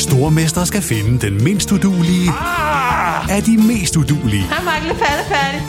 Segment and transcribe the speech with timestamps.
[0.00, 3.30] Stormester skal finde den mindst udulige Ah!
[3.36, 4.42] af de mest udulige.
[4.42, 4.82] Hej, Mark.
[4.82, 5.62] Lidt færdig.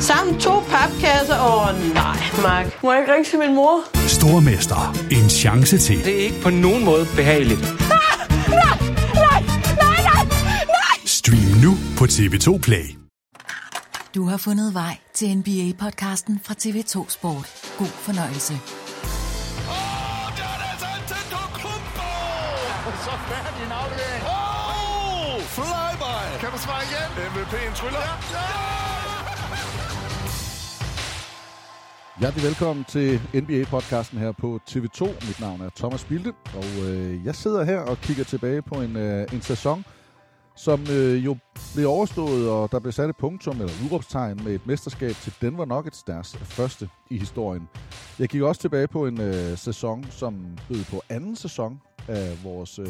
[0.00, 1.40] Sammen to papkasser.
[1.40, 2.82] Åh, oh, nej, Mark.
[2.82, 3.80] Må jeg ikke ringe til min mor?
[4.08, 4.96] Stormester.
[5.10, 6.04] En chance til.
[6.04, 7.60] Det er ikke på nogen måde behageligt.
[11.06, 12.84] Stream nu på TV2 Play.
[14.14, 17.46] Du har fundet vej til NBA-podcasten fra TV2 Sport.
[17.78, 18.54] God fornøjelse.
[27.78, 28.06] Tryller.
[28.32, 28.68] Ja!
[32.20, 35.04] Hjertelig velkommen til NBA-podcasten her på TV2.
[35.04, 38.96] Mit navn er Thomas Bilde, og øh, jeg sidder her og kigger tilbage på en,
[38.96, 39.84] øh, en sæson,
[40.56, 41.36] som øh, jo
[41.74, 45.64] blev overstået, og der blev sat et punktum eller udråbstegn med et mesterskab til Denver
[45.64, 47.68] Nuggets, deres første i historien.
[48.18, 52.78] Jeg kigger også tilbage på en øh, sæson, som bød på anden sæson af vores
[52.78, 52.86] øh,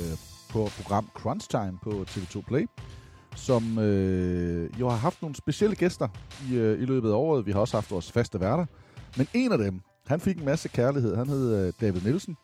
[0.50, 2.66] på program Crunch Time på TV2 Play,
[3.38, 6.08] som øh, jo har haft nogle specielle gæster
[6.50, 7.47] i, øh, i løbet af året.
[7.47, 8.67] Vi har også haft vores faste værter.
[9.17, 11.17] Men en af dem, han fik en masse kærlighed.
[11.17, 12.36] Han hed øh, David Nielsen.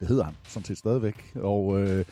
[0.00, 1.32] Det hedder han sådan set stadigvæk.
[1.36, 2.04] Og øh,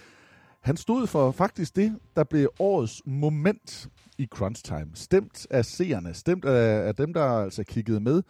[0.62, 4.90] han stod for faktisk det, der blev årets moment i Crunch Time.
[4.94, 8.22] Stemt af seerne, stemt af, af dem, der altså kiggede med.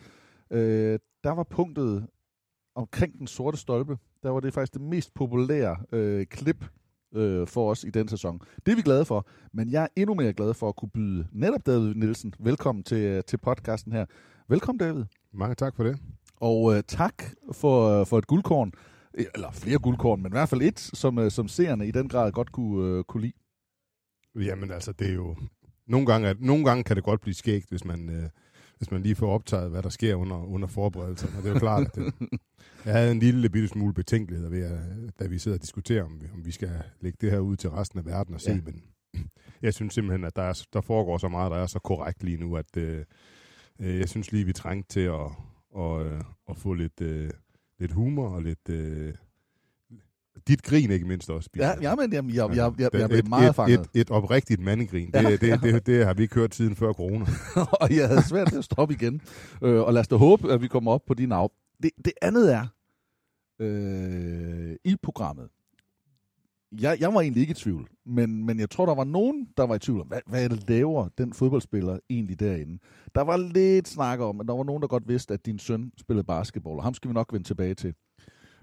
[0.51, 2.07] Øh, der var punktet
[2.75, 3.99] omkring den sorte stolpe.
[4.23, 6.65] Der var det faktisk det mest populære øh, klip
[7.15, 8.41] øh, for os i den sæson.
[8.67, 11.27] Det er vi glade for, men jeg er endnu mere glad for at kunne byde
[11.33, 14.07] netop David Nielsen velkommen til, øh, til podcasten her.
[14.49, 15.05] Velkommen, David.
[15.33, 15.99] Mange tak for det.
[16.37, 18.73] Og øh, tak for, for et guldkorn,
[19.15, 22.33] eller flere guldkorn, men i hvert fald et, som, øh, som seerne i den grad
[22.33, 23.33] godt kunne, øh, kunne lide.
[24.37, 25.37] Jamen altså, det er jo...
[25.87, 28.29] Nogle gange, at, nogle gange kan det godt blive skægt, hvis man, øh,
[28.79, 31.29] hvis man lige får optaget, hvad der sker under, under forberedelsen.
[31.37, 32.15] Og det er jo klart, at det,
[32.85, 36.21] jeg havde en lille bitte smule betænkeligheder ved, at, da vi sidder og diskuterer, om
[36.21, 38.51] vi, om vi skal lægge det her ud til resten af verden og se.
[38.51, 38.57] Ja.
[38.57, 38.63] Ja.
[38.65, 38.83] Men
[39.63, 42.37] jeg synes simpelthen, at der, er, der foregår så meget, der er så korrekt lige
[42.37, 43.05] nu, at øh,
[43.81, 45.31] øh, jeg synes lige, vi trængte til at,
[45.71, 47.31] og, øh, at få lidt, øh,
[47.79, 48.69] lidt humor og lidt...
[48.69, 49.15] Øh,
[50.49, 51.51] dit grin ikke mindst også.
[51.53, 51.83] Bjarne.
[51.83, 53.81] Ja, jamen, jamen jeg, jeg, jeg, Det- jeg blev et, meget et, fanget.
[53.81, 55.07] et, et oprigtigt mandegrin.
[55.11, 57.27] Det, Ja, det, det, det, det har vi ikke hørt siden før corona.
[57.81, 59.21] og jeg havde svært ved at stoppe igen.
[59.63, 61.49] Øh, og lad os da håbe, at vi kommer op på din af.
[61.83, 62.67] Det, det andet er,
[63.61, 65.49] øh, i programmet,
[66.81, 69.67] jeg, jeg var egentlig ikke i tvivl, men, men jeg tror, der var nogen, der
[69.67, 72.79] var i tvivl om, hvad, hvad laver den fodboldspiller egentlig derinde?
[73.15, 75.93] Der var lidt snak om, at der var nogen, der godt vidste, at din søn
[76.01, 77.95] spillede basketball, og ham skal vi nok vende tilbage til.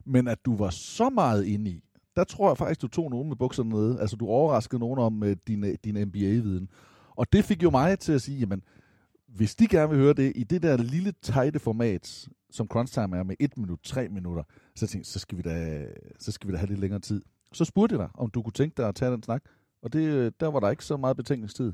[0.05, 1.83] Men at du var så meget inde i,
[2.15, 3.99] der tror jeg faktisk, du tog nogen med bukserne nede.
[3.99, 6.69] Altså, du overraskede nogen om øh, din, øh, din MBA-viden.
[7.15, 8.61] Og det fik jo mig til at sige, jamen,
[9.27, 13.17] hvis de gerne vil høre det i det der lille, tejte format, som Crunch Time
[13.17, 14.43] er med 1 minut, 3 minutter,
[14.75, 15.85] så tænkte jeg, så skal vi da,
[16.19, 17.21] så skal vi da have lidt længere tid.
[17.53, 19.43] Så spurgte jeg dig, om du kunne tænke dig at tage den snak.
[19.81, 21.73] Og det, øh, der var der ikke så meget betænkningstid.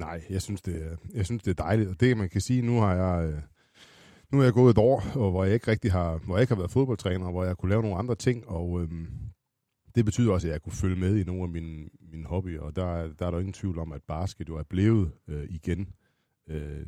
[0.00, 1.88] Nej, jeg synes, det er, jeg synes, det er dejligt.
[1.90, 3.40] Og det, man kan sige, nu har jeg, øh,
[4.32, 6.54] nu har jeg gået et år, og hvor jeg ikke rigtig har, hvor jeg ikke
[6.54, 9.06] har været fodboldtræner, og hvor jeg kunne lave nogle andre ting, og øhm,
[9.94, 12.76] det betyder også, at jeg kunne følge med i nogle af mine, mine hobbyer, og
[12.76, 15.88] der, der er der ingen tvivl om, at basket jo er blevet øh, igen
[16.48, 16.86] øh,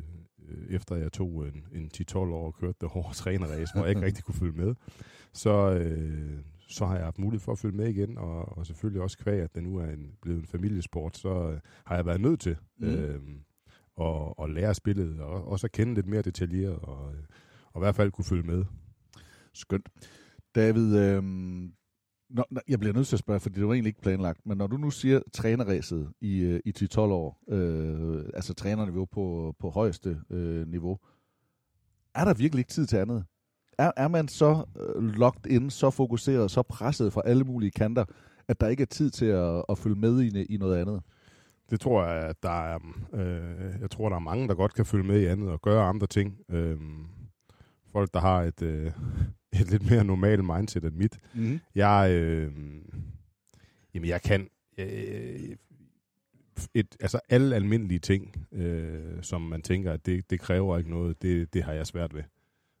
[0.49, 3.89] øh, efter jeg tog en, en 10-12 år og kørte det hårde trænerræs, hvor jeg
[3.89, 4.75] ikke rigtig kunne følge med,
[5.33, 6.39] så, øh,
[6.73, 9.41] så har jeg haft mulighed for at følge med igen, og, og selvfølgelig også kvæg,
[9.41, 12.57] at det nu er en, blevet en familiesport, så øh, har jeg været nødt til
[12.77, 12.87] mm.
[12.87, 13.19] øh,
[14.01, 17.23] at, at lære spillet, og også at kende lidt mere detaljeret, og, øh,
[17.73, 18.65] og i hvert fald kunne følge med.
[19.53, 19.89] Skønt.
[20.55, 21.23] David, øh,
[22.29, 24.67] når, jeg bliver nødt til at spørge, for det var egentlig ikke planlagt, men når
[24.67, 30.19] du nu siger trænerræset i, øh, i 10-12 år, øh, altså trænerniveau på, på højeste
[30.29, 30.99] øh, niveau,
[32.15, 33.25] er der virkelig ikke tid til andet?
[33.77, 38.05] Er, er man så øh, locked in, så fokuseret, så presset fra alle mulige kanter,
[38.47, 41.01] at der ikke er tid til at, at følge med i, i noget andet?
[41.69, 42.79] Det tror jeg, at der er,
[43.13, 45.83] øh, jeg tror, der er mange, der godt kan følge med i andet og gøre
[45.83, 46.37] andre ting.
[46.49, 46.77] Øh,
[47.91, 48.91] folk, der har et, øh,
[49.61, 51.19] et lidt mere normalt mindset end mit.
[51.33, 51.59] Mm-hmm.
[51.75, 52.51] Jeg, øh,
[53.93, 55.55] jamen jeg kan øh,
[56.73, 61.21] et, altså alle almindelige ting, øh, som man tænker, at det, det kræver ikke noget,
[61.21, 62.23] det, det har jeg svært ved.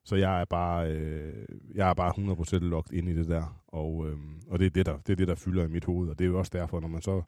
[0.05, 1.45] Så jeg er bare, øh,
[1.75, 2.13] jeg er bare
[2.57, 4.17] 100% locked ind i det der, og, øh,
[4.47, 6.25] og det, er det, der, det er det, der fylder i mit hoved, og det
[6.25, 7.21] er jo også derfor, når man så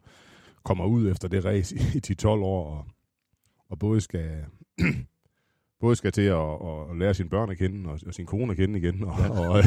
[0.63, 2.85] kommer ud efter det race i, i 10-12 år, og,
[3.69, 4.45] og både skal
[5.79, 6.51] både skal til at,
[6.91, 9.49] at lære sine børn at kende, og, og sin kone at kende igen, og, ja.
[9.49, 9.63] og,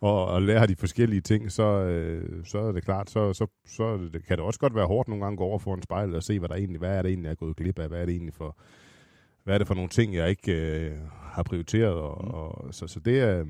[0.10, 3.98] og, og lære de forskellige ting, så, øh, så er det klart, så, så, så
[4.26, 6.22] kan det også godt være hårdt nogle gange at gå over for en spejl og
[6.22, 8.04] se, hvad, der egentlig, hvad er det egentlig, jeg er gået glip af, hvad er
[8.04, 8.56] det egentlig for,
[9.48, 12.30] hvad er det for nogle ting, jeg ikke øh, har prioriteret, og, mm.
[12.30, 13.44] og, så, så det er,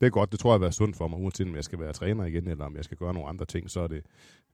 [0.00, 1.80] det er godt, det tror jeg har været sundt for mig, uanset om jeg skal
[1.80, 4.02] være træner igen, eller om jeg skal gøre nogle andre ting, så er det,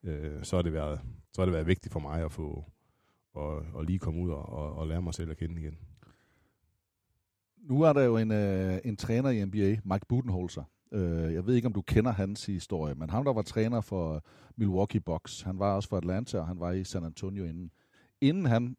[0.04, 1.00] øh, så er det, været,
[1.32, 2.64] så er det været vigtigt for mig at få,
[3.34, 5.78] og, og lige komme ud og, og, og lære mig selv at kende igen.
[7.58, 10.64] Nu er der jo en, øh, en træner i NBA, Mike Budenholzer.
[10.92, 14.24] Øh, jeg ved ikke, om du kender hans historie, men han der var træner for
[14.56, 15.42] Milwaukee Bucks.
[15.42, 17.70] Han var også for Atlanta, og han var i San Antonio inden.
[18.20, 18.76] Inden han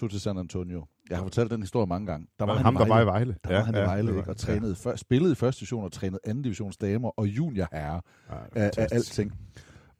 [0.00, 2.74] tog til San Antonio, jeg har fortalt den historie mange gange, der var, han ham,
[2.74, 3.36] der var i Vejle.
[3.44, 4.90] Der ja, var han ja, i Vejle, ikke, og trænede ja.
[4.90, 8.00] før, spillede i første division og trænede anden divisions damer og junior herre
[8.30, 9.32] ja, af, af alting.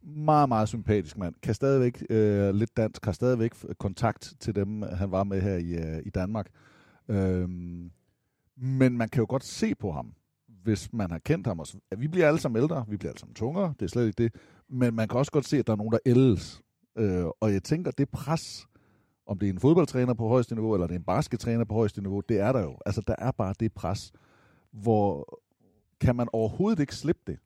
[0.03, 1.35] Meget, meget sympatisk mand.
[1.43, 5.73] Kan stadigvæk øh, lidt dansk, har stadigvæk kontakt til dem, han var med her i,
[5.73, 6.47] øh, i Danmark.
[7.09, 7.91] Øhm,
[8.57, 10.13] men man kan jo godt se på ham,
[10.63, 11.59] hvis man har kendt ham.
[11.59, 11.77] Også.
[11.97, 14.35] Vi bliver alle sammen ældre, vi bliver alle sammen tungere, det er slet ikke det.
[14.69, 16.61] Men man kan også godt se, at der er nogen, der ældes.
[16.97, 18.67] Øh, og jeg tænker, det pres,
[19.31, 22.01] om det er en fodboldtræner på højeste niveau, eller det er en baskettræner på højeste
[22.01, 22.77] niveau, det er der jo.
[22.85, 24.11] Altså, der er bare det pres,
[24.71, 25.39] hvor
[26.01, 27.37] kan man overhovedet ikke slippe det.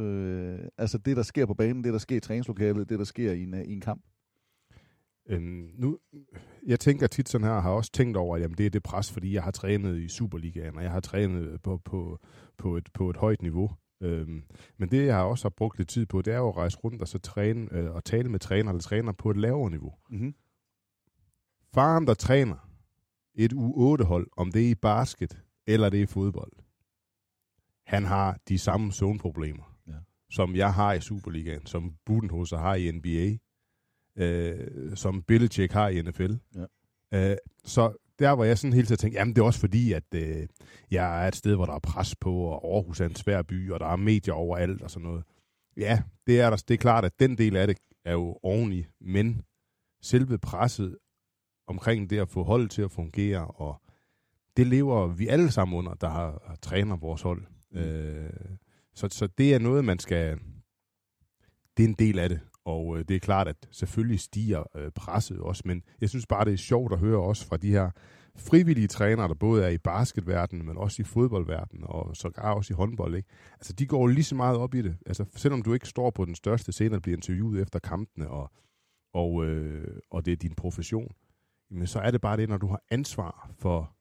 [0.00, 3.32] Øh, altså det, der sker på banen, det, der sker i træningslokalet, det, der sker
[3.32, 4.02] i en, i en kamp.
[5.28, 5.98] Øhm, nu,
[6.66, 9.12] jeg tænker tit sådan her, har også tænkt over, at jamen, det er det pres,
[9.12, 12.18] fordi jeg har trænet i Superligaen, og jeg har trænet på, på,
[12.58, 13.70] på, et, på et højt niveau.
[14.00, 14.42] Øhm,
[14.78, 16.78] men det, jeg har også har brugt lidt tid på, det er jo at rejse
[16.78, 19.94] rundt og så træne, øh, og tale med træner eller træner på et lavere niveau.
[20.10, 20.34] Mm-hmm.
[21.74, 22.68] Faren, der træner
[23.34, 26.52] et U8-hold, om det er i basket eller det er i fodbold,
[27.86, 29.92] han har de samme zoneproblemer, ja.
[30.30, 33.36] som jeg har i Superligaen, som Budenhoser har i NBA,
[34.24, 36.34] øh, som Belichick har i NFL.
[36.54, 37.30] Ja.
[37.30, 40.14] Øh, så der var jeg sådan hele tiden tænkte, jamen det er også fordi, at
[40.14, 40.46] øh,
[40.90, 43.70] jeg er et sted, hvor der er pres på, og Aarhus er en svær by,
[43.70, 45.24] og der er medier overalt og sådan noget.
[45.76, 48.84] Ja, det er, der, det er klart, at den del af det er jo oveni,
[49.00, 49.42] men
[50.02, 50.96] selve presset
[51.66, 53.82] omkring det at få holdet til at fungere, og
[54.56, 57.42] det lever vi alle sammen under, der har, har træner vores hold.
[57.72, 57.78] Mm.
[57.78, 58.30] Øh,
[58.94, 60.38] så, så det er noget, man skal...
[61.76, 64.90] Det er en del af det, og øh, det er klart, at selvfølgelig stiger øh,
[64.90, 67.90] presset også, men jeg synes bare, det er sjovt at høre også fra de her
[68.36, 72.76] frivillige trænere, der både er i basketverdenen, men også i fodboldverdenen, og sågar også i
[72.76, 73.14] håndbold.
[73.16, 73.28] Ikke?
[73.52, 74.96] Altså, de går lige så meget op i det.
[75.06, 78.50] Altså, selvom du ikke står på den største scene og bliver interviewet efter kampene, og,
[79.14, 81.12] og, øh, og det er din profession,
[81.72, 83.96] men så er det bare det, når du har ansvar for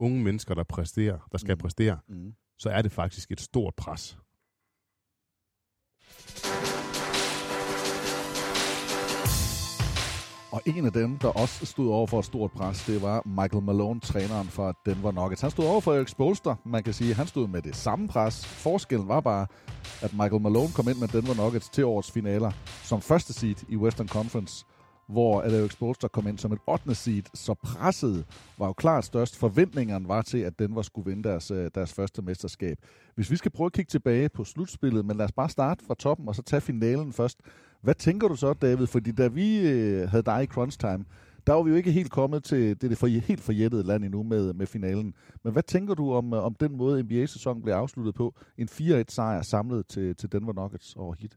[0.00, 1.58] unge mennesker, der præsterer, der skal mm.
[1.58, 2.32] præstere, mm.
[2.58, 4.18] så er det faktisk et stort pres.
[10.52, 13.62] Og en af dem, der også stod over for et stort pres, det var Michael
[13.62, 15.40] Malone, træneren for Denver Nuggets.
[15.40, 16.14] Han stod over for Eric.
[16.64, 18.46] Man kan sige, at han stod med det samme pres.
[18.46, 19.46] Forskellen var bare,
[20.02, 22.52] at Michael Malone kom ind med Denver Nuggets til årets finaler
[22.82, 24.66] som første seed i Western Conference
[25.12, 26.94] hvor Eric Spolster kom ind som et 8.
[26.94, 28.24] seed, så presset
[28.58, 29.36] var jo klart størst.
[29.36, 32.78] Forventningerne var til, at Denver skulle vinde deres, øh, deres første mesterskab.
[33.14, 35.94] Hvis vi skal prøve at kigge tilbage på slutspillet, men lad os bare starte fra
[35.94, 37.38] toppen og så tage finalen først.
[37.80, 38.86] Hvad tænker du så, David?
[38.86, 41.04] Fordi da vi øh, havde dig i crunch time,
[41.46, 44.22] der var vi jo ikke helt kommet til det, det for, helt forjættede land endnu
[44.22, 45.14] med, med finalen.
[45.44, 48.34] Men hvad tænker du om, øh, om den måde, NBA-sæsonen blev afsluttet på?
[48.58, 51.36] En 4-1 sejr samlet til, til Denver Nuggets over hit.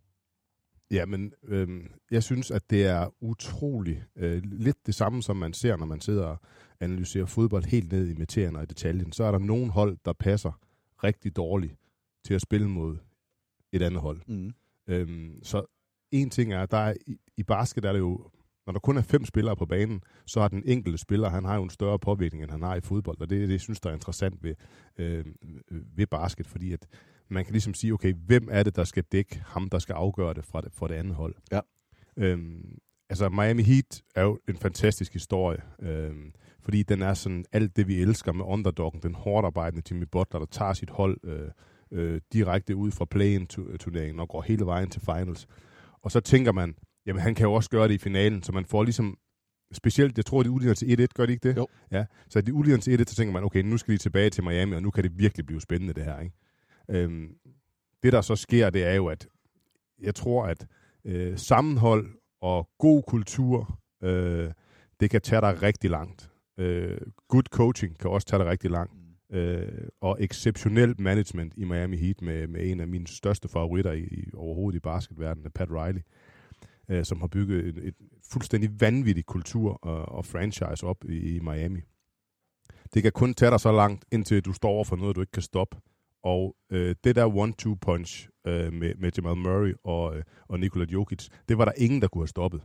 [0.92, 5.54] Ja, men øhm, jeg synes, at det er utroligt øh, lidt det samme, som man
[5.54, 6.38] ser, når man sidder og
[6.80, 9.12] analyserer fodbold helt ned i materien og i detaljen.
[9.12, 10.60] Så er der nogen hold, der passer
[11.04, 11.76] rigtig dårligt
[12.26, 12.98] til at spille mod
[13.72, 14.22] et andet hold.
[14.28, 14.54] Mm.
[14.88, 15.66] Øhm, så
[16.12, 18.30] en ting er, der er i, i basket er det jo,
[18.66, 21.56] når der kun er fem spillere på banen, så har den enkelte spiller, han har
[21.56, 23.94] jo en større påvirkning, end han har i fodbold, og det det, synes, der er
[23.94, 24.56] interessant ved,
[24.98, 25.26] øh,
[25.72, 26.88] ved basket, fordi at
[27.30, 30.34] man kan ligesom sige, okay, hvem er det, der skal dække ham, der skal afgøre
[30.34, 31.36] det fra det, fra det andet hold?
[31.52, 31.60] Ja.
[32.18, 32.78] Øhm,
[33.10, 37.88] altså, Miami Heat er jo en fantastisk historie, øhm, fordi den er sådan alt det,
[37.88, 41.50] vi elsker med underdoggen, den hårdt arbejdende Jimmy Butler, der tager sit hold øh,
[41.92, 45.48] øh, direkte ud fra play-in-turneringen og går hele vejen til finals.
[46.02, 48.66] Og så tænker man, jamen han kan jo også gøre det i finalen, så man
[48.66, 49.18] får ligesom
[49.72, 51.58] specielt, jeg tror, det udligner til 1-1, gør det ikke det?
[51.58, 51.68] Jo.
[51.92, 54.44] Ja, så det udligner til 1-1, så tænker man, okay, nu skal de tilbage til
[54.44, 56.36] Miami, og nu kan det virkelig blive spændende, det her, ikke?
[56.90, 57.38] Øhm,
[58.04, 59.28] det, der så sker, det er jo, at
[60.02, 60.68] jeg tror, at
[61.06, 62.10] øh, sammenhold
[62.42, 64.52] og god kultur, øh,
[65.00, 66.32] det kan tage dig rigtig langt.
[66.58, 68.94] Øh, good coaching kan også tage dig rigtig langt.
[69.32, 74.04] Øh, og exceptionelt management i Miami Heat med, med en af mine største favoritter i,
[74.04, 76.02] i overhovedet i basketverdenen, Pat Riley,
[76.90, 77.96] øh, som har bygget et, et
[78.32, 81.82] fuldstændig vanvittig kultur og, og franchise op i, i Miami.
[82.94, 85.32] Det kan kun tage dig så langt, indtil du står over for noget, du ikke
[85.32, 85.78] kan stoppe.
[86.26, 90.86] Og øh, det der one-two punch øh, med, med Jamal Murray og, øh, og Nikola
[90.86, 92.62] Jokic, det var der ingen, der kunne have stoppet.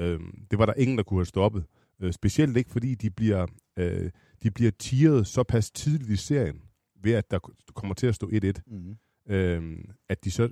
[0.00, 1.64] Øh, det var der ingen, der kunne have stoppet.
[2.00, 3.46] Øh, specielt ikke, fordi de bliver,
[3.78, 4.10] øh,
[4.42, 6.62] de bliver tiret så pas tidligt i serien,
[7.02, 7.38] ved at der
[7.74, 8.52] kommer til at stå 1-1.
[8.66, 8.96] Mhm.
[9.28, 10.48] Øh, at de så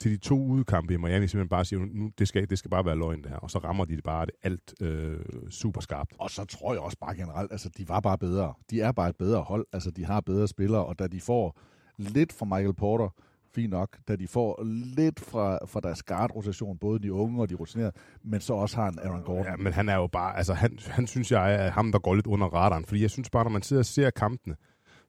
[0.00, 2.84] til de to udkampe i Miami simpelthen bare siger, nu, det, skal, det skal bare
[2.84, 3.36] være løgn det her.
[3.36, 5.18] Og så rammer de det bare det alt øh,
[5.50, 6.12] super skarpt.
[6.18, 8.54] Og så tror jeg også bare generelt, altså de var bare bedre.
[8.70, 9.66] De er bare et bedre hold.
[9.72, 11.60] Altså de har bedre spillere, og da de får
[11.98, 13.08] lidt fra Michael Porter,
[13.54, 14.62] fint nok, da de får
[14.96, 17.92] lidt fra, fra deres guard-rotation, både de unge og de rutinerede,
[18.24, 19.44] men så også har en Aaron Gordon.
[19.44, 22.14] Ja, men han er jo bare, altså han, han synes jeg er ham, der går
[22.14, 22.84] lidt under radaren.
[22.84, 24.56] Fordi jeg synes bare, når man sidder og ser kampene,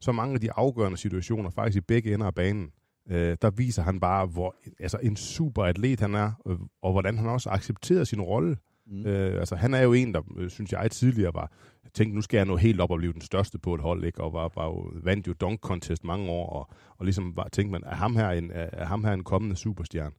[0.01, 2.71] så mange af de afgørende situationer, faktisk i begge ender af banen,
[3.09, 7.17] øh, der viser han bare, hvor altså en super atlet han er, øh, og hvordan
[7.17, 8.57] han også accepterer sin rolle.
[8.87, 9.05] Mm.
[9.05, 11.51] Øh, altså han er jo en, der, øh, synes jeg, tidligere var,
[11.93, 14.21] tænkte, nu skal jeg nå helt op og blive den største på et hold, ikke?
[14.23, 17.71] og var, var jo, vandt jo dunk contest mange år, og, og ligesom var, tænkte
[17.71, 20.15] man, er ham, her en, er, ham her en kommende superstjerne?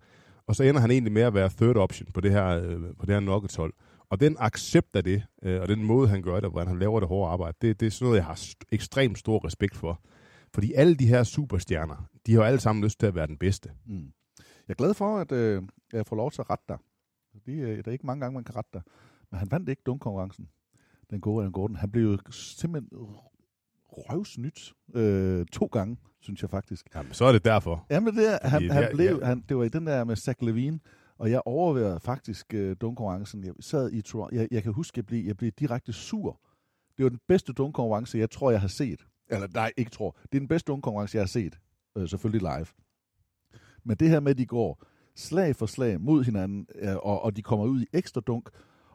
[0.47, 3.07] Og så ender han egentlig med at være third option på det her, øh, på
[3.07, 3.73] det her Nuggets hold.
[4.11, 7.09] Og den accept af det, og den måde, han gør det, hvordan han laver det
[7.09, 10.01] hårde arbejde, det, det er sådan noget, jeg har st- ekstremt stor respekt for.
[10.55, 13.37] Fordi alle de her superstjerner, de har jo alle sammen lyst til at være den
[13.39, 13.71] bedste.
[13.87, 14.13] Mm.
[14.39, 16.79] Jeg er glad for, at øh, jeg får lov til at rette dig.
[17.47, 18.83] Det, øh, der er ikke mange gange, man kan rette dig.
[19.31, 20.49] Men han vandt ikke dunkkonkurrencen,
[21.11, 21.77] den gode Aaron Gordon.
[21.77, 22.89] Han blev jo simpelthen
[23.89, 26.87] røvsnyt øh, to gange, synes jeg faktisk.
[26.95, 27.87] Jamen, så er det derfor.
[27.91, 29.27] Jamen, det, er, han, han der- blev, ja.
[29.27, 30.81] han, det var i den der med Zach Levine,
[31.19, 33.45] og jeg overvejede faktisk øh, dunkkonkurrencen.
[33.45, 34.37] Jeg sad i Toronto.
[34.37, 36.41] Jeg, jeg kan huske, jeg blev, jeg blev direkte sur.
[36.97, 39.07] Det var den bedste dunkkonkurrence, jeg tror, jeg har set.
[39.31, 40.17] Eller nej, ikke tror.
[40.23, 41.59] Det er den bedste dunkkonkurrence, jeg har set.
[41.99, 42.67] Øh, selvfølgelig live.
[43.85, 44.83] Men det her med, at de går
[45.17, 48.49] slag for slag mod hinanden, øh, og, og de kommer ud i ekstra dunk,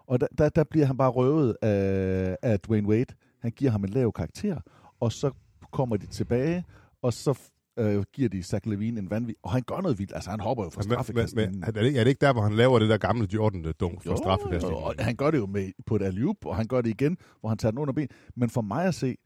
[0.08, 3.16] og der, der, der bliver han bare røvet af, af Dwayne Wade.
[3.42, 4.60] Han giver ham en lav karakter,
[5.00, 5.32] og så
[5.72, 6.66] kommer de tilbage,
[7.02, 7.40] og så
[7.80, 9.36] øh, giver de Zach Levine en vanvittig...
[9.44, 10.12] Og han gør noget vildt.
[10.16, 11.52] Altså, han hopper jo fra Men, men, straffekasten.
[11.52, 14.04] men, er, det, ikke- er det ikke der, hvor han laver det der gamle Jordan-dunk
[14.04, 14.64] for straffekast?
[14.66, 17.18] Jo, og han gør det jo med, på et alley og han gør det igen,
[17.40, 18.08] hvor han tager den under ben.
[18.36, 19.18] Men for mig at se,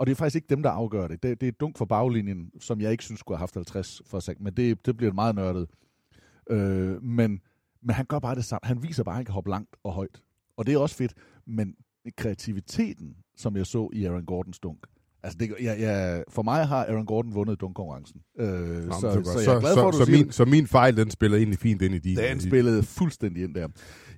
[0.00, 1.22] og det er faktisk ikke dem, der afgør det.
[1.22, 4.20] Det, det er dunk for baglinjen, som jeg ikke synes skulle have haft 50 for
[4.20, 4.36] sig.
[4.40, 5.68] Men det, det bliver meget nørdet.
[6.50, 7.40] Øh, men,
[7.82, 8.60] men han gør bare det samme.
[8.62, 10.22] Han viser bare, at han kan hoppe langt og højt.
[10.56, 11.14] Og det er også fedt.
[11.46, 11.76] Men
[12.16, 14.86] kreativiteten, som jeg så i Aaron Gordons dunk,
[15.22, 18.20] Altså, det, jeg, jeg, for mig har Aaron Gordon vundet dunkkonkurrencen.
[18.38, 20.66] Øh, Nå, så, så, så, jeg er glad for, du så, siger min, så min
[20.66, 22.16] fejl, den spiller egentlig fint ind i din.
[22.16, 23.68] Den spillede fuldstændig ind der.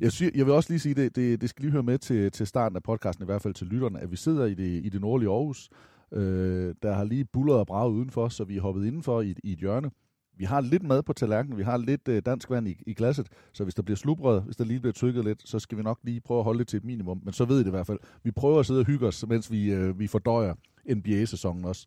[0.00, 2.30] Jeg, siger, jeg vil også lige sige, det, det, det skal lige høre med til,
[2.30, 4.88] til starten af podcasten, i hvert fald til lytterne, at vi sidder i det, i
[4.88, 5.70] det nordlige Aarhus.
[6.14, 9.52] Øh, der har lige bullet og braget udenfor, så vi er hoppet indenfor i, i
[9.52, 9.90] et hjørne.
[10.36, 13.28] Vi har lidt mad på tallerkenen, vi har lidt øh, dansk vand i, i glasset,
[13.52, 15.98] så hvis der bliver slubret, hvis der lige bliver tykket lidt, så skal vi nok
[16.02, 17.20] lige prøve at holde det til et minimum.
[17.24, 17.98] Men så ved I det i hvert fald.
[18.22, 20.54] Vi prøver at sidde og hygge os, mens vi, øh, vi fordøjer
[20.94, 21.86] NBA-sæsonen også.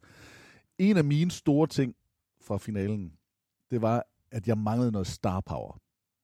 [0.78, 1.96] En af mine store ting
[2.42, 3.12] fra finalen,
[3.72, 5.80] det var, at jeg manglede noget star power.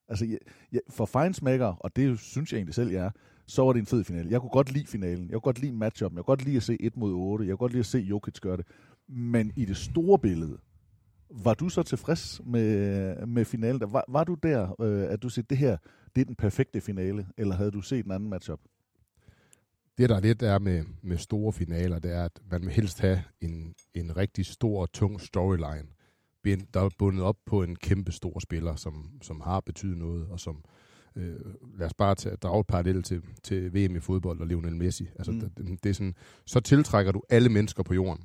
[0.07, 0.37] Altså, jeg,
[0.71, 3.11] jeg, for fejnsmækker, og det synes jeg egentlig selv, jeg er,
[3.47, 4.31] så var det en fed finale.
[4.31, 5.23] Jeg kunne godt lide finalen.
[5.23, 6.11] Jeg kunne godt lide matchup.
[6.11, 7.45] Jeg kunne godt lide at se 1 mod 8.
[7.45, 8.67] Jeg kunne godt lide at se Jokic gøre det.
[9.07, 10.57] Men i det store billede,
[11.31, 13.81] var du så tilfreds med, med finalen?
[13.93, 15.77] Var, var du der, øh, at du siger, det her,
[16.15, 17.27] det er den perfekte finale?
[17.37, 18.59] Eller havde du set en anden matchup?
[19.97, 23.23] Det, der lidt er med, med store finaler, det er, at man vil helst have
[23.41, 25.87] en, en rigtig stor og tung storyline
[26.43, 30.39] der er bundet op på en kæmpe stor spiller, som, som har betydet noget, og
[30.39, 30.63] som,
[31.15, 31.39] øh,
[31.77, 35.09] lad os bare tage, drage et parallel til, til VM i fodbold og Lionel Messi.
[35.15, 35.39] Altså, mm.
[35.39, 38.23] det, det er sådan, så tiltrækker du alle mennesker på jorden.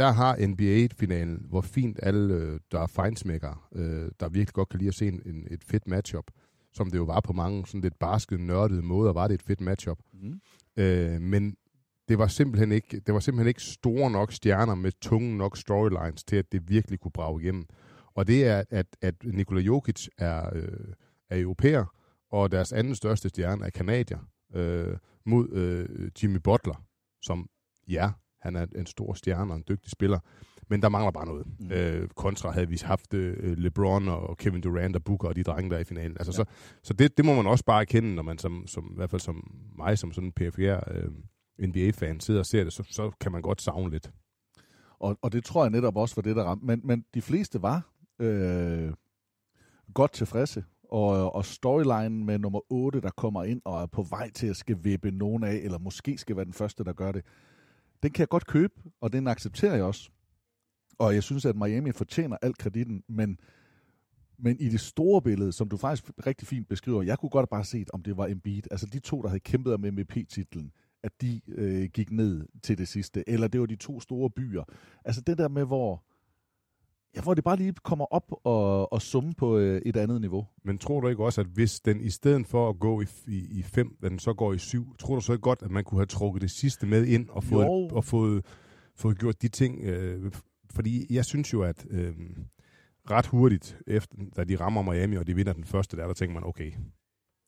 [0.00, 4.78] Der har NBA-finalen, hvor fint alle, øh, der er fejnsmækkere, øh, der virkelig godt kan
[4.78, 6.24] lide at se en, en, et fedt matchup,
[6.72, 9.60] som det jo var på mange sådan lidt barske, nørdede måder, var det et fedt
[9.60, 9.98] matchup.
[10.12, 10.40] Mm.
[10.76, 11.56] Øh, men
[12.08, 16.24] det var simpelthen ikke, det var simpelthen ikke store nok stjerner med tunge nok storylines
[16.24, 17.66] til, at det virkelig kunne brage igennem.
[18.14, 20.92] Og det er, at, at Nikola Jokic er, øh,
[21.30, 21.84] er europæer,
[22.30, 24.18] og deres anden største stjerne er kanadier,
[24.54, 26.84] øh, mod øh, Jimmy Butler,
[27.22, 27.48] som,
[27.88, 28.10] ja,
[28.42, 30.18] han er en stor stjerne og en dygtig spiller,
[30.70, 31.46] men der mangler bare noget.
[31.60, 31.70] Mm.
[31.72, 35.70] Øh, kontra havde vi haft øh, LeBron og Kevin Durant og Booker og de drenge
[35.70, 36.16] der er i finalen.
[36.20, 36.44] Altså, ja.
[36.44, 36.44] Så,
[36.82, 39.20] så det, det må man også bare erkende, når man som, som i hvert fald
[39.20, 43.32] som mig, som sådan en PFR øh, NBA-fan, sidder og ser det, så, så kan
[43.32, 44.10] man godt savne lidt.
[44.98, 46.66] Og, og det tror jeg netop også var det, der ramte.
[46.66, 48.92] Men, men de fleste var øh,
[49.94, 50.64] godt tilfredse.
[50.90, 54.56] Og, og storyline med nummer 8, der kommer ind og er på vej til at
[54.56, 57.24] skal vippe nogen af, eller måske skal være den første, der gør det,
[58.02, 60.10] den kan jeg godt købe, og den accepterer jeg også.
[60.98, 63.38] Og jeg synes, at Miami fortjener al kreditten, men,
[64.38, 67.64] men i det store billede, som du faktisk rigtig fint beskriver, jeg kunne godt bare
[67.64, 71.40] set, om det var Embiid, altså de to, der havde kæmpet om MVP-titlen, at de
[71.48, 74.64] øh, gik ned til det sidste, eller det var de to store byer.
[75.04, 76.04] Altså det der med, hvor,
[77.16, 80.46] ja, hvor det bare lige kommer op og, og summe på øh, et andet niveau.
[80.64, 83.58] Men tror du ikke også, at hvis den i stedet for at gå i, i,
[83.58, 85.98] i fem, den så går i syv, tror du så ikke godt, at man kunne
[85.98, 87.88] have trukket det sidste med ind og fået, Jo.
[87.92, 88.46] og fået,
[88.96, 89.80] fået gjort de ting?
[89.80, 90.32] Øh,
[90.70, 92.12] fordi jeg synes jo, at øh,
[93.10, 96.34] ret hurtigt, efter, da de rammer Miami, og de vinder den første der, der tænker
[96.34, 96.72] man, okay,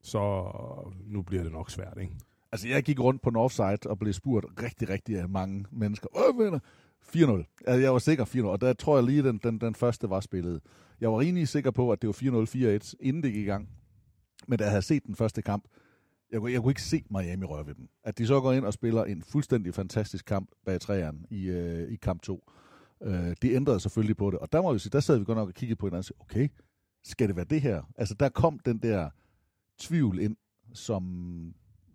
[0.02, 0.44] så
[1.06, 2.16] nu bliver det nok svært, ikke?
[2.52, 6.06] Altså, jeg gik rundt på Northside og blev spurgt rigtig, rigtig af mange mennesker.
[6.16, 6.58] Åh, venner,
[7.02, 7.62] 4-0.
[7.66, 10.20] Altså, jeg var sikker 4-0, og der tror jeg lige, den, den, den første var
[10.20, 10.60] spillet.
[11.00, 12.44] Jeg var rimelig sikker på, at det var
[12.82, 13.68] 4-0, 4-1, inden det gik i gang.
[14.48, 15.64] Men da jeg havde set den første kamp,
[16.32, 17.88] jeg kunne, jeg kunne ikke se Miami røre ved dem.
[18.04, 21.92] At de så går ind og spiller en fuldstændig fantastisk kamp bag træerne i, øh,
[21.92, 22.50] i kamp 2.
[23.02, 24.38] Øh, det ændrede selvfølgelig på det.
[24.38, 26.04] Og der må vi sige, der sad vi godt nok og kiggede på hinanden og
[26.04, 26.48] sagde, okay,
[27.04, 27.82] skal det være det her?
[27.96, 29.10] Altså, der kom den der
[29.78, 30.36] tvivl ind,
[30.72, 31.04] som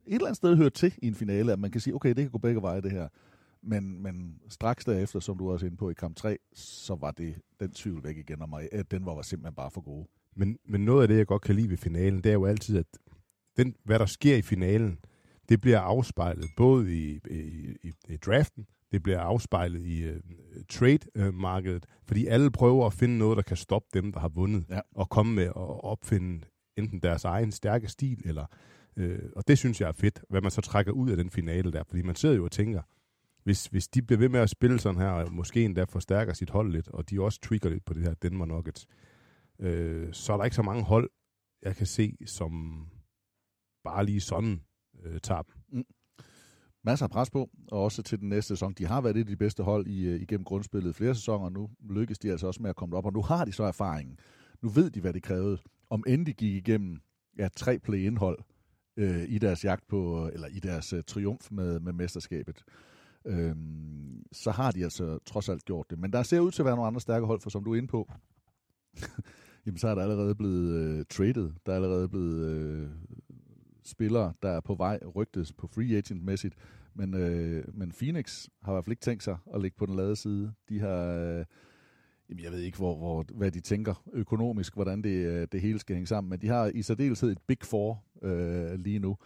[0.07, 2.17] et eller andet sted hører til i en finale, at man kan sige, okay, det
[2.17, 3.07] kan gå begge veje, det her.
[3.61, 7.11] Men, men straks derefter, som du også er inde på i kamp 3, så var
[7.11, 10.07] det den tvivl væk igen, og mig, at den var, var simpelthen bare for gode.
[10.35, 12.77] Men, men noget af det, jeg godt kan lide ved finalen, det er jo altid,
[12.77, 12.85] at
[13.57, 14.99] den, hvad der sker i finalen,
[15.49, 17.39] det bliver afspejlet både i, i,
[17.83, 20.15] i, i draften, det bliver afspejlet i uh,
[20.69, 24.79] trade-markedet, fordi alle prøver at finde noget, der kan stoppe dem, der har vundet, ja.
[24.95, 26.45] og komme med at opfinde
[26.77, 28.45] enten deres egen stærke stil, eller
[28.97, 31.71] øh, og det synes jeg er fedt, hvad man så trækker ud af den finale
[31.71, 32.81] der, fordi man sidder jo og tænker,
[33.47, 36.49] hvis, hvis de bliver ved med at spille sådan her, og måske endda forstærker sit
[36.49, 38.87] hold lidt, og de også trigger lidt på det her Denver Nuggets,
[39.59, 41.09] øh, så er der ikke så mange hold,
[41.61, 42.51] jeg kan se, som
[43.83, 44.61] bare lige sådan
[45.03, 45.53] øh, tager dem.
[45.71, 45.85] Mm.
[46.83, 48.73] Masser af pres på, og også til den næste sæson.
[48.73, 51.51] De har været et af de bedste hold i, øh, igennem grundspillet flere sæsoner, og
[51.51, 54.19] nu lykkes de altså også med at komme op, og nu har de så erfaringen.
[54.61, 55.57] Nu ved de, hvad det krævede.
[55.89, 57.01] Om end de gik igennem
[57.37, 58.39] ja, tre play-indhold
[58.97, 62.63] øh, i deres jagt på, eller i deres øh, triumf med, med mesterskabet,
[63.27, 65.99] øhm, så har de altså trods alt gjort det.
[65.99, 67.77] Men der ser ud til at være nogle andre stærke hold, for som du er
[67.77, 68.11] inde på,
[69.65, 71.51] jamen så er der allerede blevet øh, traded.
[71.65, 72.89] Der er allerede blevet øh,
[73.83, 76.55] spillere, der er på vej rygtes på free agent-mæssigt.
[76.93, 79.95] Men, øh, men Phoenix har i hvert fald ikke tænkt sig at ligge på den
[79.95, 80.53] lade side.
[80.69, 81.03] De har...
[81.03, 81.45] Øh,
[82.29, 85.79] Jamen, jeg ved ikke, hvor, hvor, hvad de tænker økonomisk, hvordan det, øh, det hele
[85.79, 89.17] skal hænge sammen, men de har i særdeleshed et Big Four øh, lige nu.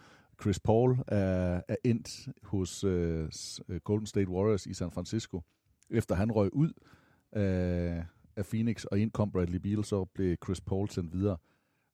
[0.42, 3.28] Chris Paul er, er endt hos øh,
[3.68, 5.42] øh, Golden State Warriors i San Francisco,
[5.90, 6.72] efter han røg ud
[7.36, 8.04] øh,
[8.36, 11.36] af Phoenix, og ind kom Bradley Beal, så blev Chris Paul sendt videre.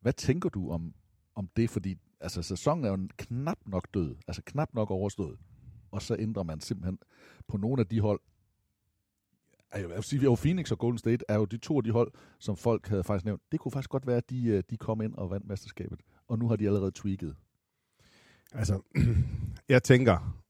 [0.01, 0.95] Hvad tænker du om,
[1.35, 1.71] om det?
[1.71, 5.39] Fordi altså, sæsonen er jo knap nok død, altså knap nok overstået,
[5.91, 6.99] og så ændrer man simpelthen
[7.49, 8.21] på nogle af de hold,
[9.75, 12.13] jeg vil sige, jo Phoenix og Golden State er jo de to af de hold,
[12.39, 13.43] som folk havde faktisk nævnt.
[13.53, 16.01] Det kunne faktisk godt være, at de, øh, de kom ind og vandt mesterskabet.
[16.29, 17.35] Og nu har de allerede tweaked.
[18.53, 18.83] Altså,
[19.69, 20.43] jeg tænker,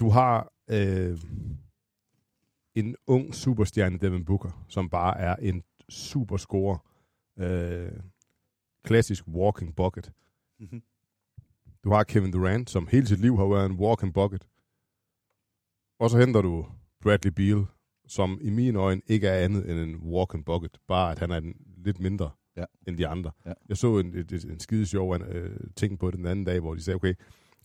[0.00, 1.18] du har øh,
[2.74, 6.78] en ung superstjerne, Devin Booker, som bare er en super scorer.
[7.38, 7.92] Øh,
[8.84, 10.12] klassisk walking bucket.
[10.60, 10.82] Mm-hmm.
[11.84, 14.48] Du har Kevin Durant, som hele sit liv har været en walking bucket.
[15.98, 16.66] Og så henter du
[17.00, 17.66] Bradley Beal,
[18.06, 21.30] som i mine øjne ikke er andet end en walk and bucket, bare at han
[21.30, 22.64] er en, lidt mindre ja.
[22.86, 23.30] end de andre.
[23.46, 23.52] Ja.
[23.68, 26.82] Jeg så en, en, en skide sjov øh, ting på den anden dag, hvor de
[26.82, 27.14] sagde, okay,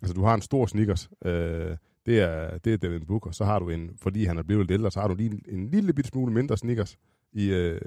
[0.02, 3.60] altså du har en stor sneakers, øh, det er, det er Devin Booker, så har
[3.60, 5.94] du en, fordi han er blevet lidt ældre, så har du lige en, en lille
[5.94, 6.98] bit smule mindre sneakers,
[7.34, 7.82] i, øh,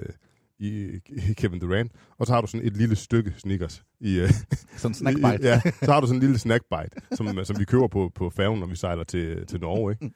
[0.59, 3.83] i, i Kevin Durant, og så har du sådan et lille stykke Snickers.
[3.99, 4.29] I, øh,
[4.77, 5.43] sådan en snackbite.
[5.43, 8.29] I, ja, så har du sådan en lille snackbite, som, som vi køber på, på
[8.29, 9.91] færgen, når vi sejler til, til Norge.
[9.91, 10.15] Ikke?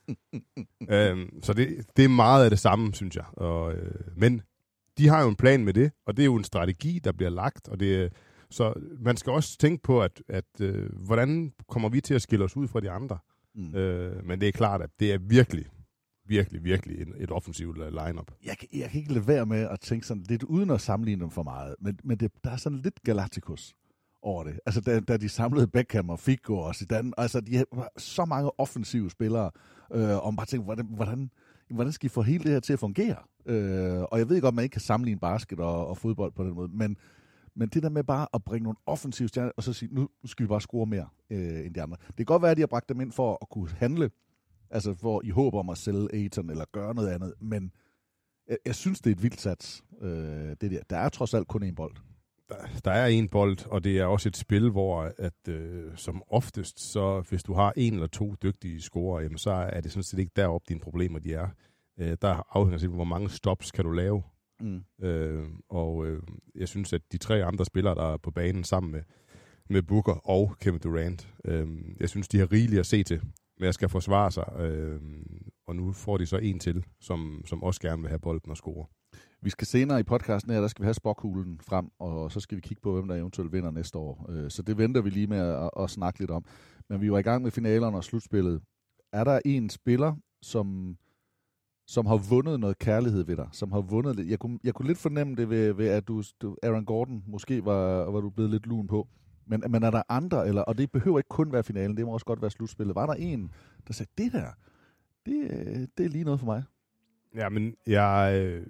[1.11, 3.25] øhm, så det, det er meget af det samme, synes jeg.
[3.33, 4.41] Og, øh, men
[4.97, 7.29] de har jo en plan med det, og det er jo en strategi, der bliver
[7.29, 8.11] lagt, og det
[8.51, 12.45] så man skal også tænke på, at, at øh, hvordan kommer vi til at skille
[12.45, 13.17] os ud fra de andre?
[13.55, 13.75] Mm.
[13.75, 15.65] Øh, men det er klart, at det er virkelig,
[16.27, 18.31] virkelig, virkelig en, et offensivt lineup.
[18.45, 21.21] Jeg, kan, jeg kan ikke lade være med at tænke sådan lidt, uden at sammenligne
[21.21, 23.73] dem for meget, men, men det, der er sådan lidt Galacticus
[24.21, 24.59] over det.
[24.65, 28.59] Altså, da, da de samlede Beckham og Figo og Zidane, altså, de har så mange
[28.59, 29.51] offensive spillere,
[29.93, 31.31] øh, og bare tænke, hvordan, hvordan,
[31.75, 33.15] hvordan skal I få hele det her til at fungere?
[33.45, 36.43] Øh, og jeg ved godt, at man ikke kan sammenligne basket og, og fodbold på
[36.43, 36.97] den måde, men,
[37.55, 40.43] men det der med bare at bringe nogle offensive stjerner, og så sige, nu skal
[40.43, 41.97] vi bare score mere øh, end de andre.
[42.07, 44.11] Det kan godt være, at de har bragt dem ind for at kunne handle,
[44.69, 47.71] altså for i håb om at sælge Aiton eller gøre noget andet, men
[48.47, 50.79] jeg, jeg synes, det er et vildt sats, øh, det der.
[50.89, 51.95] Der er trods alt kun én bold.
[52.51, 56.23] Der, der er en bold, og det er også et spil, hvor at, øh, som
[56.27, 60.03] oftest, så hvis du har en eller to dygtige scorer, jamen, så er det sådan
[60.03, 61.47] set ikke deroppe, dine problemer de er.
[61.99, 64.23] Øh, der afhænger sig, hvor mange stops kan du lave.
[64.59, 64.83] Mm.
[65.01, 66.23] Øh, og øh,
[66.55, 69.01] jeg synes, at de tre andre spillere, der er på banen sammen med,
[69.69, 71.67] med Booker og Kevin Durant, øh,
[71.99, 73.21] jeg synes, de har rigeligt at se til
[73.59, 74.53] med at skal forsvare sig.
[74.59, 75.01] Øh,
[75.67, 78.57] og nu får de så en til, som, som også gerne vil have bolden og
[78.57, 78.85] score.
[79.43, 82.55] Vi skal senere i podcasten her, der skal vi have spokkuglen frem, og så skal
[82.55, 84.25] vi kigge på, hvem der eventuelt vinder næste år.
[84.29, 86.45] Øh, så det venter vi lige med at, at snakke lidt om.
[86.89, 88.61] Men vi var i gang med finalerne og slutspillet.
[89.13, 90.97] Er der en spiller, som
[91.87, 94.29] som har vundet noget kærlighed ved dig, som har vundet lidt.
[94.29, 97.65] Jeg kunne, jeg kunne lidt fornemme det ved, ved at du, du, Aaron Gordon, måske
[97.65, 99.07] var, var du blevet lidt lun på.
[99.45, 102.11] Men, men er der andre, eller, og det behøver ikke kun være finalen, det må
[102.11, 102.95] også godt være slutspillet.
[102.95, 103.51] Var der en,
[103.87, 104.47] der sagde, det der,
[105.25, 106.63] det, øh, det er lige noget for mig?
[107.35, 108.67] Ja, men jeg, øh,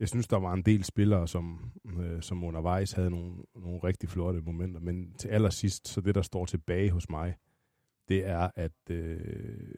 [0.00, 4.08] jeg synes, der var en del spillere, som, øh, som undervejs havde nogle, nogle rigtig
[4.08, 4.80] flotte momenter.
[4.80, 7.36] Men til allersidst, så det, der står tilbage hos mig,
[8.08, 9.74] det er, at øh,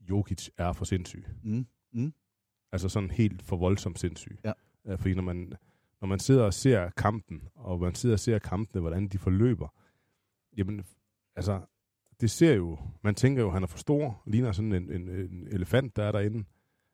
[0.00, 1.24] Jokic er for sindssyg.
[1.42, 1.66] Mm.
[1.92, 2.12] Mm.
[2.72, 4.38] Altså sådan helt for voldsomt sindssyg.
[4.44, 4.52] Ja.
[4.84, 5.52] Uh, fordi når man,
[6.00, 9.68] når man sidder og ser kampen, og man sidder og ser kampene, hvordan de forløber,
[10.56, 10.84] jamen,
[11.36, 11.60] altså,
[12.20, 15.08] det ser jo, man tænker jo, at han er for stor, ligner sådan en, en,
[15.08, 16.44] en elefant, der er derinde,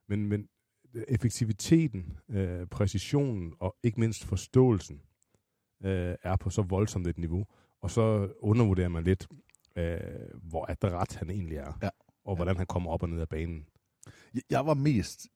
[0.08, 0.48] men, men
[1.08, 5.00] effektiviteten, øh, præcisionen og ikke mindst forståelsen
[5.84, 7.46] øh, er på så voldsomt et niveau,
[7.80, 9.26] og så undervurderer man lidt,
[9.76, 9.98] øh,
[10.42, 11.88] hvor adræt han egentlig er, ja.
[12.24, 12.58] og hvordan ja.
[12.58, 13.66] han kommer op og ned af banen.
[14.50, 15.28] Jeg var mest...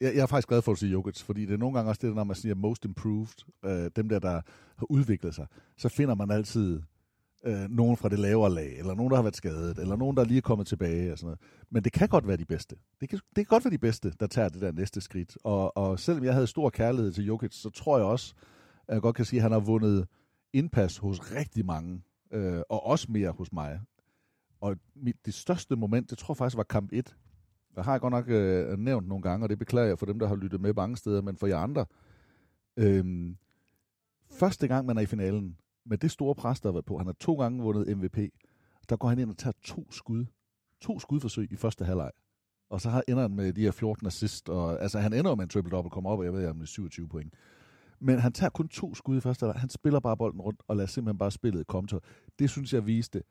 [0.00, 2.06] Jeg, jeg er faktisk glad for at sige Jokic, fordi det er nogle gange også
[2.06, 4.40] det, når man siger most improved, øh, dem der, der
[4.76, 6.82] har udviklet sig, så finder man altid
[7.46, 10.24] øh, nogen fra det lavere lag, eller nogen, der har været skadet, eller nogen, der
[10.24, 11.40] lige er kommet tilbage, og sådan noget.
[11.70, 12.76] Men det kan godt være de bedste.
[13.00, 15.38] Det kan, det kan godt være de bedste, der tager det der næste skridt.
[15.44, 18.34] Og, og selvom jeg havde stor kærlighed til Jokic, så tror jeg også,
[18.88, 20.06] at jeg godt kan sige, at han har vundet
[20.52, 23.80] indpas hos rigtig mange, øh, og også mere hos mig.
[24.60, 27.16] Og mit, det største moment, det tror jeg faktisk var kamp 1,
[27.76, 30.18] jeg har jeg godt nok øh, nævnt nogle gange, og det beklager jeg for dem,
[30.18, 31.86] der har lyttet med mange steder, men for jer andre.
[32.76, 33.34] Øh,
[34.30, 35.56] første gang, man er i finalen,
[35.86, 38.18] med det store pres, der har været på, han har to gange vundet MVP,
[38.88, 40.24] der går han ind og tager to skud.
[40.80, 42.10] To skudforsøg i første halvleg.
[42.70, 45.44] Og så har ender han med de her 14 assist, og altså han ender med
[45.44, 47.34] en triple-double, kommer op, og jeg ved, om det 27 point.
[48.00, 49.60] Men han tager kun to skud i første halvleg.
[49.60, 51.98] Han spiller bare bolden rundt, og lader simpelthen bare spillet komme til.
[52.38, 53.22] Det synes jeg viste,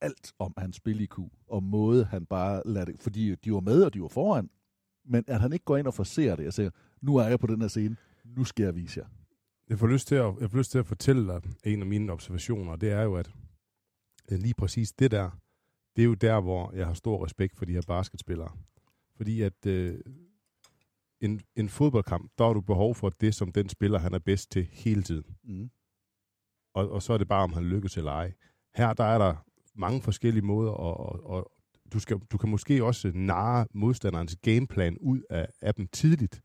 [0.00, 3.60] alt om hans spil i Q, og måde han bare lader det, fordi de var
[3.60, 4.50] med, og de var foran,
[5.04, 7.46] men at han ikke går ind og forser det, og siger, nu er jeg på
[7.46, 9.06] den her scene, nu skal jeg vise jer.
[9.72, 12.12] Jeg får lyst til at, jeg får lyst til at fortælle dig en af mine
[12.12, 13.30] observationer, det er jo, at
[14.28, 15.30] lige præcis det der,
[15.96, 18.52] det er jo der, hvor jeg har stor respekt for de her basketspillere.
[19.16, 19.98] Fordi at øh,
[21.20, 24.50] en, en fodboldkamp, der har du behov for det, som den spiller, han er bedst
[24.50, 25.36] til hele tiden.
[25.44, 25.70] Mm.
[26.74, 28.32] Og, og så er det bare, om han lykkes eller ej.
[28.74, 31.52] Her, der er der mange forskellige måder, og, og, og
[31.92, 36.42] du, skal, du kan måske også narre modstanderens gameplan ud af, af dem tidligt,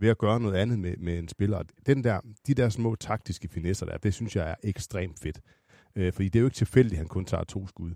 [0.00, 1.62] ved at gøre noget andet med, med en spiller.
[1.86, 5.40] Den der, de der små taktiske finesser der, det synes jeg er ekstremt fedt.
[5.96, 7.92] Øh, fordi det er jo ikke tilfældigt, at han kun tager to skud.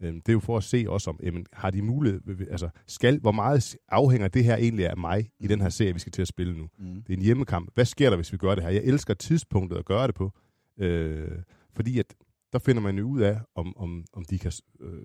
[0.00, 3.20] Øh, det er jo for at se også om, jamen, har de mulighed, altså, skal,
[3.20, 6.22] hvor meget afhænger det her egentlig af mig i den her serie, vi skal til
[6.22, 6.68] at spille nu?
[6.78, 7.02] Mm.
[7.02, 7.70] Det er en hjemmekamp.
[7.74, 8.70] Hvad sker der, hvis vi gør det her?
[8.70, 10.32] Jeg elsker tidspunktet at gøre det på,
[10.78, 11.38] øh,
[11.72, 12.14] fordi at
[12.52, 15.02] der finder man jo ud af, om, om, om de kan, øh,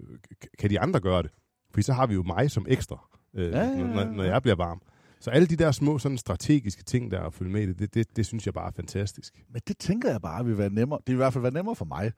[0.59, 1.31] kan de andre gøre det.
[1.73, 3.77] For så har vi jo mig som ekstra, øh, ja, ja, ja.
[3.77, 4.81] Når, når jeg bliver varm.
[5.21, 7.79] Så alle de der små sådan strategiske ting, der er at følge med i det,
[7.79, 9.45] det, det, det synes jeg bare er fantastisk.
[9.49, 10.99] Men det tænker jeg bare vil være nemmere.
[10.99, 12.11] Det vil i hvert fald være nemmere for mig,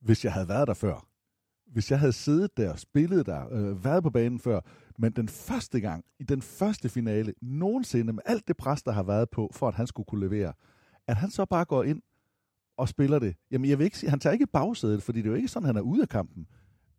[0.00, 1.06] hvis jeg havde været der før.
[1.72, 4.60] Hvis jeg havde siddet der, spillet der, øh, været på banen før,
[4.98, 9.02] Men den første gang, i den første finale, nogensinde med alt det pres, der har
[9.02, 10.52] været på, for at han skulle kunne levere,
[11.06, 12.02] at han så bare går ind
[12.76, 13.36] og spiller det.
[13.50, 15.66] Jamen, jeg vil ikke sige, han tager ikke bagsædet, fordi det er jo ikke sådan,
[15.66, 16.46] han er ude af kampen.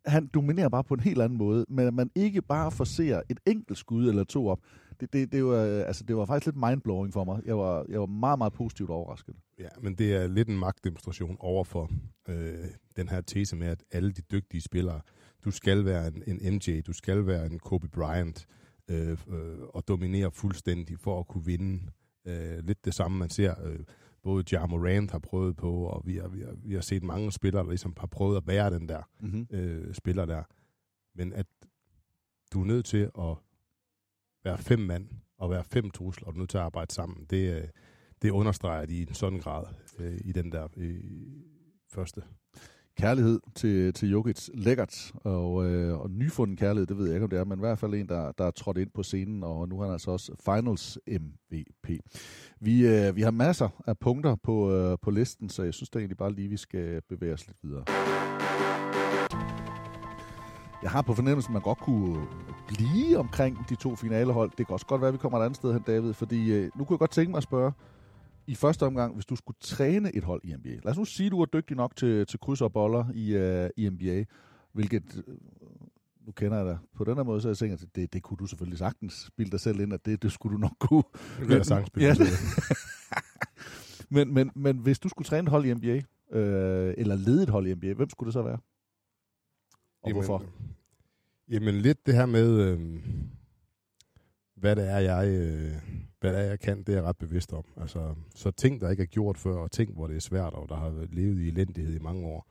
[0.06, 3.40] Han dominerer bare på en helt anden måde, men at man ikke bare forser et
[3.46, 4.60] enkelt skud eller to op,
[5.00, 7.40] det, det, det, var, øh, altså, det var faktisk lidt mindblowing for mig.
[7.44, 9.34] Jeg var, jeg var meget, meget positivt overrasket.
[9.58, 11.90] Ja, men det er lidt en magtdemonstration over for
[12.28, 12.54] øh,
[12.96, 15.00] den her tese med, at alle de dygtige spillere,
[15.44, 18.46] du skal være en, en MJ, du skal være en Kobe Bryant,
[18.90, 21.90] øh, øh, og dominere fuldstændig for at kunne vinde.
[22.26, 23.78] Øh, lidt det samme, man ser, øh,
[24.22, 27.32] både Ja Morant har prøvet på, og vi har, vi, har, vi har set mange
[27.32, 29.46] spillere, der ligesom har prøvet at være den der mm-hmm.
[29.50, 30.42] øh, spiller der.
[31.14, 31.46] Men at
[32.52, 33.36] du er nødt til at
[34.44, 37.26] være fem mand og være fem trusler, og du er nødt til at arbejde sammen.
[37.30, 37.68] Det, øh,
[38.22, 39.64] det understreger de i en sådan grad
[39.98, 41.00] øh, i den der øh,
[41.88, 42.22] første.
[42.98, 47.30] Kærlighed til, til Jokic, lækkert, og, øh, og nyfunden kærlighed, det ved jeg ikke, om
[47.30, 49.68] det er, men i hvert fald en, der, der er trådt ind på scenen, og
[49.68, 51.88] nu er han altså også Finals MVP.
[52.60, 55.98] Vi, øh, vi har masser af punkter på, øh, på listen, så jeg synes da
[55.98, 57.84] egentlig bare lige, vi skal bevæge os lidt videre.
[60.82, 62.26] Jeg har på fornemmelsen, at man godt kunne
[62.68, 64.50] blive omkring de to finalehold.
[64.58, 66.70] Det kan også godt være, at vi kommer et andet sted hen, David, fordi øh,
[66.74, 67.72] nu kunne jeg godt tænke mig at spørge,
[68.48, 70.68] i første omgang, hvis du skulle træne et hold i NBA.
[70.68, 73.36] Lad os nu sige, at du er dygtig nok til, til kryds og boller i,
[73.36, 74.24] uh, i NBA,
[74.72, 75.34] hvilket, uh,
[76.26, 78.36] nu kender jeg dig på den her måde, så jeg tænker, at det, det kunne
[78.36, 81.02] du selvfølgelig sagtens bilde dig selv ind, at det, det skulle du nok kunne.
[81.38, 82.14] Det kan jeg sagtens bilde ja.
[84.24, 86.00] men, men, men hvis du skulle træne et hold i NBA,
[86.38, 88.58] øh, eller lede et hold i NBA, hvem skulle det så være?
[90.02, 90.44] Og jamen, hvorfor?
[91.48, 93.00] Jamen lidt det her med, øh,
[94.56, 97.52] hvad det er, jeg, øh, hvad det er, jeg kan, det er jeg ret bevidst
[97.52, 97.64] om.
[97.76, 100.68] Altså, så ting, der ikke er gjort før, og ting, hvor det er svært, og
[100.68, 102.46] der har levet i elendighed i mange år.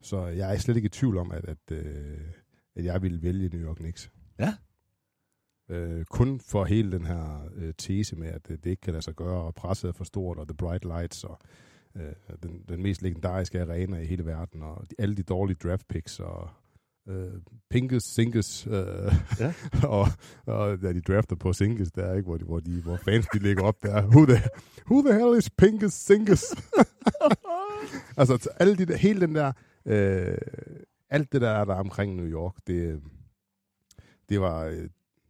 [0.00, 2.20] Så jeg er slet ikke i tvivl om, at, at, øh,
[2.76, 4.10] at jeg ville vælge New York Knicks.
[4.38, 4.54] Ja.
[5.68, 9.14] Øh, kun for hele den her øh, tese med, at det ikke kan lade sig
[9.14, 11.38] gøre, og presset er for stort, og The Bright Lights, og
[11.96, 15.88] øh, den, den mest legendariske arena i hele verden, og de, alle de dårlige draft
[15.88, 16.50] picks, og
[17.08, 17.32] øh,
[17.70, 19.52] Pinkes, Sinkes, øh, ja.
[19.96, 20.06] og,
[20.46, 23.38] og ja, de drafter på Sinkes der, ikke, hvor, de, hvor, de, hvor fans de
[23.38, 24.06] ligger op der.
[24.06, 24.42] Who the,
[24.90, 26.44] who the hell is Pinkes, Sinkes?
[28.16, 29.52] altså, alle de der, hele den der,
[29.86, 30.38] øh,
[31.10, 33.00] alt det der, der er omkring New York, det,
[34.28, 34.64] det var,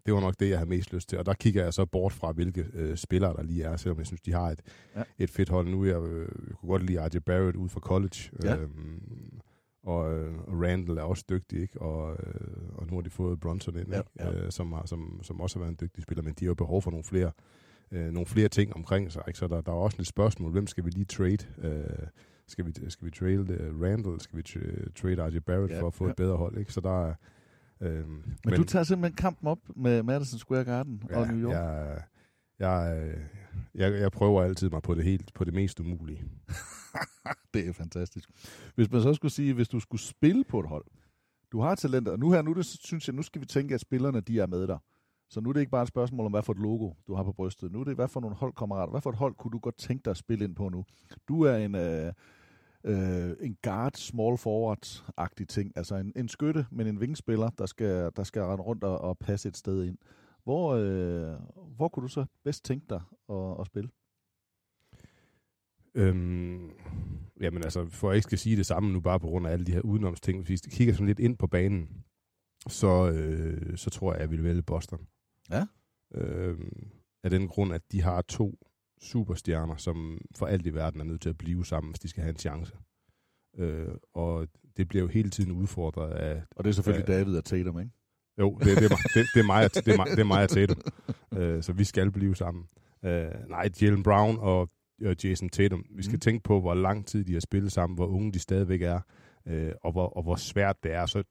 [0.06, 1.18] det var nok det, jeg havde mest lyst til.
[1.18, 4.06] Og der kigger jeg så bort fra, hvilke øh, spillere der lige er, selvom jeg
[4.06, 4.60] synes, de har et,
[4.96, 5.02] ja.
[5.18, 5.68] et fedt hold.
[5.68, 7.18] Nu jeg, øh, jeg kunne godt lide R.J.
[7.18, 8.30] Barrett ud fra college.
[8.44, 8.56] Ja.
[8.56, 9.40] Øhm,
[9.82, 11.80] og, øh, og Randall er også dygtig, ikke?
[11.82, 14.10] Og, øh, og nu har de fået Bronson ind, Ja, ikke?
[14.18, 14.32] ja.
[14.44, 16.54] Øh, som, har, som, som også har været en dygtig spiller, men de har jo
[16.54, 17.30] behov for nogle flere,
[17.92, 19.38] øh, nogle flere ting omkring sig, ikke?
[19.38, 21.38] Så der, der er også lidt spørgsmål, hvem skal vi lige trade?
[21.58, 22.06] Øh,
[22.46, 23.40] skal vi, skal vi trade
[23.70, 24.20] uh, Randall?
[24.20, 25.38] Skal vi tra- trade R.J.
[25.38, 26.10] Barrett Ja, for at få ja.
[26.10, 26.72] et bedre hold, ikke?
[26.72, 27.14] Så der er...
[27.80, 31.52] Øh, men, Men, du tager simpelthen kampen op med Madison Square Garden og New York?
[31.52, 32.02] Jeg,
[32.60, 33.20] jeg, øh,
[33.74, 36.24] jeg, jeg prøver altid mig på det helt, på det mest umulige.
[37.54, 38.30] det er fantastisk.
[38.74, 40.84] Hvis man så skulle sige, hvis du skulle spille på et hold,
[41.52, 43.80] du har talenter, og nu her, nu det, synes jeg, nu skal vi tænke, at
[43.80, 44.78] spillerne, de er med dig.
[45.28, 47.22] Så nu er det ikke bare et spørgsmål om, hvad for et logo du har
[47.22, 47.72] på brystet.
[47.72, 50.04] Nu er det, hvad for nogle holdkammerater, hvad for et hold kunne du godt tænke
[50.04, 50.84] dig at spille ind på nu?
[51.28, 52.12] Du er en, øh,
[52.84, 55.72] øh, en guard, small forward-agtig ting.
[55.76, 59.18] Altså en, en skytte, men en vingspiller, der skal, der skal rende rundt og, og
[59.18, 59.98] passe et sted ind.
[60.44, 61.40] Hvor, øh,
[61.76, 63.90] hvor kunne du så bedst tænke dig at, at spille?
[65.94, 66.70] Øhm,
[67.40, 69.52] jamen altså, for at jeg ikke skal sige det samme nu, bare på grund af
[69.52, 72.04] alle de her udenomsting, hvis vi kigger sådan lidt ind på banen,
[72.68, 75.06] så, øh, så tror jeg, at jeg vil vælge Boston.
[75.50, 75.66] Ja.
[76.14, 76.90] Øhm,
[77.24, 78.58] af den grund, at de har to
[79.00, 82.22] superstjerner, som for alt i verden er nødt til at blive sammen, hvis de skal
[82.22, 82.76] have en chance.
[83.56, 86.42] Øh, og det bliver jo hele tiden udfordret af...
[86.56, 87.90] Og det er selvfølgelig af, David og Tatum, ikke?
[88.40, 90.48] Jo, det, det, er, det, det er mig, det er mig, det er mig og
[90.48, 90.80] Tatum.
[91.36, 92.64] Øh, så vi skal blive sammen.
[93.04, 94.70] Øh, nej, Jalen Brown og
[95.04, 95.84] og Jason Tatum.
[95.90, 96.20] Vi skal mm.
[96.20, 99.00] tænke på, hvor lang tid de har spillet sammen, hvor unge de stadigvæk er,
[99.46, 101.06] øh, og, hvor, og hvor svært det er.
[101.06, 101.22] Så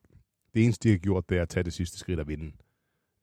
[0.53, 2.51] det eneste, de har gjort, det er at tage det sidste skridt og vinde.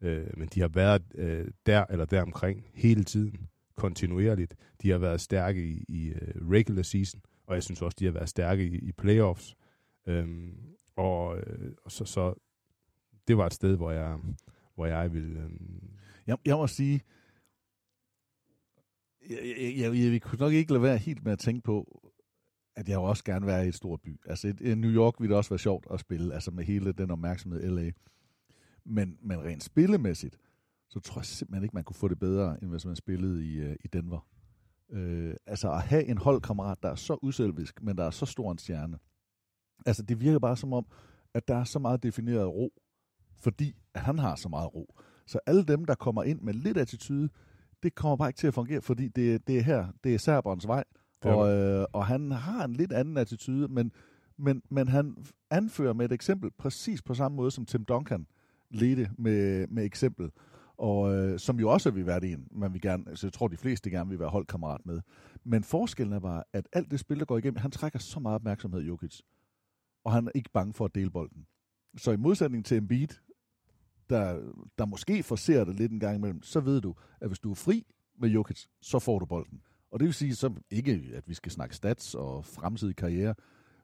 [0.03, 4.55] Øh, men de har været øh, der eller der omkring hele tiden, kontinuerligt.
[4.83, 8.13] De har været stærke i, i uh, regular season, og jeg synes også, de har
[8.13, 9.57] været stærke i, i playoffs.
[10.09, 10.57] Øhm,
[10.97, 12.35] og øh, så, så
[13.29, 14.19] det var et sted, hvor jeg,
[14.75, 15.41] hvor jeg ville...
[15.41, 15.51] Øh,
[16.27, 17.01] Jeg, jeg må sige,
[19.31, 22.03] jeg, jeg, jeg, jeg, jeg kunne nok ikke lade være helt med at tænke på,
[22.77, 24.21] at jeg også gerne vil være i et stort by.
[24.27, 26.93] Altså et, et New York ville det også være sjovt at spille, altså med hele
[26.93, 27.91] den opmærksomhed LA.
[28.85, 30.39] Men, men rent spillemæssigt,
[30.89, 33.57] så tror jeg simpelthen ikke, man kunne få det bedre, end hvis man spillede i,
[33.57, 34.29] øh, i Denver.
[34.91, 38.53] Øh, altså at have en holdkammerat, der er så uselvisk, men der er så stor
[38.53, 38.99] en stjerne.
[39.87, 40.87] Altså det virker bare som om,
[41.35, 42.73] at der er så meget defineret ro
[43.39, 44.95] fordi han har så meget ro.
[45.27, 47.29] Så alle dem, der kommer ind med lidt attitude,
[47.83, 50.67] det kommer bare ikke til at fungere, fordi det, det er her, det er Serberens
[50.67, 50.85] vej,
[51.23, 53.93] Det og, øh, og han har en lidt anden attitude, men,
[54.37, 55.17] men, men han
[55.51, 58.27] anfører med et eksempel præcis på samme måde, som Tim Duncan
[58.71, 60.31] ledte med, med eksempel,
[60.79, 63.57] og øh, som jo også vil være en, man vil gerne, altså jeg tror de
[63.57, 65.01] fleste gerne vil være holdkammerat med.
[65.45, 68.35] Men forskellen er bare, at alt det spil, der går igennem, han trækker så meget
[68.35, 69.21] opmærksomhed, Jokic,
[70.05, 71.47] og han er ikke bange for at dele bolden.
[71.97, 73.09] Så i modsætning til Embiid,
[74.11, 74.41] der,
[74.79, 77.55] der måske forser det lidt en gang imellem, så ved du, at hvis du er
[77.55, 77.87] fri
[78.19, 79.61] med Jokic, så får du bolden.
[79.91, 83.35] Og det vil sige, så ikke, at vi skal snakke stats og fremtidig karriere,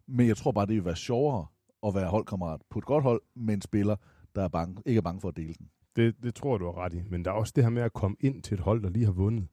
[0.08, 1.46] men jeg tror bare, det vil være sjovere
[1.86, 3.96] at være holdkammerat på et godt hold med en spiller,
[4.34, 5.68] der er bange, ikke er bange for at dele den.
[5.96, 7.02] Det, det tror jeg, du har ret i.
[7.10, 9.04] Men der er også det her med at komme ind til et hold, der lige
[9.04, 9.46] har vundet.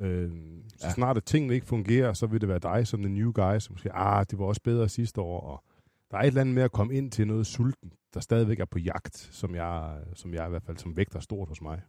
[0.00, 0.30] Øh,
[0.76, 0.92] så Ja.
[0.92, 3.76] snart at tingene ikke fungerer, så vil det være dig som den new guy, som
[3.76, 5.40] siger, ah, det var også bedre sidste år.
[5.40, 5.64] Og
[6.10, 8.64] der er et eller andet med at komme ind til noget sulten, der stadigvæk er
[8.64, 11.82] på jagt, som jeg, som jeg i hvert fald som vægter stort hos mig.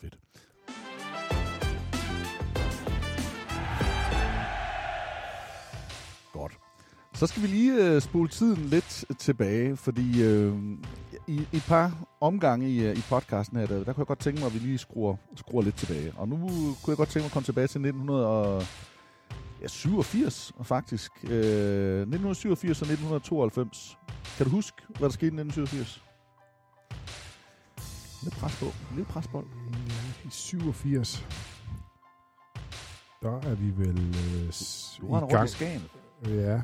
[0.00, 0.18] Fedt.
[6.32, 6.58] Godt.
[7.14, 10.54] Så skal vi lige øh, spole tiden lidt tilbage, fordi øh,
[11.26, 14.18] i, i et par omgange i, øh, i podcasten her, der, der kunne jeg godt
[14.18, 16.12] tænke mig, at vi lige skruer, skruer lidt tilbage.
[16.16, 16.36] Og nu
[16.82, 18.62] kunne jeg godt tænke mig at komme tilbage til 1900 og
[19.64, 21.12] 1987 faktisk.
[21.24, 23.98] Øh, 1987 og 1992.
[24.36, 26.02] Kan du huske, hvad der skete i 1987?
[28.22, 28.66] Lidt pres på.
[28.96, 29.46] Lidt presbold.
[30.24, 31.26] I 87,
[33.22, 35.06] der er vi vel øh, s- Du
[35.44, 35.82] i Skagen.
[36.26, 36.60] Ja.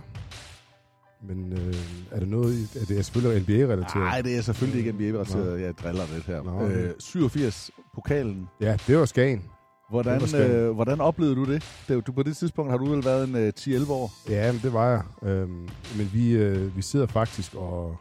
[1.28, 1.74] Men øh,
[2.10, 4.04] er det noget, er det selvfølgelig NBA-relateret?
[4.04, 5.60] Nej, det er selvfølgelig ikke NBA-relateret.
[5.60, 6.42] Jeg driller lidt her.
[6.42, 8.48] Nå, øh, 87 pokalen.
[8.60, 9.42] Ja, det var Skagen.
[9.90, 11.84] Hvordan, øh, hvordan oplevede du det?
[11.88, 12.06] det?
[12.06, 14.12] Du på det tidspunkt har du vel været en øh, 10-11 år?
[14.28, 15.28] Ja, men det var jeg.
[15.30, 17.96] Øhm, men vi, øh, vi sidder faktisk og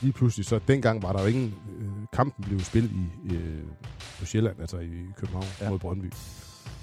[0.00, 1.54] lige pludselig, så dengang var der jo ingen...
[1.80, 3.62] Øh, kampen blev spillet i, øh,
[4.18, 5.70] på Sjælland, altså i København ja.
[5.70, 6.12] mod Brøndby.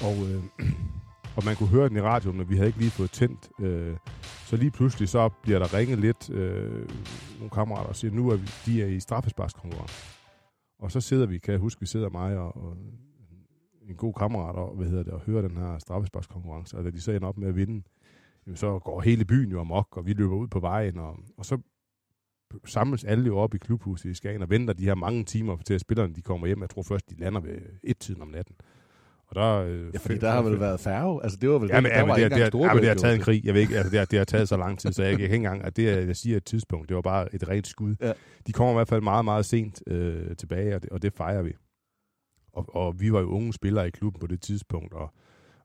[0.03, 0.43] Og, øh,
[1.37, 3.49] og man kunne høre den i radioen, men vi havde ikke lige fået tændt.
[3.59, 3.95] Øh,
[4.45, 6.89] så lige pludselig så bliver der ringet lidt øh,
[7.37, 10.05] nogle kammerater og siger, nu er vi, de er i straffesparkskonkurrence.
[10.79, 12.77] Og så sidder vi, kan jeg huske, vi sidder mig og, og
[13.89, 17.01] en god kammerat og, hvad hedder det, og hører den her straffesparkskonkurrence, og da de
[17.01, 17.83] så ender op med at vinde,
[18.45, 21.45] jamen, så går hele byen jo amok, og vi løber ud på vejen, og, og
[21.45, 21.57] så
[22.65, 25.73] samles alle jo op i klubhuset i Skagen og venter de her mange timer til,
[25.73, 26.61] at spillerne de kommer hjem.
[26.61, 28.55] Jeg tror først, de lander ved et-tiden om natten.
[29.27, 31.23] Og der, øh, Ja, fordi der har vel været færge.
[31.23, 32.87] Altså, det var vel Ja, men, der ja, var men ikke det, ja, men det
[32.87, 33.45] har taget en krig.
[33.45, 35.17] Jeg ved ikke, altså, det, har, det har taget så lang tid, så jeg, jeg
[35.17, 37.95] kan ikke engang, at det, jeg siger et tidspunkt, det var bare et rent skud.
[38.01, 38.13] Ja.
[38.47, 41.41] De kommer i hvert fald meget, meget sent øh, tilbage, og det, og det fejrer
[41.41, 41.53] vi.
[42.53, 45.13] Og, og vi var jo unge spillere i klubben på det tidspunkt, og,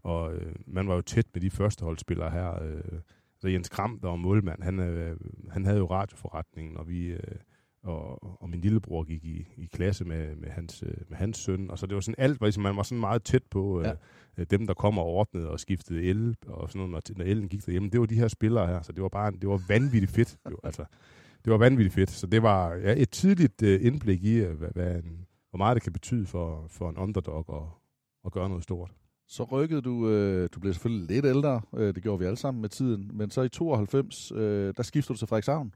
[0.02, 2.62] og øh, man var jo tæt med de førsteholdsspillere her.
[2.62, 3.00] Øh,
[3.38, 5.16] så Jens Kram, der var målmand, han, øh,
[5.50, 7.06] han havde jo radioforretningen, og vi...
[7.06, 7.36] Øh,
[7.82, 11.70] og, og min lillebror gik i, i klasse med, med, hans, øh, med hans søn,
[11.70, 13.86] og så det var sådan alt, var ligesom, man var sådan meget tæt på øh,
[13.86, 13.92] Ja.
[14.38, 14.44] ja.
[14.44, 17.66] dem, der kom og ordnede og skiftede el, og sådan noget, når, når elen gik
[17.66, 17.90] derhjemme.
[17.90, 20.38] Det var de her spillere her, så det var bare det var vanvittigt fedt.
[20.50, 20.84] Jo, altså,
[21.44, 24.68] det var vanvittigt fedt, så det var ja, et tidligt øh, indblik i, øh, hvad,
[24.74, 25.25] hvad en,
[25.56, 27.62] hvor meget det kan betyde for, for en underdog at,
[28.26, 28.90] at gøre noget stort.
[29.28, 32.60] Så rykkede du, øh, du blev selvfølgelig lidt ældre, øh, det gjorde vi alle sammen
[32.60, 35.74] med tiden, men så i 92, øh, der skifter du til Frederikshavn.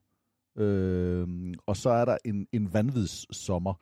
[0.58, 3.74] Øh, og så er der en, en vanvids sommer.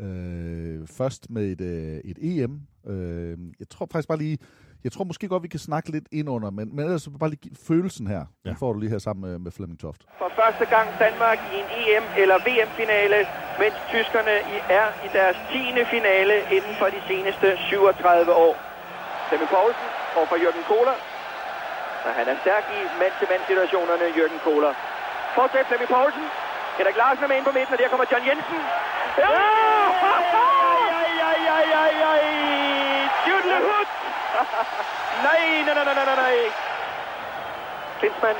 [0.00, 2.60] Øh, først med et, øh, et EM.
[2.86, 4.38] Øh, jeg tror faktisk bare lige,
[4.84, 7.30] jeg tror måske godt, vi kan snakke lidt ind under, men, men ellers så bare
[7.34, 8.22] lige følelsen her.
[8.44, 8.48] Ja.
[8.48, 10.00] Den får du lige her sammen med, med Flemming Toft.
[10.22, 13.18] For første gang Danmark i en EM- eller VM-finale,
[13.62, 14.34] mens tyskerne
[14.80, 15.84] er i deres 10.
[15.94, 18.54] finale inden for de seneste 37 år.
[19.28, 20.96] Flemming Poulsen over for Jørgen Kohler.
[22.06, 24.72] Og han er stærk i mand-til-mand-situationerne, Jørgen Kohler.
[25.36, 26.26] Fortsæt Flemming Poulsen.
[26.78, 28.60] Henrik Larsen er med ind på midten, og der kommer John Jensen.
[29.22, 29.28] Ja!
[30.12, 32.22] Ej, ej, ej, ej, ej.
[33.26, 33.88] Jydlehut!
[35.26, 36.36] Nej, nej, nej, nej, nej, nej.
[37.98, 38.38] Klinsmann.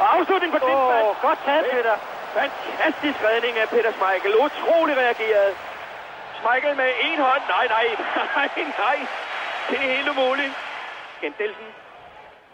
[0.00, 1.04] Og afslutning på Klinsmann.
[1.06, 1.96] Åh, godt taget, Peter.
[2.38, 4.34] Fantastisk redning af Peter Schmeichel.
[4.46, 5.56] Utrolig reageret.
[6.38, 7.42] Schmeichel med en hånd.
[7.48, 7.86] Nej, nej,
[8.36, 8.98] nej, nej.
[9.68, 10.52] Det er helt umuligt.
[11.20, 11.66] Kent Nielsen.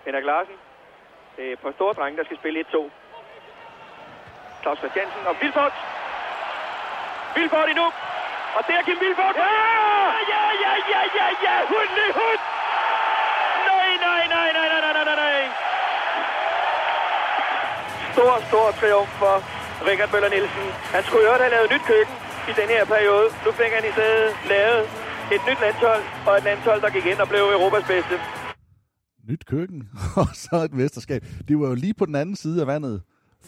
[0.05, 0.57] Henrik Larsen.
[1.37, 2.91] Det er på store drenge, der skal spille 1-2.
[4.63, 5.73] Claus Christiansen og Vilfort.
[7.35, 7.87] Vilfort endnu.
[8.57, 9.37] Og der er Kim Vilfort.
[9.37, 9.43] Ja!
[10.33, 11.55] Ja, ja, ja, ja, ja.
[11.71, 12.39] Hudli, hud
[14.07, 15.41] nej, nej, nej, nej, nej, nej, nej.
[18.15, 19.35] Stor, stor triumf for
[19.87, 20.67] Rikard Møller Nielsen.
[20.95, 22.15] Han skulle jo have lavet nyt køkken
[22.51, 23.27] i den her periode.
[23.45, 24.83] Nu fik han i stedet lavet
[25.35, 28.15] et nyt landshold, og et landshold, der gik ind og blev Europas bedste.
[29.31, 29.81] Nyt køkken,
[30.21, 31.21] og så et mesterskab.
[31.49, 32.97] Det var jo lige på den anden side af vandet,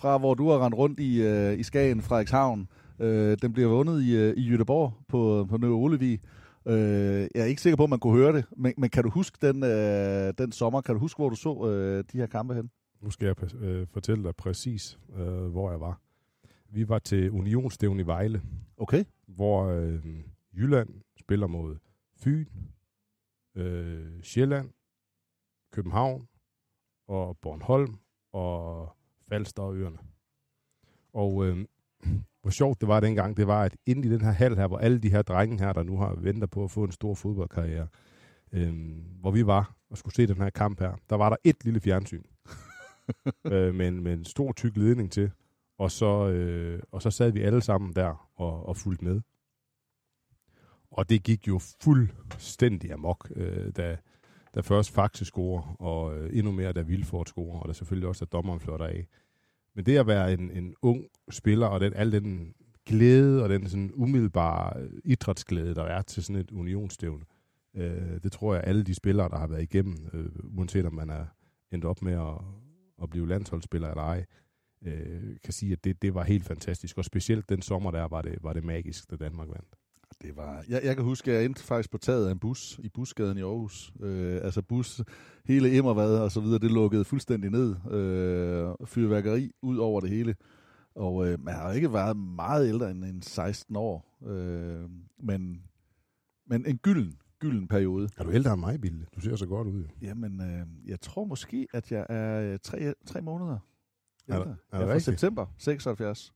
[0.00, 2.68] fra hvor du har rendt rundt i, øh, i Skagen, Frederikshavn.
[3.00, 6.20] Øh, den bliver vundet i, øh, i Jødeborg på, på Nøve Olevig.
[6.66, 9.10] Øh, jeg er ikke sikker på, at man kunne høre det, men, men kan du
[9.10, 10.80] huske den, øh, den sommer?
[10.80, 12.70] Kan du huske, hvor du så øh, de her kampe hen?
[13.00, 16.00] Nu skal jeg øh, fortælle dig præcis, øh, hvor jeg var.
[16.68, 18.42] Vi var til Unionsstævn i Vejle.
[18.76, 19.04] Okay.
[19.26, 20.06] Hvor øh,
[20.52, 20.88] Jylland
[21.18, 21.76] spiller mod
[22.16, 22.46] Fyn,
[23.54, 24.70] øh, Sjælland,
[25.72, 26.28] København
[27.08, 27.94] og Bornholm
[28.32, 28.88] og
[29.28, 29.98] Falster og Øerne.
[31.12, 31.66] Og øh,
[32.42, 34.78] hvor sjovt det var dengang, det var, at inde i den her hal her, hvor
[34.78, 37.86] alle de her drenge her, der nu har ventet på at få en stor fodboldkarriere,
[38.52, 38.74] øh,
[39.20, 41.80] hvor vi var og skulle se den her kamp her, der var der et lille
[41.80, 42.22] fjernsyn
[43.52, 45.30] øh, med, en, med en stor tyk ledning til,
[45.78, 49.20] og så, øh, og så sad vi alle sammen der og, og fulgte med.
[50.90, 53.96] Og det gik jo fuldstændig amok, øh, da,
[54.54, 58.24] da først Faxe scorer, og øh, endnu mere da Vilfort scorer, og der selvfølgelig også,
[58.24, 59.06] at dommeren flotter af.
[59.74, 62.54] Men det at være en, en ung spiller, og den, al den
[62.86, 67.24] glæde og den sådan umiddelbare øh, idrætsglæde, der er til sådan et unionsstævne,
[67.76, 71.10] øh, det tror jeg, alle de spillere, der har været igennem, øh, uanset om man
[71.10, 71.26] er
[71.72, 72.38] endt op med at,
[73.02, 74.24] at blive landsholdsspiller eller ej,
[74.84, 76.98] øh, kan sige, at det, det var helt fantastisk.
[76.98, 79.76] Og specielt den sommer der var det, var det magisk, da Danmark vandt.
[80.22, 82.78] Det var, jeg, jeg kan huske, at jeg endte faktisk på taget af en bus
[82.82, 83.92] i busgaden i Aarhus.
[84.00, 85.00] Øh, altså bus,
[85.44, 87.76] hele Emmervad og så videre, det lukkede fuldstændig ned.
[87.90, 90.34] Øh, fyrværkeri ud over det hele.
[90.94, 94.18] Og øh, man har ikke været meget ældre end, end 16 år.
[94.26, 95.62] Øh, men,
[96.46, 98.08] men en gylden, gylden periode.
[98.16, 99.06] Er du ældre end mig, Bille?
[99.14, 99.84] Du ser så godt ud.
[100.02, 103.58] Jamen, øh, jeg tror måske, at jeg er tre, tre måneder Er
[104.28, 104.50] der- ældre.
[104.72, 106.32] er jeg der er fra september 76.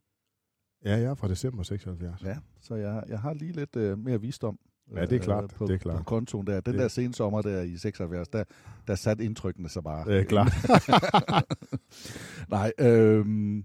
[0.85, 2.22] Ja, jeg er fra december 76.
[2.22, 4.59] Ja, så jeg, jeg har lige lidt øh, mere visdom.
[4.97, 5.97] Ja, det er øh, klart, På, det er klart.
[5.99, 6.61] på kontoen der.
[6.61, 8.45] Den Det- der sensommer der i 76, der,
[8.87, 10.11] der satte indtrykkene sig bare.
[10.12, 10.53] Det er klart.
[12.51, 13.64] Nej, øhm,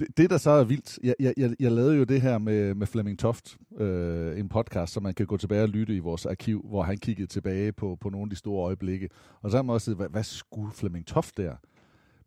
[0.00, 2.74] det, det, der så er vildt, jeg, jeg, jeg, jeg lavede jo det her med,
[2.74, 6.26] med Flemming Toft, øh, en podcast, som man kan gå tilbage og lytte i vores
[6.26, 9.08] arkiv, hvor han kiggede tilbage på, på nogle af de store øjeblikke.
[9.42, 11.54] Og så har man også hvad, hvad skulle Flemming Toft der?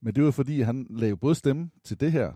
[0.02, 2.32] Men det var fordi, han jo både stemme til det her,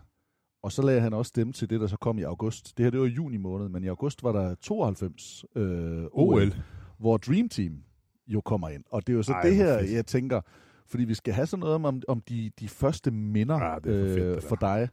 [0.62, 2.78] og så lagde han også stemme til det, der så kom i august.
[2.78, 6.42] Det her, det var i juni måned, men i august var der 92 øh, OL,
[6.42, 6.54] OL.
[6.98, 7.82] hvor Dream Team
[8.26, 8.84] jo kommer ind.
[8.90, 9.92] Og det er jo så Ej, Ej, det her, fedt.
[9.92, 10.40] jeg tænker,
[10.86, 14.14] fordi vi skal have sådan noget om, om, de, de første minder det er for
[14.14, 14.88] fedt, øh, for dig.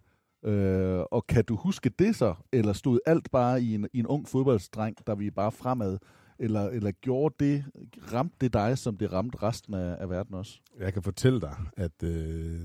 [0.46, 2.36] Øh, og kan du huske det så?
[2.54, 5.98] Eller stod alt bare i en, i en ung fodboldsdreng, der vi bare fremad?
[6.40, 7.66] Eller, eller gjorde det,
[8.14, 10.60] ramte det dig, som det ramte resten af, af verden også?
[10.80, 12.60] Jeg kan fortælle dig, at øh,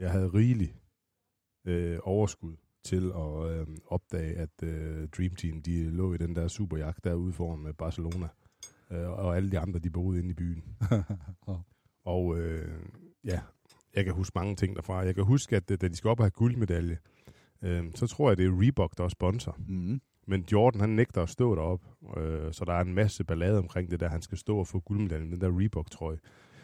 [0.00, 0.74] jeg havde rigelig
[1.64, 6.48] øh, overskud til at øh, opdage, at øh, Dream Team de lå i den der
[6.48, 8.28] superjagt derude foran med Barcelona.
[8.90, 10.64] Øh, og alle de andre, de boede inde i byen.
[12.14, 12.80] og øh,
[13.24, 13.40] ja,
[13.94, 14.98] jeg kan huske mange ting derfra.
[14.98, 16.98] Jeg kan huske, at øh, da de skal op og have guldmedalje,
[17.62, 19.56] øh, så tror jeg, det er Reebok, der er sponsor.
[19.68, 20.00] Mm.
[20.26, 21.80] Men Jordan, han nægter at stå derop,
[22.16, 24.80] øh, så der er en masse ballade omkring det der, han skal stå og få
[24.80, 26.18] guldmedaljen, den der Reebok-trøje.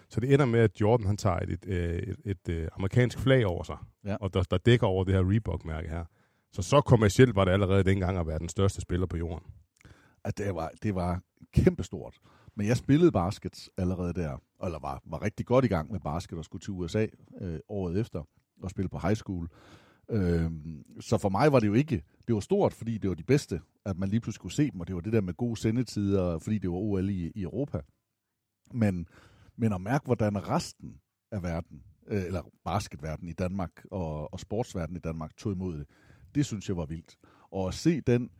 [0.08, 3.18] Så det ender med, at Jordan han tager et, et, øh, et, et, et amerikansk
[3.18, 4.16] flag over sig, Ja.
[4.20, 6.04] og der, der dækker over det her Reebok-mærke her.
[6.52, 9.46] Så så kommercielt var det allerede dengang at være den største spiller på jorden.
[10.24, 11.20] at det var, det var
[11.52, 12.14] kæmpestort.
[12.54, 16.38] Men jeg spillede basket allerede der, eller var, var rigtig godt i gang med basket
[16.38, 17.06] og skulle til USA
[17.40, 18.22] øh, året efter
[18.62, 19.48] og spille på high school.
[20.10, 20.50] Øh,
[21.00, 23.60] så for mig var det jo ikke, det var stort, fordi det var de bedste,
[23.84, 26.38] at man lige pludselig kunne se dem, og det var det der med gode sendetider,
[26.38, 27.80] fordi det var OL i, i Europa.
[28.74, 29.08] Men,
[29.56, 31.00] men at mærke, hvordan resten
[31.32, 35.86] af verden, øh, eller basketverden i Danmark og, og sportsverden i Danmark tog imod det,
[36.34, 37.16] det synes jeg var vildt.
[37.50, 38.30] Og at se den,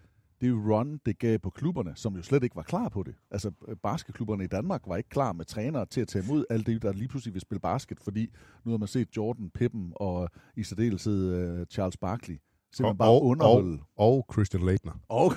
[0.40, 3.14] det run, det gav på klubberne, som jo slet ikke var klar på det.
[3.30, 6.66] Altså, øh, basketklubberne i Danmark var ikke klar med trænere til at tage imod alt
[6.66, 8.32] det, der lige pludselig vil spille basket, fordi
[8.64, 12.38] nu har man set Jordan, Pippen og i særdeleshed uh, Charles Barkley.
[12.72, 13.78] Simpelthen bare og, underholde.
[13.96, 14.92] og, og Christian Leitner.
[15.08, 15.32] Og,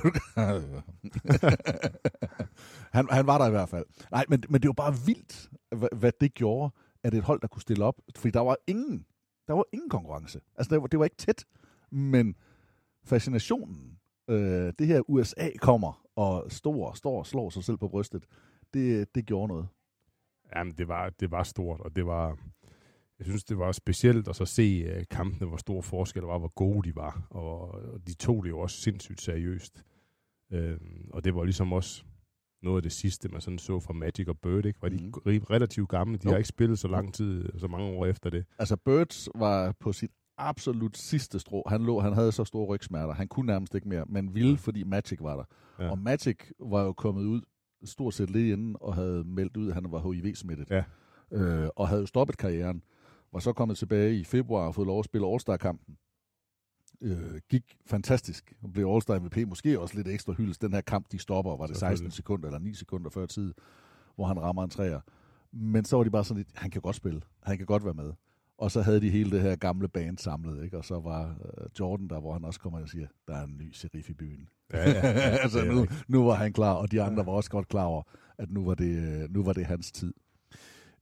[2.95, 3.85] han, han var der i hvert fald.
[4.11, 7.47] Nej, men, men det var bare vildt, hvad, hvad det gjorde, at et hold, der
[7.47, 8.01] kunne stille op.
[8.15, 9.05] Fordi der var ingen,
[9.47, 10.41] der var ingen konkurrence.
[10.55, 11.45] Altså, det var, det var ikke tæt.
[11.91, 12.35] Men
[13.03, 13.99] fascinationen,
[14.29, 18.25] øh, det her USA kommer og står, står og slår sig selv på brystet,
[18.73, 19.67] det, det gjorde noget.
[20.55, 22.37] Jamen, det var, det var stort, og det var...
[23.19, 26.37] Jeg synes, det var specielt at så se uh, kampene, hvor stor forskel der var,
[26.37, 27.27] hvor gode de var.
[27.29, 29.83] Og, og de tog det jo også sindssygt seriøst.
[30.53, 30.59] Uh,
[31.09, 32.03] og det var ligesom også
[32.63, 34.81] noget af det sidste, man sådan så fra Magic og Bird, ikke?
[34.81, 35.05] Var de Mhm.
[35.25, 35.43] mm.
[35.49, 36.17] relativt gamle?
[36.17, 36.29] De Jo.
[36.29, 38.45] har ikke spillet så lang tid, så mange år efter det.
[38.59, 41.63] Altså, Birds var på sit absolut sidste strå.
[41.67, 43.13] Han, lå, han havde så store rygsmerter.
[43.13, 45.43] Han kunne nærmest ikke mere, men ville, fordi Magic var der.
[45.79, 45.83] Ja.
[45.85, 45.91] Ja.
[45.91, 47.41] Og Magic var jo kommet ud
[47.85, 50.69] stort set lige inden, og havde meldt ud, at han var HIV-smittet.
[50.69, 50.83] Ja.
[51.31, 52.83] Øh, og havde jo stoppet karrieren.
[53.33, 55.97] Var så kommet tilbage i februar og fået lov at spille All-Star-kampen.
[57.01, 58.53] Øh, gik fantastisk.
[58.61, 60.61] Han blev All-Star MVP, måske også lidt ekstra hyldest.
[60.61, 63.53] Den her kamp, de stopper, var det 16 sekunder eller 9 sekunder før tid,
[64.15, 64.99] hvor han rammer en træer.
[65.51, 67.93] Men så var de bare sådan lidt, han kan godt spille, han kan godt være
[67.93, 68.13] med.
[68.57, 70.77] Og så havde de hele det her gamle band samlet, ikke?
[70.77, 73.57] og så var uh, Jordan der, hvor han også kommer og siger, der er en
[73.57, 74.47] ny serif i byen.
[74.73, 75.37] Ja, ja, ja.
[75.43, 78.03] altså nu, nu var han klar, og de andre var også godt klar over,
[78.37, 80.13] at nu var det, øh, nu var det hans tid.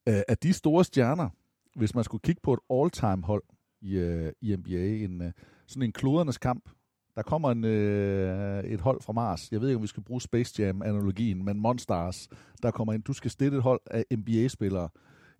[0.09, 1.29] Uh, af de store stjerner,
[1.75, 3.43] hvis man skulle kigge på et all-time hold
[3.81, 5.31] i, uh, i NBA, en, uh,
[5.67, 6.69] sådan en klodernes kamp,
[7.15, 9.51] der kommer en, øh, et hold fra Mars.
[9.51, 12.29] Jeg ved ikke, om vi skal bruge Space Jam-analogien, men Monstars,
[12.63, 13.03] der kommer ind.
[13.03, 14.89] Du skal stille et hold af NBA-spillere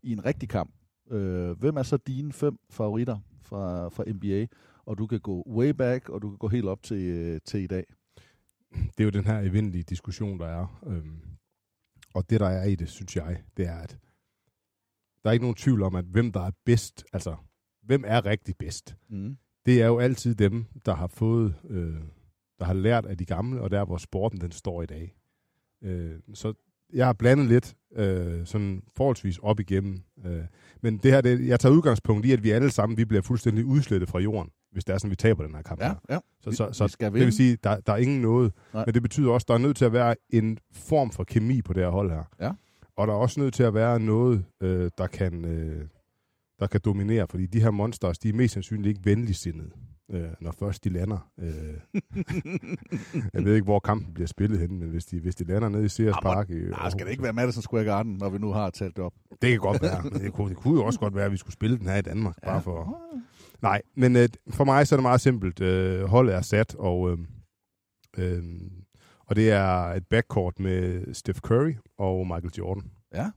[0.04, 0.74] i en rigtig kamp.
[1.12, 4.48] Øh, hvem er så dine fem favoritter fra, fra NBA?
[4.86, 7.60] Og du kan gå way back, og du kan gå helt op til, øh, til
[7.64, 7.86] i dag.
[8.72, 10.82] det er jo den her evindelige diskussion, der er.
[10.88, 11.20] Øhm,
[12.14, 14.00] og det, der er i det, synes jeg, det er, at
[15.24, 17.36] der er ikke nogen tvivl om, at hvem der er bedst, altså
[17.82, 19.38] hvem er rigtig bedst, Mm.
[19.68, 21.96] Det er jo altid dem, der har fået, øh,
[22.60, 25.16] der har lært af de gamle, og der hvor sporten den står i dag.
[25.84, 26.54] Øh, så
[26.94, 30.02] jeg har blandet lidt øh, sådan forholdsvis op igennem.
[30.26, 30.42] Øh,
[30.82, 33.66] men det her, det, jeg tager udgangspunkt i, at vi alle sammen vi bliver fuldstændig
[33.66, 35.82] udslettet fra jorden, hvis det er sådan, vi taber den her kamp.
[35.82, 35.96] Ja, her.
[36.10, 36.20] ja.
[36.42, 37.26] Så, Vi- så, vi så skal det vinde.
[37.26, 38.54] vil sige, der, der er ingen noget.
[38.74, 38.84] Nej.
[38.86, 41.74] Men det betyder også, der er nødt til at være en form for kemi på
[41.74, 42.24] det her hold her.
[42.40, 42.52] Ja.
[42.96, 45.86] Og der er også nødt til at være noget, øh, der, kan, øh,
[46.60, 49.72] der kan dominere, fordi de her monsters, de er mest sandsynligt ikke venligsindede,
[50.12, 51.32] øh, når først de lander.
[51.40, 51.74] Øh.
[53.34, 55.86] jeg ved ikke, hvor kampen bliver spillet hen, men hvis de, hvis de lander nede
[55.86, 56.50] i Sears Ah, Park...
[56.50, 59.14] Nej, skal det ikke være Madison Square Garden, når vi nu har talt det op?
[59.42, 60.04] det kan godt være.
[60.04, 61.96] Men Det kunne, det kunne jo også godt være, at vi skulle spille den her
[61.96, 62.36] i Danmark.
[62.44, 62.48] Ja.
[62.48, 62.98] Bare for...
[63.62, 65.62] Nej, men øh, for mig så er det meget simpelt.
[65.62, 67.18] Øh, holdet er sat, og, øh,
[68.18, 68.44] øh,
[69.26, 72.84] og det er et backcourt med Steph Curry og Michael Jordan.
[73.14, 73.32] Ja.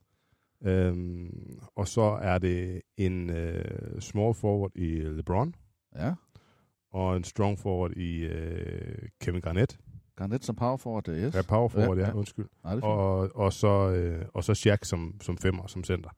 [0.65, 5.55] Øhm, og så er det en øh, small forward i LeBron,
[5.97, 6.15] Ja.
[6.93, 9.79] og en strong forward i øh, Kevin Garnett.
[10.17, 11.35] Garnett som power forward, er yes.
[11.35, 12.47] Ja, power forward, ja, Ja, ja, undskyld.
[12.65, 16.11] Nej, det og, og, så, øh, og så Shaq som, som femmer, som center.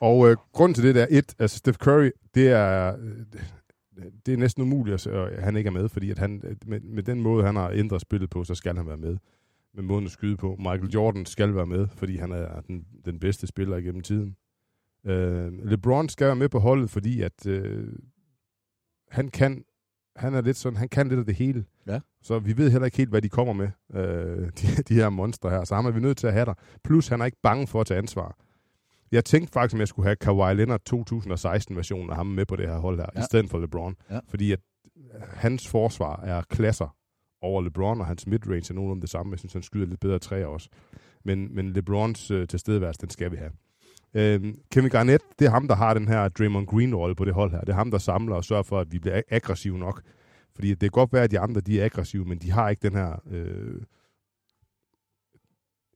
[0.00, 3.26] Og øh, grunden til det der, et, altså Steph Curry, det er, øh,
[4.26, 7.02] det er næsten umuligt, at han ikke er med, fordi at han, øh, med, med
[7.02, 9.16] den måde, han har ændret spillet på, så skal han være med.
[9.74, 10.56] Med måden at skyde på.
[10.58, 14.36] Michael Jordan skal være med, fordi han er den, den bedste spiller igennem tiden.
[15.06, 17.88] Øh, LeBron skal være med på holdet, fordi at øh,
[19.10, 19.64] han kan
[20.16, 21.64] han er lidt sådan, han kan lidt af det hele.
[21.86, 22.00] Ja.
[22.22, 25.50] Så vi ved heller ikke helt, hvad de kommer med, øh, de, de her monstre
[25.50, 25.64] her.
[25.64, 26.54] Så ham er vi nødt til at have der.
[26.84, 28.36] Plus, han er ikke bange for at tage ansvar.
[29.12, 32.68] Jeg tænkte faktisk, om jeg skulle have Kawhi Leonard 2016-versionen af ham med på det
[32.68, 33.18] her hold her, Ja.
[33.20, 33.24] ja.
[33.24, 33.96] i stedet for LeBron.
[34.10, 34.20] Ja.
[34.28, 34.60] Fordi at
[34.96, 36.96] øh, hans forsvar er klasser
[37.44, 39.32] over LeBron, og hans midrange er nogenlunde det samme.
[39.32, 40.68] Jeg synes, han skyder lidt bedre træer også.
[41.24, 43.50] Men, men LeBrons øh, tilstedeværelse, den skal vi have.
[44.14, 47.50] Øhm, Kevin Garnett, det er ham, der har den her Draymond Green-rolle på det hold
[47.50, 47.60] her.
[47.60, 50.02] Det er ham, der samler og sørger for, at vi bliver ag- aggressive nok.
[50.54, 52.82] Fordi det kan godt være, at de andre de er aggressive, men de har ikke
[52.82, 53.80] den her, øh,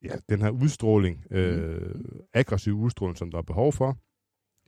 [0.04, 1.94] ja, den her udstråling, øh,
[2.34, 3.96] aggressiv udstråling, som der er behov for.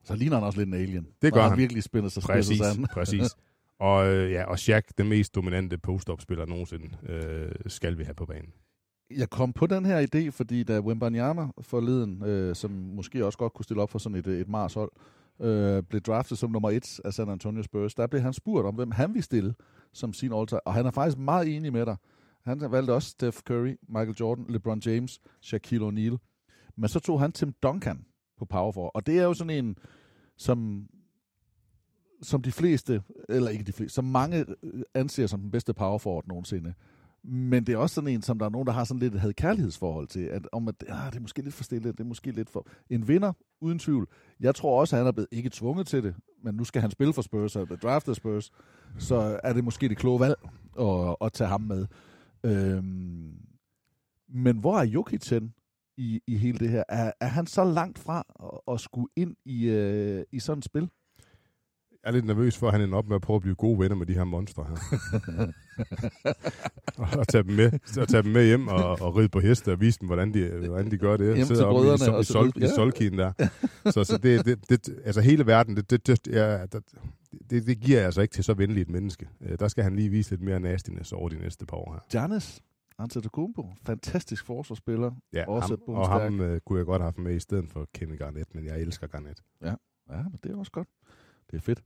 [0.05, 1.07] Så ligner han også lidt en alien.
[1.23, 1.51] Det gør han.
[1.51, 1.59] han.
[1.59, 2.87] virkelig spænder sig Præcis, spidset an.
[2.93, 3.23] præcis.
[3.81, 8.27] Og, øh, ja, og Shaq, den mest dominante post-up-spiller nogensinde, øh, skal vi have på
[8.27, 8.53] banen.
[9.17, 13.53] Jeg kom på den her idé, fordi da Wimbanyama forleden, øh, som måske også godt
[13.53, 14.93] kunne stille op for sådan et, et Mars-hold,
[15.41, 18.75] øh, blev draftet som nummer et af San Antonio Spurs, der blev han spurgt om,
[18.75, 19.55] hvem han ville stille
[19.93, 21.97] som sin all Og han er faktisk meget enig med dig.
[22.45, 26.17] Han valgte også Steph Curry, Michael Jordan, LeBron James, Shaquille O'Neal.
[26.77, 28.05] Men så tog han Tim Duncan
[28.39, 28.93] på power forward.
[28.95, 29.77] Og det er jo sådan en,
[30.37, 30.87] som,
[32.23, 35.99] som de fleste, eller ikke de fleste, som mange øh, anser som den bedste power
[35.99, 36.75] forward nogensinde.
[37.23, 39.37] Men det er også sådan en, som der er nogen, der har sådan lidt et
[39.37, 42.31] kærlighedsforhold til, at, om at ah, det er måske lidt for stille, det er måske
[42.31, 42.67] lidt for...
[42.91, 44.09] En vinder, uden tvivl.
[44.41, 46.91] Jeg tror også, at han er blevet ikke tvunget til det, men nu skal han
[46.91, 48.51] spille for Spurs, og er draftet Spurs,
[48.99, 50.37] så er det måske det kloge valg
[50.81, 51.87] at, at tage ham med.
[52.45, 53.33] Øhm,
[54.29, 55.55] men hvor er Jokic hen
[55.97, 56.85] i, i hele det her?
[56.89, 60.65] Er, er han så langt fra at, at skulle ind i, øh, i sådan et
[60.65, 60.91] spil?
[62.05, 63.79] Jeg er lidt nervøs for, at han ender op med at prøve at blive gode
[63.79, 65.53] venner med de her monstre her.
[67.19, 69.81] og tage dem med, og tage dem med hjem og, og ride på heste og
[69.81, 71.37] vise dem, hvordan de, hvordan de gør det.
[71.37, 72.73] Hjem til oppe i, brødrene sol, og i, sol, videre.
[72.73, 73.33] i solkien der.
[73.91, 76.83] Så, så det, det, det, altså hele verden, det, det, det, ja, det,
[77.51, 79.29] det, det giver jeg altså ikke til så venligt et menneske.
[79.41, 82.01] Øh, Der skal han lige vise lidt mere nastiness over de næste par år her.
[82.11, 82.63] Giannis
[82.99, 85.13] Antetokounmpo, fantastisk forsvarsspiller.
[85.33, 87.89] Ja, også ham, og ham øh, kunne jeg godt have haft med i stedet for
[87.95, 89.41] Kevin Garnett, men jeg elsker Garnett.
[89.63, 89.75] Ja,
[90.11, 90.89] ja, men det er også godt.
[91.51, 91.83] Det er fedt.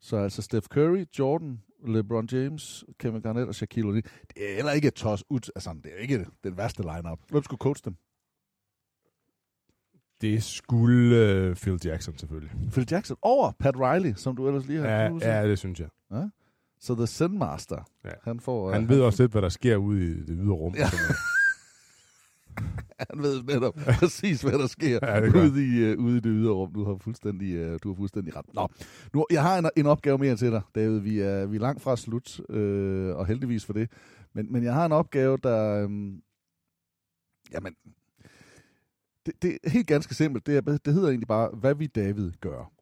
[0.00, 4.02] Så altså Steph Curry, Jordan, LeBron James, Kevin Garnett og Shaquille O'Neal.
[4.34, 5.50] Det er heller ikke et tos ud.
[5.54, 7.18] Altså, det er ikke den værste lineup.
[7.30, 7.96] Hvem skulle coach dem?
[10.20, 12.50] Det skulle øh, Phil Jackson selvfølgelig.
[12.72, 15.88] Phil Jackson over Pat Riley, som du ellers lige har Ja, ja, det synes jeg.
[16.12, 16.28] Ja.
[16.80, 18.10] Så The Zen Master, Ja.
[18.22, 18.72] han får...
[18.72, 20.74] Han øh, ved også lidt, hvad der sker ude i det ydre rum.
[20.74, 20.86] Ja.
[23.10, 26.30] Han ved netop præcis, hvad der sker Ja, det ude, i, uh, ude i det
[26.30, 26.70] ydre.
[26.74, 28.54] Du har fuldstændig, uh, du har fuldstændig ret.
[28.54, 28.68] Nå,
[29.14, 30.98] nu, jeg har en, en opgave mere til dig, David.
[30.98, 33.90] Vi er, vi er langt fra slut, øh, og heldigvis for det.
[34.32, 35.84] Men, men jeg har en opgave, der...
[35.84, 36.22] Um,
[37.52, 37.74] jamen,
[39.26, 40.46] det, det er helt ganske simpelt.
[40.46, 42.73] Det, er, det hedder egentlig bare, hvad vi David gør.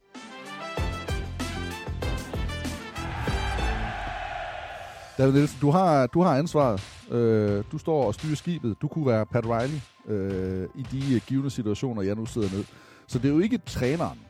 [5.23, 6.81] David Nielsen, du har, du har ansvaret.
[7.11, 8.77] Øh, du står og styrer skibet.
[8.83, 12.65] Du kunne være Pat Riley øh, i de øh, givende situationer, jeg nu sidder ned.
[13.07, 14.21] Så det er jo ikke træneren.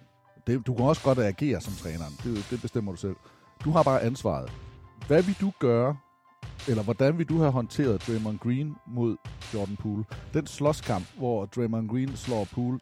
[0.47, 2.13] Det, du kan også godt agere som træneren.
[2.25, 3.17] Det, det bestemmer du selv.
[3.65, 4.53] Du har bare ansvaret.
[5.07, 5.97] Hvad vil du gøre,
[6.69, 9.17] eller hvordan vil du have håndteret Draymond Green mod
[9.55, 10.05] Jordan Poole?
[10.35, 12.79] Den slåskamp, hvor Draymond Green slår Poole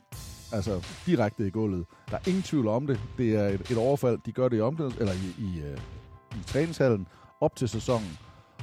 [0.52, 1.86] altså direkte i gulvet.
[2.11, 3.00] Der er ingen tvivl om det.
[3.18, 4.18] Det er et, et overfald.
[4.26, 7.06] De gør det i, omklædnings, eller i, i, i, i træningshallen
[7.41, 8.18] op til sæsonen.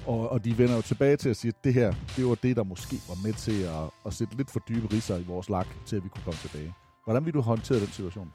[0.05, 2.55] Og, og de vender jo tilbage til at sige, at det her, det var det,
[2.55, 5.67] der måske var med til at, at sætte lidt for dybe risser i vores lak,
[5.85, 6.73] til at vi kunne komme tilbage.
[7.03, 8.33] Hvordan vil du håndtere den situation?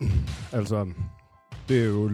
[0.52, 0.88] Altså,
[1.68, 2.10] det er jo,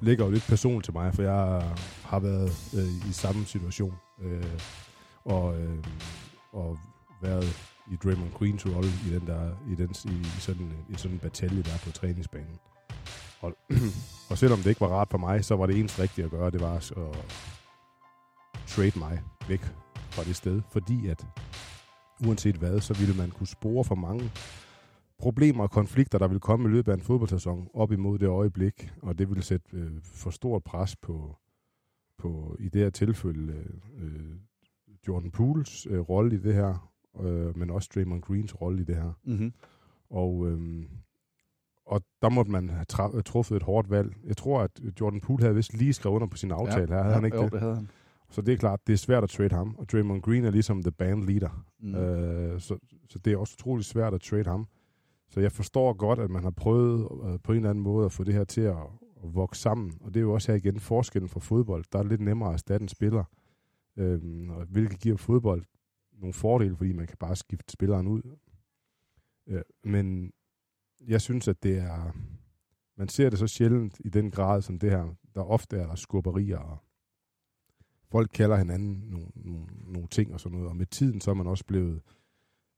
[0.00, 1.72] ligger jo lidt personligt til mig, for jeg
[2.04, 3.94] har været øh, i samme situation.
[4.22, 4.60] Øh,
[5.24, 5.84] og, øh,
[6.52, 6.78] og
[7.22, 7.56] været
[7.92, 11.18] i Draymond Greens rolle i den der i, den, i, i sådan i sådan en
[11.18, 12.58] batalje der på træningsbanen.
[13.40, 13.56] Og,
[14.30, 16.50] og selvom det ikke var rart for mig, så var det eneste rigtige at gøre,
[16.50, 16.92] det var at
[18.66, 19.60] trade mig væk
[20.10, 21.26] fra det sted, fordi at
[22.26, 24.30] uanset hvad, så ville man kunne spore for mange
[25.18, 28.90] problemer og konflikter, der vil komme i løbet af en fodboldsæson op imod det øjeblik,
[29.02, 31.36] og det vil sætte øh, for stort pres på,
[32.18, 33.64] på i det her tilfælde
[33.98, 34.36] øh,
[35.08, 38.96] Jordan Pooles øh, rolle i det her, øh, men også Draymond Greens rolle i det
[38.96, 39.12] her.
[39.24, 39.52] Mhm.
[40.10, 40.84] Og, øh,
[41.86, 44.16] og der måtte man have truffet et hårdt valg.
[44.24, 47.02] Jeg tror, at Jordan Poole havde vist lige skrevet under på sin aftale her.
[47.02, 47.52] Havde han ikke jo, det?
[47.52, 47.90] det havde han.
[48.30, 49.74] Så det er klart, det er svært at trade ham.
[49.78, 51.64] Og Draymond Green er ligesom the band leader.
[51.80, 51.94] Mm.
[51.94, 52.78] Øh, så,
[53.08, 54.66] så det er også utroligt svært at trade ham.
[55.28, 58.12] Så jeg forstår godt, at man har prøvet øh, på en eller anden måde at
[58.12, 58.76] få det her til at,
[59.24, 59.92] at vokse sammen.
[60.00, 61.84] Og det er jo også her igen forskellen fra fodbold.
[61.92, 63.24] Der er lidt nemmere at erstatte en spiller.
[64.48, 65.64] Og hvilket giver fodbold
[66.12, 68.22] nogle fordele, fordi man kan bare skifte spilleren ud.
[69.46, 70.32] Øh, men
[71.00, 72.16] jeg synes, at det er...
[72.98, 75.14] Man ser det så sjældent i den grad som det her.
[75.34, 76.78] Der ofte er der skubberier, og
[78.10, 80.68] folk kalder hinanden nogle, nogle, nogle ting og sådan noget.
[80.70, 82.00] Og med tiden, så er man også blevet...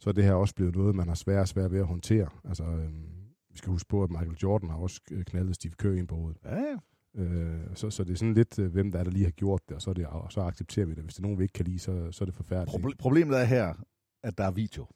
[0.01, 2.29] Så er det her også blevet noget, man har svært og svært ved at håndtere.
[2.45, 3.09] Altså, øhm,
[3.51, 6.14] vi skal huske på, at Michael Jordan har også øh, knaldet Steve Kerr ind på
[6.14, 6.39] hovedet.
[6.45, 6.77] Ja, ja.
[7.23, 9.61] Øh, så, så det er sådan lidt, øh, hvem der er, der lige har gjort
[9.69, 11.05] det, og så, er det, og så accepterer vi det.
[11.05, 12.87] Hvis det er nogen, vi ikke kan lide, så, så er det forfærdeligt.
[12.87, 13.75] Proble- problemet er her,
[14.23, 14.87] at der er video.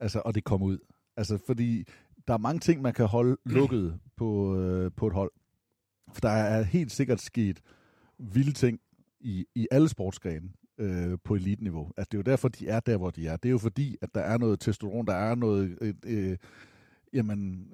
[0.00, 0.78] Altså, og det kommer ud.
[1.16, 1.84] Altså, fordi
[2.28, 5.32] der er mange ting, man kan holde lukket på, øh, på et hold.
[6.12, 7.60] For der er helt sikkert sket
[8.18, 8.80] vilde ting
[9.20, 10.48] i, i alle sportsgrene
[10.78, 11.90] øh, på eliteniveau.
[11.96, 13.36] At det er jo derfor, de er der, hvor de er.
[13.36, 16.36] Det er jo fordi, at der er noget testosteron, der er noget, øh, øh,
[17.12, 17.72] jamen,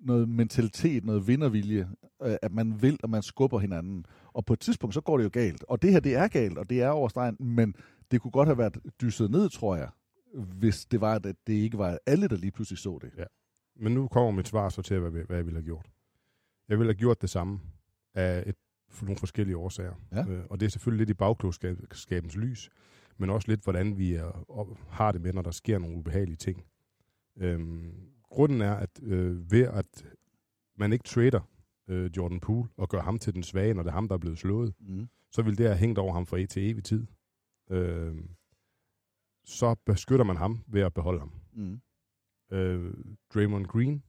[0.00, 1.88] noget mentalitet, noget vindervilje,
[2.22, 4.04] øh, at man vil, og man skubber hinanden.
[4.32, 5.64] Og på et tidspunkt, så går det jo galt.
[5.68, 7.74] Og det her, det er galt, og det er over stregen, men
[8.10, 9.88] det kunne godt have været dysset ned, tror jeg,
[10.34, 13.10] hvis det var, at det ikke var alle, der lige pludselig så det.
[13.18, 13.24] Ja.
[13.78, 15.86] Men nu kommer mit svar så til, hvad, hvad jeg ville have gjort.
[16.68, 17.60] Jeg ville have gjort det samme
[18.14, 18.56] af et,
[18.90, 19.94] for nogle forskellige årsager.
[20.12, 20.26] Ja.
[20.28, 22.70] Øh, og det er selvfølgelig lidt i bagklogskabens lys,
[23.16, 26.36] men også lidt, hvordan vi er, op, har det med, når der sker nogle ubehagelige
[26.36, 26.64] ting.
[27.36, 30.06] Øhm, grunden er, at øh, ved at
[30.76, 31.40] man ikke trader
[31.88, 34.18] øh, Jordan Poole og gør ham til den svage, når det er ham, der er
[34.18, 35.08] blevet slået, Mm.
[35.32, 37.06] så vil det have hængt over ham for til evig tid.
[37.70, 38.16] Øh,
[39.44, 41.32] så beskytter man ham ved at beholde ham.
[41.52, 41.80] Mm.
[42.52, 42.94] Øh,
[43.34, 44.02] Draymond Green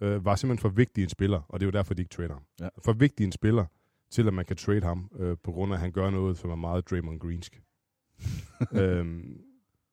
[0.00, 2.32] øh, var simpelthen for vigtig en spiller, og det er jo derfor, de ikke trader
[2.32, 2.42] ham.
[2.60, 2.68] Ja.
[2.84, 3.64] For vigtig en spiller,
[4.10, 6.50] til at man kan trade ham, øh, på grund af, at han gør noget, som
[6.50, 7.62] er meget Draymond Greensk.
[8.82, 9.40] øhm,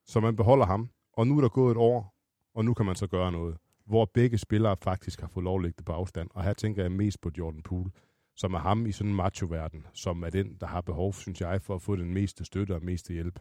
[0.06, 2.16] så man beholder ham, og nu er der gået et år,
[2.53, 5.62] og nu kan man så gøre noget, hvor begge spillere faktisk har fået lov at
[5.62, 6.30] lægge det på afstand.
[6.34, 7.91] Og her tænker jeg mest på Jordan Poole,
[8.36, 11.62] som er ham i sådan en macho-verden, som er den, der har behov, synes jeg,
[11.62, 13.39] for at få den meste støtte og meste hjælp.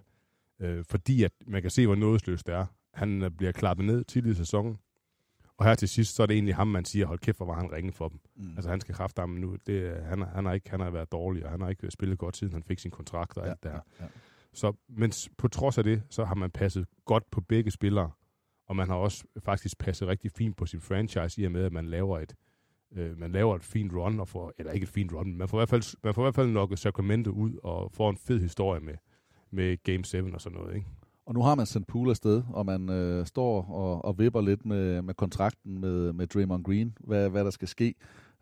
[0.60, 2.66] Øh, fordi at man kan se, hvor nådesløst det er.
[2.94, 4.78] Han øh, bliver klappet ned tidligere i sæsonen,
[5.56, 7.54] og her til sidst, så er det egentlig ham, man siger, hold kæft, hvor var
[7.54, 8.20] han ringe for dem.
[8.36, 8.50] Mm.
[8.56, 9.56] Altså han skal kræfte ham nu.
[9.66, 12.18] Det, er- han, han, har ikke, han har været dårlig, og han har ikke spillet
[12.18, 13.80] godt, siden han fik sin kontrakt og Ja, alt det her.
[14.00, 14.08] ja, ja.
[14.52, 18.10] Så, men på trods af det, så har man passet godt på begge spillere,
[18.66, 21.72] og man har også faktisk passet rigtig fint på sin franchise, i og med, at
[21.72, 22.34] man laver et,
[22.92, 25.48] øh, man laver et fint run, og får, eller ikke et fint run, men man
[25.48, 28.16] får i hvert fald, man får i hvert fald nokket Sacramento ud, og får en
[28.16, 28.94] fed historie med,
[29.50, 30.74] med Game 7 og sådan noget.
[30.76, 30.86] Ikke?
[31.26, 34.66] Og nu har man sendt Poole afsted, og man øh, står og, og vipper lidt
[34.66, 37.94] med, med kontrakten med, med Draymond Green, hvad, hvad der skal ske.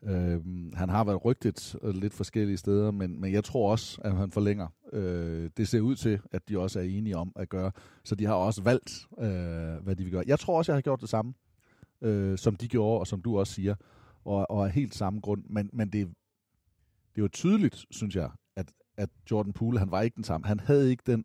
[0.04, 0.40] Øh,
[0.74, 4.30] han har været rygtet øh, lidt forskellige steder, men, men jeg tror også, at han
[4.30, 4.68] forlænger.
[4.92, 7.72] Øh, det ser ud til, at de også er enige om at gøre.
[8.04, 10.24] Så de har også valgt, øh, hvad de vil gøre.
[10.26, 11.34] Jeg tror også, jeg har gjort det samme,
[12.02, 13.74] øh, som de gjorde, og som du også siger,
[14.24, 15.44] og, og af helt samme grund.
[15.50, 16.06] Men, men det,
[17.14, 20.46] det er jo tydeligt, synes jeg, at, at Jordan Poole, han var ikke den samme.
[20.46, 21.24] Han havde ikke den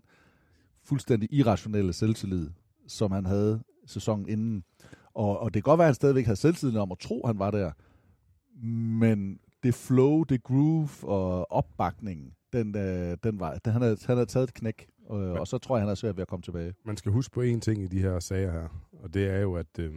[0.87, 2.49] fuldstændig irrationelle selvtillid,
[2.87, 4.63] som han havde sæsonen inden.
[5.13, 7.29] Og, og det kan godt være, at han stadigvæk havde selvtillid om at tro, at
[7.29, 7.71] han var der.
[8.99, 14.17] Men det flow, det groove og opbakningen, den, øh, den var, den, han, havde, han
[14.17, 16.43] havde taget et knæk, og, og så tror jeg, han er svært ved at komme
[16.43, 16.73] tilbage.
[16.85, 19.55] Man skal huske på én ting i de her sager her, og det er jo,
[19.55, 19.93] at øh,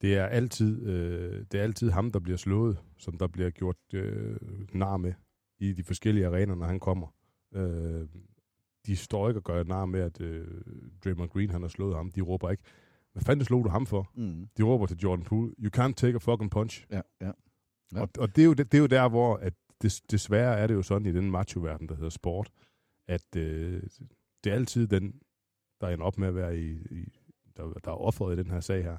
[0.00, 3.76] det, er altid, øh, det er altid ham, der bliver slået, som der bliver gjort
[3.94, 4.36] øh,
[4.72, 5.12] nar med
[5.58, 7.06] i de forskellige arenaer, når han kommer.
[7.54, 8.06] Øh,
[8.86, 10.46] de står ikke og gør nar med, at øh,
[11.04, 12.10] Draymond Green han har slået ham.
[12.10, 12.62] De råber ikke,
[13.12, 14.10] hvad fanden slog du ham for?
[14.14, 14.48] Mm.
[14.56, 16.86] De råber til Jordan Poole, you can't take a fucking punch.
[16.90, 17.30] Ja, ja.
[17.94, 18.00] ja.
[18.00, 20.66] Og, og det, er jo, det, det er jo der, hvor at des, desværre er
[20.66, 22.52] det jo sådan i den macho-verden, der hedder sport,
[23.08, 23.82] at øh,
[24.44, 25.20] det er altid den,
[25.80, 27.12] der ender op med at være i, i
[27.56, 28.96] der, der er offeret i den her sag her,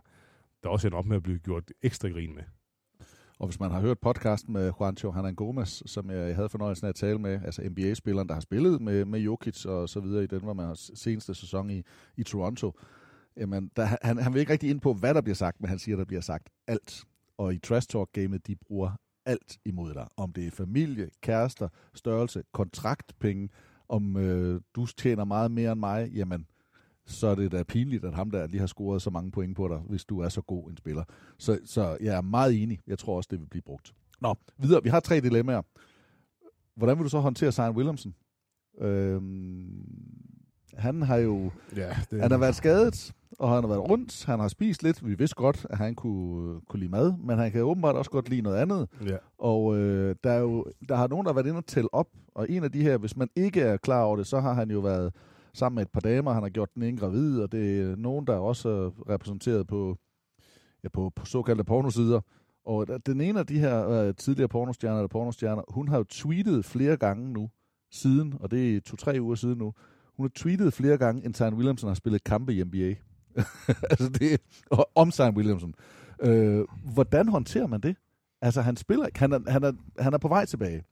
[0.64, 2.44] der også ender op med at blive gjort ekstra grin med.
[3.44, 6.90] Og hvis man har hørt podcasten med Juancho Hernan Gomez, som jeg havde fornøjelsen af
[6.90, 10.28] at tale med, altså NBA-spilleren, der har spillet med, med Jokic og så videre i
[10.28, 11.84] den, var med seneste sæson i,
[12.18, 12.72] i Toronto,
[13.38, 15.80] jamen, der, han, han vil ikke rigtig ind på, hvad der bliver sagt, men han
[15.80, 17.04] siger, der bliver sagt alt.
[17.38, 18.92] Og i Trash Talk-gamet, de bruger
[19.26, 20.08] alt imod dig.
[20.18, 23.50] Om det er familie, kærester, størrelse, kontraktpenge,
[23.90, 26.48] om øh, du tjener meget mere end mig, jamen,
[27.06, 29.68] så er det da pinligt, at ham der lige har scoret så mange point på
[29.68, 31.04] dig, hvis du er så god en spiller.
[31.38, 32.80] Så, så jeg er meget enig.
[32.88, 33.94] Jeg tror også, det vil blive brugt.
[34.22, 34.84] Nå, videre.
[34.84, 35.62] Vi har tre dilemmaer.
[36.76, 38.14] Hvordan vil du så håndtere Zion Williamson?
[38.82, 39.86] Øhm,
[40.78, 41.52] han har jo...
[41.76, 42.22] Ja, det...
[42.22, 44.26] Han har været skadet, og han har været rundt.
[44.26, 45.08] Han har spist lidt.
[45.08, 48.30] Vi vidste godt, at han kunne, kunne lide mad, men han kan åbenbart også godt
[48.30, 48.90] lide noget andet.
[49.06, 49.18] Ja.
[49.38, 52.08] Og øh, der, er jo, der har nogen, der har været inde og tælle op,
[52.36, 54.72] og en af de her, hvis man ikke er klar over det, så har han
[54.72, 55.14] jo været
[55.54, 56.34] sammen med et par damer.
[56.34, 59.98] Han har gjort den ene gravid, og det er nogen, der er også repræsenteret på,
[60.84, 62.22] ja, på, på såkaldte pornosider.
[62.66, 66.66] Og den ene af de her øh, tidligere pornostjerner, eller pornostjerner, hun har jo tweetet
[66.66, 67.50] flere gange nu,
[67.92, 69.74] siden, og det er to-tre uger siden nu,
[70.18, 72.96] hun har tweetet flere gange, end Zion Williamson har spillet kampe i NBA.
[73.92, 74.38] altså det er,
[74.96, 75.74] om Zion Williamson.
[76.22, 77.96] Øh, hvordan håndterer man det?
[78.42, 80.84] Altså han spiller ikke, han er, han er, han er på vej tilbage.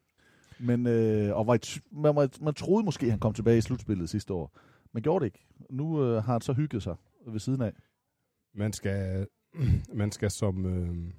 [0.62, 4.34] Men, øh, og var et, man, man, troede måske, han kom tilbage i slutspillet sidste
[4.34, 4.58] år.
[4.94, 5.46] Men gjorde det ikke.
[5.70, 6.96] Nu øh, har han så hygget sig
[7.28, 7.74] ved siden af.
[8.54, 9.28] Man skal,
[10.02, 11.14] man skal som, øh,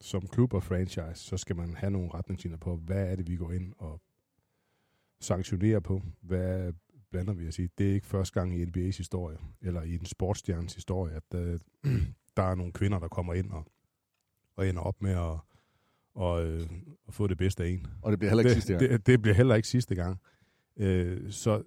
[0.00, 3.36] som klub og franchise, så skal man have nogle retningslinjer på, hvad er det, vi
[3.36, 4.00] går ind og
[5.20, 6.02] sanktionerer på.
[6.20, 6.72] Hvad
[7.10, 7.68] blander vi at sige?
[7.78, 11.60] Det er ikke første gang i NBA's historie, eller i en sportsstjernes historie, at øh,
[12.36, 13.66] der er nogle kvinder, der kommer ind og,
[14.56, 15.38] og ender op med at
[16.14, 16.62] og, øh,
[17.06, 17.86] og få det bedste af en.
[18.02, 18.90] Og det bliver heller ikke det, sidste gang.
[18.92, 20.20] Det, det bliver heller ikke sidste gang.
[20.76, 21.62] Øh, så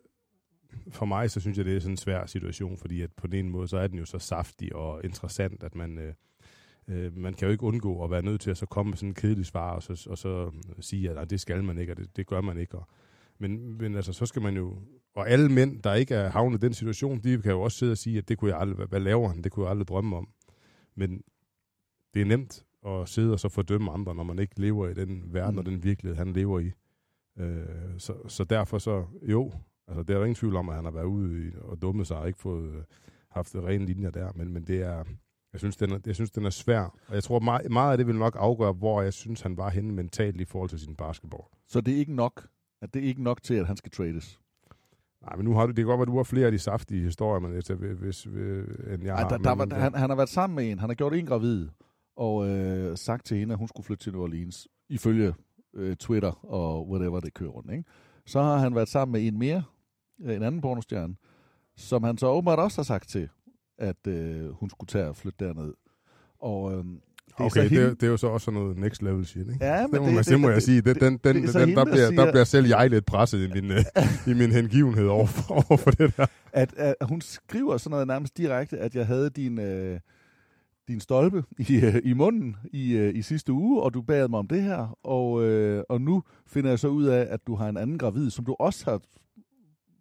[0.90, 3.40] for mig, så synes jeg, det er sådan en svær situation, fordi at på den
[3.40, 6.14] ene måde, så er den jo så saftig og interessant, at man, øh,
[6.88, 9.10] øh, man kan jo ikke undgå at være nødt til at så komme med sådan
[9.10, 11.98] en kedelig svar, og så, og så sige, at nej, det skal man ikke, og
[11.98, 12.78] det, det gør man ikke.
[12.78, 12.88] Og,
[13.40, 14.78] men, men altså, så skal man jo...
[15.16, 17.92] Og alle mænd, der ikke er havnet i den situation, de kan jo også sidde
[17.92, 18.88] og sige, at det kunne jeg aldrig...
[18.88, 19.42] Hvad, laver han?
[19.42, 20.28] Det kunne jeg aldrig drømme om.
[20.96, 21.22] Men
[22.14, 25.24] det er nemt at sidde og så fordømme andre, når man ikke lever i den
[25.34, 25.58] verden mm.
[25.58, 26.72] og den virkelighed, han lever i.
[27.40, 27.66] Øh,
[27.98, 29.52] så, så derfor så, jo,
[29.88, 32.08] altså det er der ingen tvivl om, at han har været ude i, og dummet
[32.08, 32.84] sig og ikke fået øh,
[33.30, 35.04] haft rene linjer der, men, men det er,
[35.54, 36.82] jeg synes, den er, jeg synes, den er svær.
[37.08, 39.70] Og jeg tror, meget, meget af det vil nok afgøre, hvor jeg synes, han var
[39.70, 41.44] henne mentalt i forhold til sin basketball.
[41.68, 42.48] Så det er ikke nok,
[42.82, 44.40] at det er ikke nok til, at han skal trades?
[45.22, 46.60] Nej, men nu har du, det kan godt være, at du har flere af de
[46.60, 49.30] saftige historier, men hvis, hvis, hvis, end jeg Ej, har.
[49.30, 51.26] der, der, men, var, han, han har været sammen med en, han har gjort en
[51.26, 51.68] gravid,
[52.18, 55.34] og øh, sagt til hende, at hun skulle flytte til New Orleans, ifølge
[55.74, 57.72] øh, Twitter og whatever det kører rundt.
[57.72, 57.84] Ikke?
[58.26, 59.64] Så har han været sammen med en mere,
[60.24, 61.16] øh, en anden pornostjerne,
[61.78, 63.30] som han så åbenbart også har sagt til,
[63.78, 65.74] at øh, hun skulle tage og flytte derned.
[66.42, 66.86] Og øh, det
[67.40, 69.48] er Okay, det, hende, er, det er jo så også sådan noget next level shit,
[69.50, 69.66] ikke?
[69.66, 70.82] Ja, men det må, det- man, det- det, må jeg sige.
[70.82, 73.06] Det, den, den, det den, hende, der, der bliver, siger- der bliver selv jeg lidt
[73.06, 73.80] presset i min, øh,
[74.28, 76.26] i min hengivenhed over for, over for det der.
[76.54, 80.00] at, at hun skriver sådan noget nærmest direkte, at jeg havde din, øh,
[80.88, 84.40] din stolpe i, øh, i munden i, øh, i sidste uge, og du bad mig
[84.40, 87.70] om det her, og, øh, og nu finder jeg så ud af, at du har
[87.70, 89.02] en anden gravid, som du også har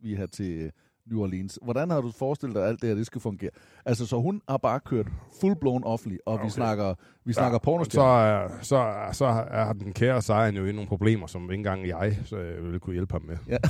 [0.02, 0.70] vi har til
[1.10, 1.58] New Orleans.
[1.62, 3.50] Hvordan har du forestillet dig, at alt det her det skal fungere?
[3.84, 6.44] Altså, så hun har bare kørt full-blown offentlig, og okay.
[6.44, 10.64] vi snakker, vi snakker ja, så, er, så, er- så har den kære Sejren jo
[10.64, 13.36] i nogle problemer, som ikke engang jeg så jeg ville kunne hjælpe ham med.
[13.48, 13.56] Ja.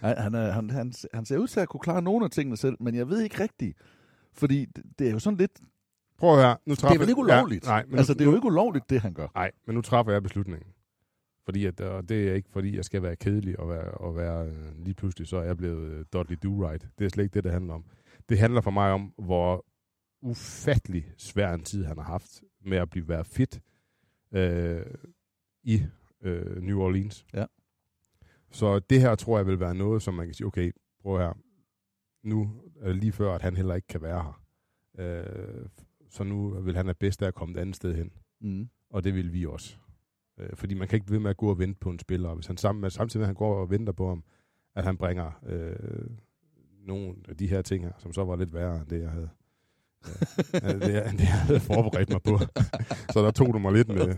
[0.00, 2.76] Han, han, han, han, han ser ud til at kunne klare nogle af tingene selv,
[2.80, 3.78] men jeg ved ikke rigtigt.
[4.32, 5.60] Fordi det, det er jo sådan lidt...
[6.18, 6.56] Prøv at høre.
[6.66, 7.64] Nu Det er vel ikke ulovligt?
[7.64, 9.28] Ja, nej, men altså, nu, det er jo ikke ulovligt, det han gør.
[9.34, 10.72] Nej, men nu træffer jeg beslutningen.
[11.44, 14.46] Fordi at, og det er ikke fordi, jeg skal være kedelig og være, og være
[14.46, 16.88] øh, lige pludselig, så er jeg blevet øh, Dudley Do-Right.
[16.98, 17.84] Det er slet ikke det, det handler om.
[18.28, 19.66] Det handler for mig om, hvor
[20.22, 23.60] ufattelig svær en tid han har haft med at blive være fit
[24.32, 24.86] øh,
[25.62, 25.82] i
[26.22, 27.26] øh, New Orleans.
[27.34, 27.44] Ja.
[28.50, 30.72] Så det her tror jeg vil være noget, som man kan sige, okay,
[31.02, 31.38] prøv her.
[32.22, 32.50] Nu
[32.88, 34.42] det lige før, at han heller ikke kan være her.
[35.06, 35.66] Øh,
[36.10, 38.10] så nu vil han have bedst af at komme et andet sted hen.
[38.40, 38.68] Mm.
[38.90, 39.76] Og det vil vi også.
[40.40, 42.28] Øh, fordi man kan ikke blive ved med at gå og vente på en spiller.
[42.28, 44.22] Og Hvis han sammen med, samtidig med, at han går og venter på ham,
[44.74, 45.76] at han bringer øh,
[46.86, 49.28] nogle af de her ting her, som så var lidt værre end det, jeg havde,
[50.54, 52.38] øh, det, jeg- det, jeg havde forberedt mig på.
[53.12, 54.08] så der tog du mig lidt med...
[54.08, 54.16] øh,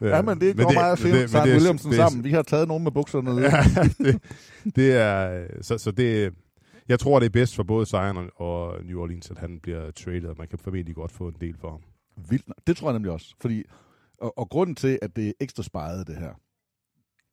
[0.00, 1.56] Ja, men det går meget fint, Søren det
[1.92, 2.24] er- sammen.
[2.24, 3.42] Vi har taget nogen med bukserne ned.
[3.42, 3.62] Ja,
[4.04, 4.22] det,
[4.76, 5.46] det er...
[5.62, 6.34] Så, så det...
[6.88, 10.24] Jeg tror, det er bedst for både Zion og- New Orleans, at han bliver traded,
[10.28, 11.80] og man kan formentlig godt få en del for ham.
[12.30, 12.52] Vildt.
[12.66, 13.34] Det tror jeg nemlig også.
[13.40, 13.64] Fordi,
[14.18, 16.34] og, og grunden til, at det er ekstra sparet, det her,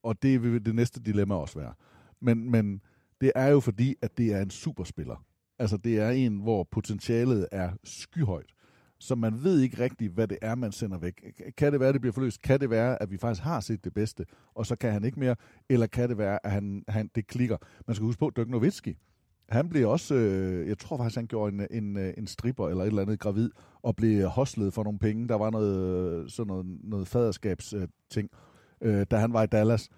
[0.04, 1.74] og det vil det næste dilemma også være,
[2.22, 2.82] men, men
[3.22, 5.26] det er jo fordi, at det er en superspiller.
[5.60, 8.54] Altså, det er en, hvor potentialet er skyhøjt.
[9.00, 11.26] Så man ved ikke rigtigt, hvad det er, man sender væk.
[11.58, 12.42] Kan det være, at det bliver forløst?
[12.42, 14.26] Kan det være, at vi faktisk har set det bedste,
[14.56, 15.36] og så kan han ikke mere?
[15.70, 17.58] Eller kan det være, at han, han, det klikker?
[17.88, 18.98] Man skal huske på, Dirk Nowitzki,
[19.52, 22.84] han blev også, øh, jeg tror faktisk, han gjorde en, en, øh, en stripper eller
[22.84, 23.50] et eller andet gravid,
[23.82, 25.28] og blev hostlet for nogle penge.
[25.28, 25.78] Der var noget,
[26.24, 28.30] øh, sådan noget, noget faderskabsting, øh, ting,
[28.82, 29.90] øh, da han var i Dallas.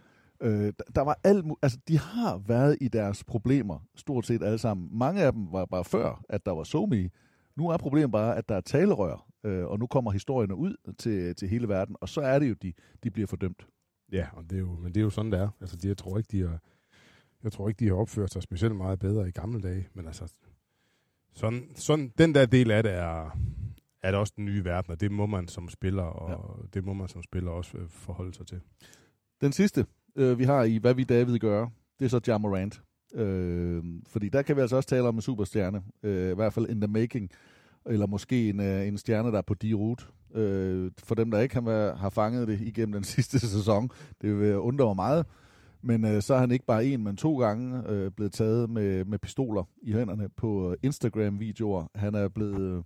[0.41, 4.89] Øh, der- var alt, altså de har været i deres problemer, stort set alle sammen.
[4.91, 7.10] Mange af dem var bare før, at der var somi.
[7.58, 11.36] Nu er problemet bare, at der er talerør, øh, og nu kommer historierne ud til,
[11.36, 12.74] til hele verden, og så er det jo, de,
[13.04, 13.68] de bliver fordømt.
[14.12, 15.49] Ja, og det er jo, men det er jo sådan, det er.
[15.62, 16.60] Altså, de, jeg tror ikke, de har,
[17.44, 20.34] jeg tror ikke, de har opført sig specielt meget bedre i gamle dage, men altså,
[21.34, 23.38] sådan, sådan, den der del af det er,
[24.04, 26.68] er det også den nye verden, og det må man som spiller, og ja.
[26.74, 28.60] det må man som spiller også øh, forholde sig til.
[29.41, 29.86] Den sidste,
[30.16, 31.68] øh, vi har i Hvad vi David gør,
[32.00, 32.82] det er så Ja Morant.
[33.14, 36.70] Øh, fordi der kan vi altså også tale om en superstjerne, øh, i hvert fald
[36.70, 37.30] in the making,
[37.86, 40.04] eller måske en, øh, en stjerne, der er på de route.
[40.36, 43.89] Øh, for dem, der ikke har, har fanget det igennem den sidste sæson,
[44.22, 45.26] det vil undre mig meget.
[45.86, 49.06] Men øh, så er han ikke bare en, men to gange øh, blevet taget med,
[49.06, 51.88] med pistoler i hænderne på øh, Instagram-videoer.
[51.96, 52.62] Han er blevet...
[52.78, 52.84] Øh,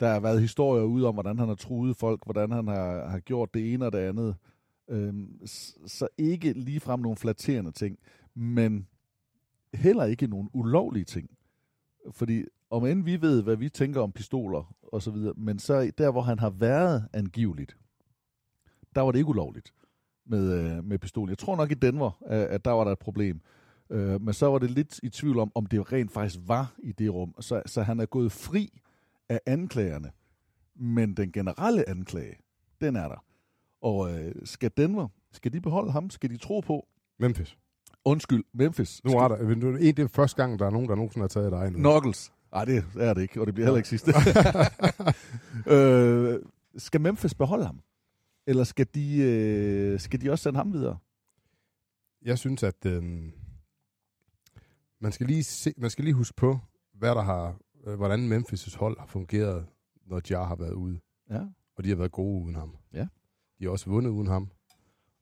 [0.00, 3.18] der har været historier ude om, hvordan han har truet folk, hvordan han har, har
[3.18, 4.36] gjort det ene og det andet.
[4.88, 5.46] Øhm,
[5.86, 7.98] så ikke ligefrem nogle flatterende ting,
[8.34, 8.86] men
[9.74, 11.30] heller ikke nogle ulovlige ting.
[12.10, 15.90] Fordi om end vi ved, hvad vi tænker om pistoler og så videre, men så
[15.98, 17.76] der, hvor han har været angiveligt,
[18.94, 19.72] der var det ikke ulovligt
[20.30, 21.30] med, øh, med pistolen.
[21.30, 23.40] Jeg tror nok i Denver, at, der var der et problem.
[23.90, 26.92] Øh, men så var det lidt i tvivl om, om det rent faktisk var i
[26.92, 27.34] det rum.
[27.40, 28.80] Så, så han er gået fri
[29.28, 30.10] af anklagerne.
[30.74, 32.36] Men den generelle anklage,
[32.80, 33.24] den er der.
[33.82, 36.10] Og øh, skal Denver, skal de beholde ham?
[36.10, 36.86] Skal de tro på?
[37.18, 37.56] Memphis.
[38.04, 39.04] Undskyld, Memphis.
[39.04, 39.36] Nu er der,
[39.78, 41.78] det er første gang, der er nogen, der nogensinde har taget dig nu.
[41.78, 42.32] Knuckles.
[42.52, 44.12] Nej, det er det ikke, og det bliver heller ikke sidste.
[45.74, 46.38] øh,
[46.76, 47.80] skal Memphis beholde ham?
[48.50, 50.98] Eller skal de, øh, skal de også sende ham videre?
[52.22, 53.02] Jeg synes, at øh,
[55.00, 56.58] man, skal lige se, man skal lige huske på,
[56.94, 59.66] hvad der har, øh, hvordan Memphis' hold har fungeret,
[60.06, 61.00] når Jar har været ude.
[61.30, 61.40] Ja.
[61.76, 62.76] Og de har været gode uden ham.
[62.92, 63.06] Ja.
[63.58, 64.50] De har også vundet uden ham.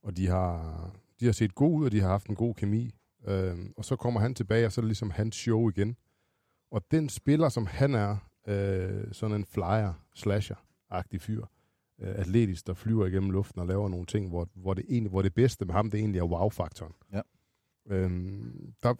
[0.02, 2.94] Og de har, de har set gode ud, og de har haft en god kemi.
[3.26, 5.96] Øh, og så kommer han tilbage, og så er det ligesom hans show igen.
[6.70, 8.16] Og den spiller, som han er,
[8.46, 11.44] øh, sådan en flyer, slasher-agtig fyr,
[12.00, 15.22] øh, atletisk, der flyver igennem luften og laver nogle ting, hvor, hvor, det, egentlig, hvor
[15.22, 16.92] det bedste med ham, det egentlig er wow-faktoren.
[17.12, 17.20] Ja.
[17.86, 18.94] Øhm, der,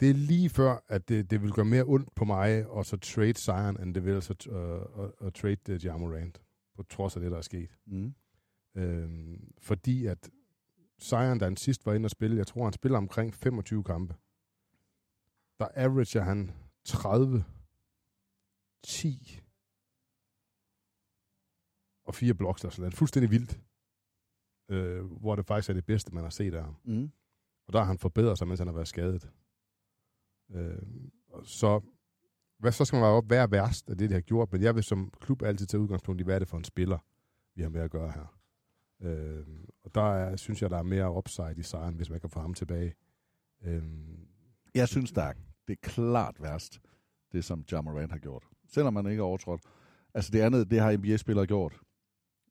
[0.00, 2.96] det er lige før, at det, det vil gøre mere ondt på mig at så
[2.96, 6.42] trade Zion, end det vil altså uh, at, at trade uh, Jamorant,
[6.76, 7.70] på trods af det, der er sket.
[7.86, 8.14] Mm.
[8.74, 10.30] Øhm, fordi at
[11.02, 14.14] Zion, da han sidst var inde og spille, jeg tror, han spiller omkring 25 kampe.
[15.58, 16.50] Der averager han
[16.84, 17.44] 30,
[18.82, 19.41] 10
[22.12, 22.64] og fire blocks.
[22.64, 23.60] Altså, det er fuldstændig vildt.
[24.68, 26.76] Øh, hvor det faktisk er det bedste, man har set af ham.
[26.84, 27.10] Mm.
[27.66, 29.30] Og der har han forbedret sig, mens han har været skadet.
[30.50, 30.82] Øh,
[31.44, 31.80] så,
[32.58, 34.52] hvad så skal man være op, hvad er værst af det, de har gjort?
[34.52, 36.98] Men jeg vil som klub altid tage udgangspunkt i, hvad er det for en spiller,
[37.54, 38.38] vi har med at gøre her.
[39.00, 39.46] Øh,
[39.84, 42.40] og der er, synes jeg, der er mere upside i sejren, hvis man kan få
[42.40, 42.94] ham tilbage.
[43.62, 43.82] Øh,
[44.74, 45.32] Jeg synes, der er,
[45.68, 46.80] det er klart værst,
[47.32, 48.44] det som Ja Morant har gjort.
[48.68, 49.62] Selvom man ikke er overtrådt.
[50.14, 51.80] Altså det andet, det har NBA-spillere gjort.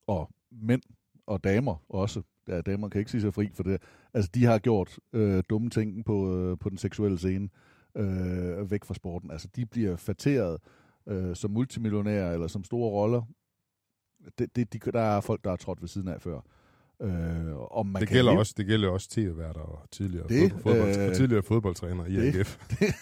[0.07, 0.81] Og mænd
[1.27, 2.21] og damer også.
[2.47, 3.81] Ja, damer kan ikke sige sig fri for det.
[4.13, 7.49] Altså, de har gjort øh, dumme ting på, øh, på den seksuelle scene
[7.97, 9.31] øh, væk fra sporten.
[9.31, 10.57] Altså, de bliver fatteret
[11.07, 13.21] øh, som multimillionærer eller som store roller.
[14.37, 16.39] Det, det, de, der er folk, der er trådt ved siden af før.
[17.01, 20.51] Øh, om man det, kan gælder leve- også, det gælder også tv-værter og tidligere, Det,
[20.51, 22.57] fodbold, øh, øh, tidligere fodboldtræner i det- AGF.
[22.69, 22.95] det,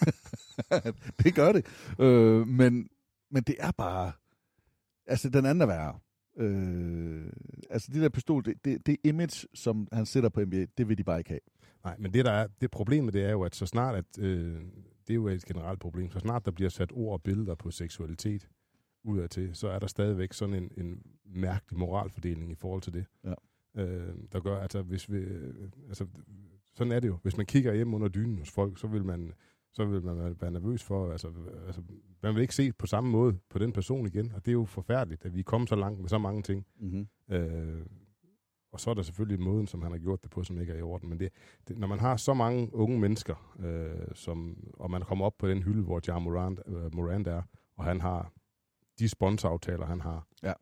[1.23, 1.65] det gør det.
[1.99, 2.89] Øh, men,
[3.31, 4.11] men det er bare...
[5.07, 5.99] Altså, den anden er værre.
[6.39, 7.25] Øh,
[7.69, 10.97] altså, det der pistol, det, det, det image, som han sætter på NBA, det vil
[10.97, 11.39] de bare ikke have.
[11.83, 14.55] Nej, men det der er, det problemet det er jo, at så snart, at, øh,
[15.07, 17.71] det er jo et generelt problem, så snart der bliver sat ord og billeder på
[17.71, 18.49] seksualitet
[19.03, 22.93] ud af til, så er der stadigvæk sådan en, en mærkelig moralfordeling i forhold til
[22.93, 23.05] det.
[23.23, 23.33] Ja.
[23.75, 26.05] Øh, der gør, altså hvis vi, øh, altså
[26.73, 27.17] sådan er det jo.
[27.21, 29.33] Hvis man kigger hjem under dynen hos folk, så vil man,
[29.71, 31.31] så vil man være nervøs for, altså,
[31.65, 31.81] altså
[32.23, 34.65] man vil ikke se på samme måde på den person igen, og det er jo
[34.65, 36.65] forfærdeligt, at vi er kommet så langt med så mange ting.
[36.79, 37.07] Mm-hmm.
[37.35, 37.85] Øh,
[38.71, 40.77] og så er der selvfølgelig måden, som han har gjort det på, som ikke er
[40.77, 41.09] i orden.
[41.09, 41.29] Men det,
[41.67, 45.47] det, når man har så mange unge mennesker, øh, som, og man kommer op på
[45.47, 47.41] den hylde, hvor Jar Morant, øh, Morant er,
[47.77, 48.31] og han har
[48.99, 50.53] de sponsoraftaler, han har, Ja.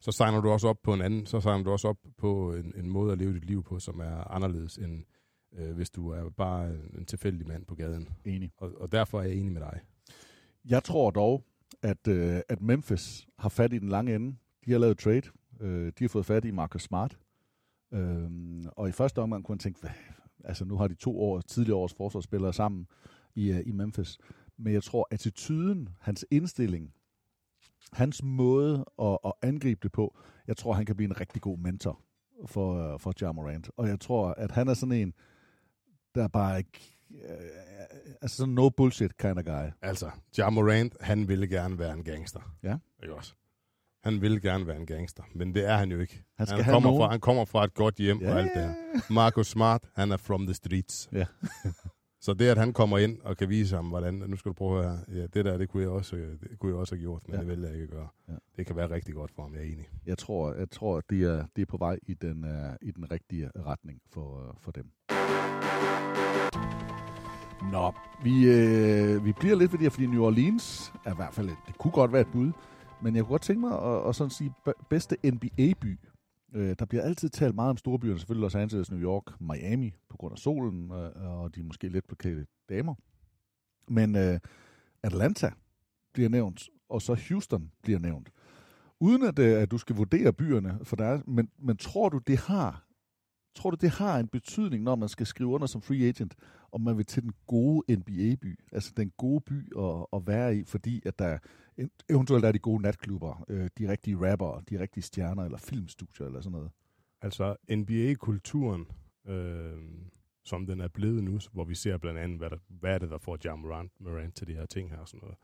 [0.00, 2.72] så signer du også op på en anden, så signer du også op på en,
[2.76, 5.04] en måde at leve dit liv på, som er anderledes end
[5.52, 8.08] øh, hvis du er bare en tilfældig mand på gaden.
[8.24, 8.52] Enig.
[8.56, 9.80] Og, og derfor er jeg enig med dig.
[10.64, 11.44] Jeg tror dog,
[11.82, 14.36] at, øh, at Memphis har fat i den lange ende.
[14.66, 15.22] De har lavet trade.
[15.60, 17.18] Øh, de har fået fat i Marcus Smart.
[17.92, 18.30] Øh,
[18.66, 19.90] og i første omgang kunne man tænke, hvad,
[20.44, 22.86] altså nu har de to år, tidligere års forsvarsspillere sammen
[23.34, 24.18] i, uh, i Memphis.
[24.56, 26.94] Men jeg tror, attituden, hans indstilling,
[27.92, 31.58] hans måde at, at angribe det på, jeg tror, han kan blive en rigtig god
[31.58, 32.00] mentor
[32.46, 33.70] for, uh, for Ja Morant.
[33.76, 35.14] Og jeg tror, at han er sådan en,
[36.14, 36.96] der bare ikke...
[37.10, 37.16] Uh,
[38.22, 39.68] altså sådan no bullshit kind of guy.
[39.82, 42.54] Altså, Ja Morant, han ville gerne være en gangster.
[42.62, 42.76] Ja.
[43.02, 43.34] Ikke også?
[44.04, 46.24] Han vil gerne være en gangster, men det er han jo ikke.
[46.38, 48.50] Han skal han, kommer nogen- fra, han kommer fra et godt hjem Ja, og alt
[48.54, 48.74] det her.
[49.12, 51.08] Marcus Smart, han er from the streets.
[51.12, 51.26] Ja.
[52.22, 54.82] Så det, at han kommer ind og kan vise ham, hvordan, nu skal du prøve
[54.82, 57.22] her, ja, det der, det kunne jeg også, øh, det kunne jeg også have gjort,
[57.28, 57.40] men Ja.
[57.40, 58.08] det vil jeg ikke gøre.
[58.28, 58.32] Ja.
[58.56, 59.88] Det kan være rigtig godt for ham, jeg er enig.
[60.06, 62.90] Jeg tror, jeg tror at det er, det er på vej i den, uh, i
[62.90, 64.90] den rigtige retning for, uh, for dem.
[67.72, 67.92] Nå,
[68.24, 71.48] vi, øh, vi bliver lidt ved det her, fordi New Orleans er i hvert fald,
[71.48, 72.52] det kunne godt være et bud,
[73.02, 74.52] men jeg kunne godt tænke mig at, at sådan sige
[74.88, 75.98] bedste NBA-by.
[76.54, 80.16] Øh, der bliver altid talt meget om storbyerne, selvfølgelig Los Angeles, New York, Miami, på
[80.16, 82.94] grund af solen øh, og de måske lidt plakate damer.
[83.88, 84.40] Men øh,
[85.02, 85.50] Atlanta
[86.12, 88.28] bliver nævnt, og så Houston bliver nævnt.
[89.00, 92.38] Uden at, øh, at du skal vurdere byerne for dig, men, men tror du, det
[92.38, 92.84] har
[93.54, 96.34] tror du, det har en betydning, når man skal skrive under som free agent,
[96.72, 100.64] om man vil til den gode NBA-by, altså den gode by at, at være i,
[100.64, 101.38] fordi at der
[102.08, 106.40] eventuelt er de gode natklubber, øh, de rigtige rapper, de rigtige stjerner, eller filmstudier, eller
[106.40, 106.70] sådan noget.
[107.22, 108.86] Altså NBA-kulturen,
[109.26, 109.78] øh,
[110.44, 113.10] som den er blevet nu, hvor vi ser blandt andet, hvad, der, hvad er det,
[113.10, 115.38] der får Jamal Morant, Morant til de her ting her og sådan noget.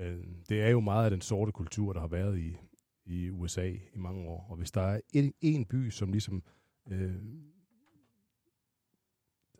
[0.00, 2.56] Øh, det er jo meget af den sorte kultur, der har været i,
[3.04, 4.46] i USA i mange år.
[4.50, 6.42] Og hvis der er en, en by, som ligesom
[6.88, 7.14] øh,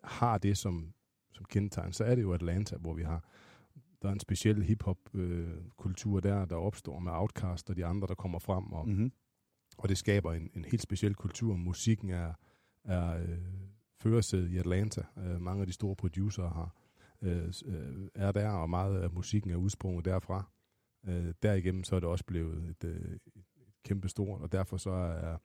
[0.03, 0.93] har det som,
[1.31, 3.29] som kendetegn, så er det jo Atlanta, hvor vi har
[4.01, 8.15] der er en speciel hip-hop-kultur øh, der, der opstår med Outkast og de andre, der
[8.15, 9.11] kommer frem, og, mm-hmm.
[9.77, 11.55] og det skaber en, en helt speciel kultur.
[11.55, 12.33] Musikken er,
[12.83, 13.37] er øh,
[14.01, 15.01] førersædet i Atlanta.
[15.17, 16.75] Øh, mange af de store producer har,
[17.21, 20.51] øh, øh, er der, og meget af musikken er udsprunget derfra.
[21.07, 23.43] Øh, derigennem så er det også blevet et, øh, et
[23.83, 25.37] kæmpe stort, og derfor så er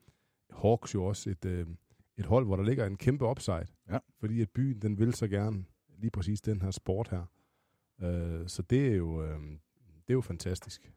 [0.61, 1.67] Hawks jo også et, øh,
[2.17, 3.67] et hold, hvor der ligger en kæmpe upside.
[3.89, 3.97] Ja.
[4.19, 5.65] Fordi at byen, den vil så gerne
[5.97, 7.25] lige præcis den her sport her.
[8.01, 9.39] Øh, så det er jo øh,
[10.07, 10.91] det er jo fantastisk.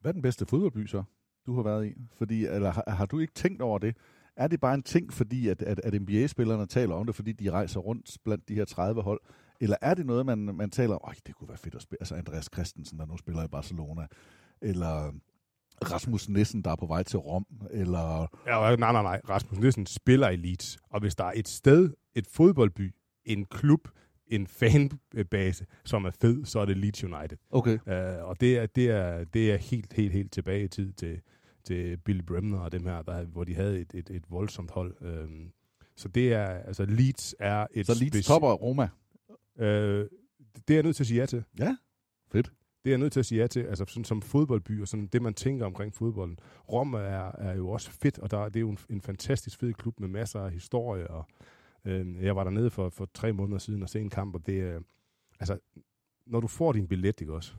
[0.00, 1.02] Hvad er den bedste fodboldby så,
[1.46, 1.94] du har været i?
[2.12, 3.96] Fordi, eller har, har du ikke tænkt over det?
[4.36, 7.50] Er det bare en ting, fordi at, at, at NBA-spillerne taler om det, fordi de
[7.50, 9.20] rejser rundt blandt de her 30 hold?
[9.60, 12.14] Eller er det noget, man, man taler om, det kunne være fedt at spille, altså
[12.14, 14.06] Andreas Christensen, der nu spiller i Barcelona,
[14.60, 15.12] eller
[15.82, 18.38] Rasmus Nissen, der er på vej til Rom, eller...
[18.46, 19.20] Ja, nej, nej, nej.
[19.28, 23.88] Rasmus Nissen spiller i Leeds, og hvis der er et sted, et fodboldby, en klub,
[24.26, 27.38] en fanbase, som er fed, så er det Leeds United.
[27.50, 27.78] Okay.
[27.86, 31.20] Uh, og det er, det, er, det er helt, helt, helt tilbage i tid til,
[31.64, 34.96] til Billy Bremner og dem her, der, hvor de havde et, et, et voldsomt hold.
[35.00, 35.50] Uh,
[35.96, 37.86] så det er, altså Leeds er et...
[37.86, 38.88] Så Leeds topper Roma?
[39.54, 41.44] Uh, det er jeg nødt til at sige ja til.
[41.58, 41.76] Ja,
[42.32, 42.52] fedt.
[42.84, 45.06] Det er jeg nødt til at sige ja til, altså sådan som fodboldby, og sådan
[45.06, 46.38] det, man tænker omkring fodbolden.
[46.72, 49.72] Rom er, er jo også fedt, og der, det er jo en, en fantastisk fed
[49.72, 51.24] klub med masser af historie, og
[51.84, 54.60] øh, jeg var dernede for, for tre måneder siden og se en kamp, og det
[54.60, 54.82] er, øh,
[55.40, 55.58] altså,
[56.26, 57.54] når du får din billet, ikke også,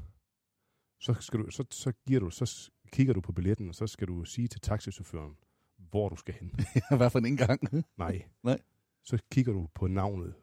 [0.99, 4.07] så, skal du, så, så, giver du, så kigger du på billetten, og så skal
[4.07, 5.37] du sige til taxichaufføren,
[5.77, 6.51] hvor du skal hen.
[6.97, 7.61] Hvad for en indgang?
[7.97, 8.25] Nej.
[8.43, 8.59] Nej.
[9.03, 10.33] Så kigger du på navnet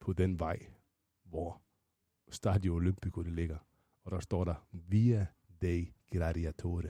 [0.00, 0.66] på den vej,
[1.24, 1.62] hvor
[2.30, 3.58] Stadio Olimpico det ligger.
[4.08, 5.26] Og der står der Via
[5.62, 6.88] dei Gladiatori.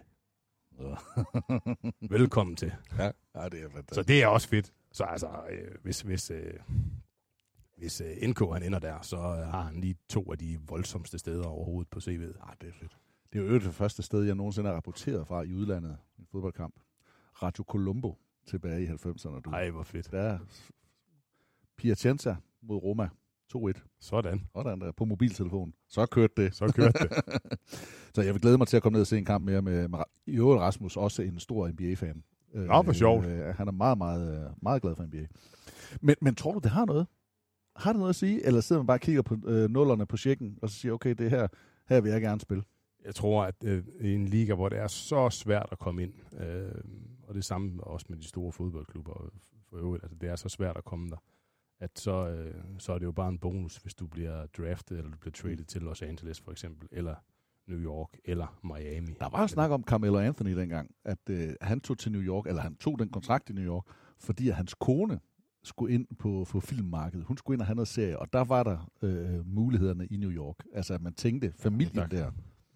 [2.11, 2.73] Velkommen til.
[2.99, 3.95] Ja, ja, det er fantastisk.
[3.95, 4.73] Så det er også fedt.
[4.93, 6.55] Så altså, øh, hvis, hvis, øh,
[7.77, 11.19] hvis øh, NK han ender der, så øh, har han lige to af de voldsomste
[11.19, 12.49] steder overhovedet på CV'et.
[12.49, 12.99] Ah, det er fedt.
[13.33, 15.99] Det er jo det første sted, jeg nogensinde har rapporteret fra i udlandet.
[16.19, 16.75] En fodboldkamp.
[17.43, 19.41] Radio Colombo tilbage i 90'erne.
[19.41, 19.51] Du.
[19.51, 20.11] Ej, hvor fedt.
[20.11, 20.39] Der
[21.77, 23.09] Piacenza mod Roma.
[23.57, 23.97] 2-1.
[24.01, 24.47] Sådan.
[24.57, 25.75] Sådan der, på mobiltelefon.
[25.89, 26.55] Så kørte det.
[26.55, 27.11] Så kørte det.
[28.15, 29.89] så jeg vil glæde mig til at komme ned og se en kamp mere med,
[29.89, 32.23] med i øvrigt Rasmus, også en stor NBA-fan.
[32.55, 33.27] Nå, hvor sjovt.
[33.27, 35.27] Øh, han er meget, meget, øh, meget glad for NBA.
[36.01, 37.07] Men, men tror du, det har noget?
[37.77, 38.47] Har det noget at sige?
[38.47, 41.15] Eller sidder man bare og kigger på øh, nullerne på checken, og så siger, okay,
[41.19, 41.49] det her,
[41.89, 42.65] her vil jeg gerne spille?
[43.05, 46.13] Jeg tror, at øh, i en liga, hvor det er så svært at komme ind,
[46.41, 46.81] øh,
[47.23, 49.31] og det samme også med de store fodboldklubber
[49.71, 51.17] for øvrigt, altså det er så svært at komme der,
[51.81, 55.11] at så, øh, så er det jo bare en bonus, hvis du bliver draftet, eller
[55.11, 57.15] du bliver traded til Los Angeles for eksempel, eller
[57.67, 59.15] New York, eller Miami.
[59.21, 62.63] Der var snak om Carmelo Anthony dengang, at øh, han tog til New York, eller
[62.63, 63.85] han tog den kontrakt i New York,
[64.19, 65.21] fordi at hans kone
[65.63, 67.27] skulle ind på, på filmmarkedet.
[67.27, 70.31] Hun skulle ind og have noget serie, og der var der øh, mulighederne i New
[70.31, 70.57] York.
[70.73, 72.31] Altså, at man tænkte, familien der, der.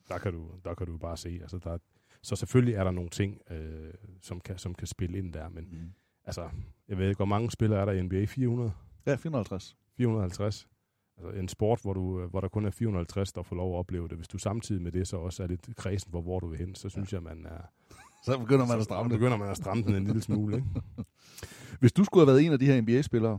[0.08, 1.38] Der kan du, der kan du bare se.
[1.42, 1.78] Altså, der,
[2.22, 5.68] så selvfølgelig er der nogle ting, øh, som, kan, som kan spille ind der, men
[5.72, 5.92] mm.
[6.24, 6.48] altså,
[6.88, 8.24] jeg ved ikke, hvor mange spillere er der i NBA?
[8.24, 8.72] 400?
[9.06, 9.76] Ja, 450.
[9.96, 10.68] 450.
[11.16, 14.08] Altså en sport, hvor, du, hvor der kun er 450, der får lov at opleve
[14.08, 14.16] det.
[14.16, 16.74] Hvis du samtidig med det så også er lidt kredsen, hvor, hvor du vil hen,
[16.74, 17.16] så synes ja.
[17.16, 17.60] jeg, man er...
[18.24, 19.18] Så begynder man at stramme det.
[19.18, 20.68] begynder man at stramme den en lille smule, ikke?
[21.80, 23.38] Hvis du skulle have været en af de her NBA-spillere,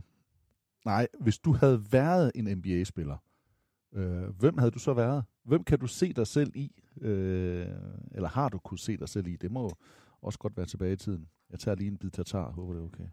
[0.84, 3.16] nej, hvis du havde været en NBA-spiller,
[3.94, 5.24] øh, hvem havde du så været?
[5.44, 6.82] Hvem kan du se dig selv i?
[7.00, 7.66] Øh,
[8.12, 9.36] eller har du kunne se dig selv i?
[9.36, 9.76] Det må
[10.22, 11.28] også godt være tilbage i tiden.
[11.50, 13.04] Jeg tager lige en bid tatar, håber det er okay.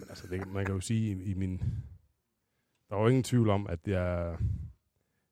[0.00, 1.58] Jamen altså, det, man kan jo sige, i, i min...
[2.88, 4.36] Der var jo ingen tvivl om, at jeg,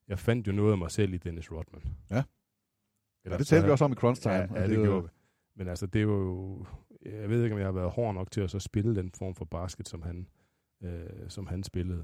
[0.07, 1.81] jeg fandt jo noget af mig selv i Dennis Rodman.
[2.11, 2.23] Ja.
[3.23, 4.35] Eller, ja, det talte vi også om i Crunch Time.
[4.35, 5.09] Ja, ja det, det gjorde vi.
[5.55, 6.65] Men altså, det er jo...
[7.05, 9.35] Jeg ved ikke, om jeg har været hård nok til at så spille den form
[9.35, 10.27] for basket, som han,
[10.83, 12.03] øh, som han spillede.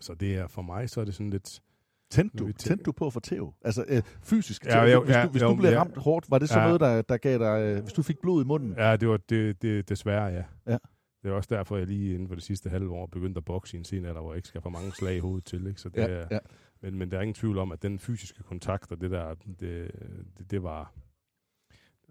[0.00, 1.62] Så det er for mig, så er det sådan lidt...
[2.10, 3.54] Tændte du, tændte du på at få tæv?
[3.64, 6.38] Altså øh, fysisk ja, ja, Hvis, du, hvis ja, du blev ja, ramt hårdt, var
[6.38, 6.64] det så ja.
[6.66, 7.62] noget, der, der gav dig...
[7.62, 8.74] Øh, hvis du fik blod i munden?
[8.76, 10.44] Ja, det var det, det, desværre, ja.
[10.66, 10.78] ja.
[11.22, 13.76] Det er også derfor, jeg lige inden for det sidste halve år begyndte at bokse
[13.76, 15.66] i en scene, der hvor jeg ikke skal få mange slag i hovedet til.
[15.66, 15.80] Ikke?
[15.80, 16.38] Så det ja, er, ja.
[16.80, 19.90] Men, men der er ingen tvivl om, at den fysiske kontakt og det der, det,
[20.38, 20.92] det, det var...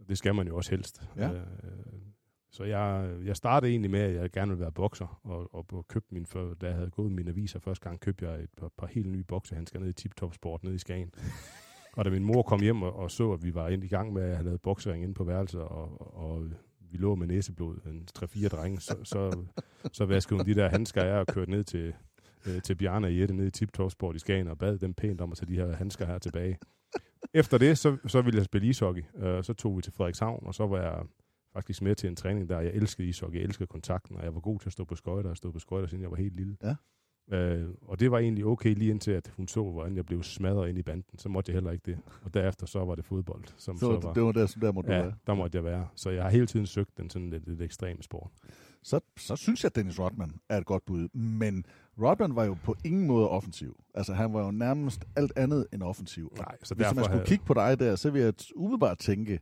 [0.09, 1.01] Det skal man jo også helst.
[1.17, 1.33] Ja.
[1.33, 1.41] Øh,
[2.51, 6.13] så jeg, jeg startede egentlig med, at jeg gerne ville være bokser, og, og købte
[6.13, 8.87] min, for, da jeg havde gået mine aviser første gang, købte jeg et par, par
[8.87, 11.11] helt nye boksehandsker nede i Tip Top Sport nede i Skagen.
[11.93, 14.13] og da min mor kom hjem og, og så, at vi var ind i gang
[14.13, 16.49] med at have lavet boksering inde på værelset, og, og
[16.91, 19.43] vi lå med næseblod, en 3-4 drenge, så, så,
[19.91, 21.93] så vaskede hun de der handsker af og kørte ned til,
[22.47, 25.21] øh, til Bjarne og Jette ned i Tip Sport i Skagen og bad dem pænt
[25.21, 26.57] om at tage de her handsker her tilbage.
[27.33, 29.03] Efter det, så, så ville jeg spille ishockey.
[29.15, 31.03] Øh, så tog vi til Frederikshavn, og så var jeg
[31.53, 32.59] faktisk med til en træning der.
[32.59, 35.29] Jeg elskede ishockey, jeg elskede kontakten, og jeg var god til at stå på skøjter,
[35.29, 36.57] og stå på skøjter, siden jeg var helt lille.
[36.63, 36.75] Ja.
[37.31, 40.69] Øh, og det var egentlig okay lige indtil, at hun så, hvordan jeg blev smadret
[40.69, 41.19] ind i banden.
[41.19, 41.99] Så måtte jeg heller ikke det.
[42.23, 43.43] Og derefter så var det fodbold.
[43.57, 45.13] Som så, så var, det var der, der måtte ja, være.
[45.27, 45.87] der måtte jeg være.
[45.95, 48.31] Så jeg har hele tiden søgt den sådan lidt, lidt ekstreme sport.
[48.83, 51.07] Så, så synes jeg, at Dennis Rodman er et godt bud.
[51.17, 51.65] Men
[52.01, 53.83] Rodman var jo på ingen måde offensiv.
[53.93, 56.33] Altså, han var jo nærmest alt andet end offensiv.
[56.37, 57.25] Nej, så Hvis man skulle havde...
[57.25, 59.39] kigge på dig der, så vil jeg umiddelbart tænke,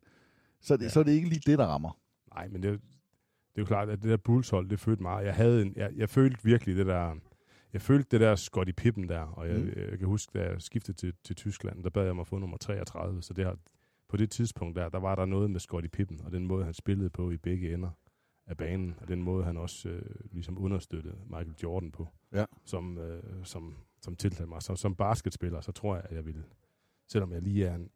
[0.61, 0.89] så, ja.
[0.89, 1.97] så er det ikke lige det, der rammer.
[2.35, 5.25] Nej, men det, det er jo klart, at det der Bulls-hold, det følte meget.
[5.25, 7.15] Jeg, havde en, jeg, jeg følte virkelig det der...
[7.73, 9.67] Jeg følte det der Scotty Pippen der, og jeg, mm.
[9.67, 12.27] jeg, jeg kan huske, da jeg skiftede til, til Tyskland, der bad jeg mig at
[12.27, 13.57] få nummer 33, så det har,
[14.07, 16.73] på det tidspunkt der, der var der noget med Scotty Pippen, og den måde, han
[16.73, 17.89] spillede på i begge ender
[18.49, 22.45] af banen, og den måde, han også øh, ligesom understøttede Michael Jordan på, ja.
[22.65, 24.61] som, øh, som, som tiltalte mig.
[24.61, 26.43] Så, som basketspiller, så tror jeg, at jeg ville,
[27.07, 27.89] selvom jeg lige er en,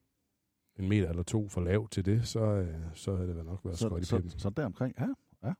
[0.75, 3.77] en meter eller to for lav til det, så, øh, så havde det nok været
[3.77, 4.31] så, Scotty så, Pippen.
[4.31, 5.07] Så, så deromkring, ja.
[5.43, 5.53] ja.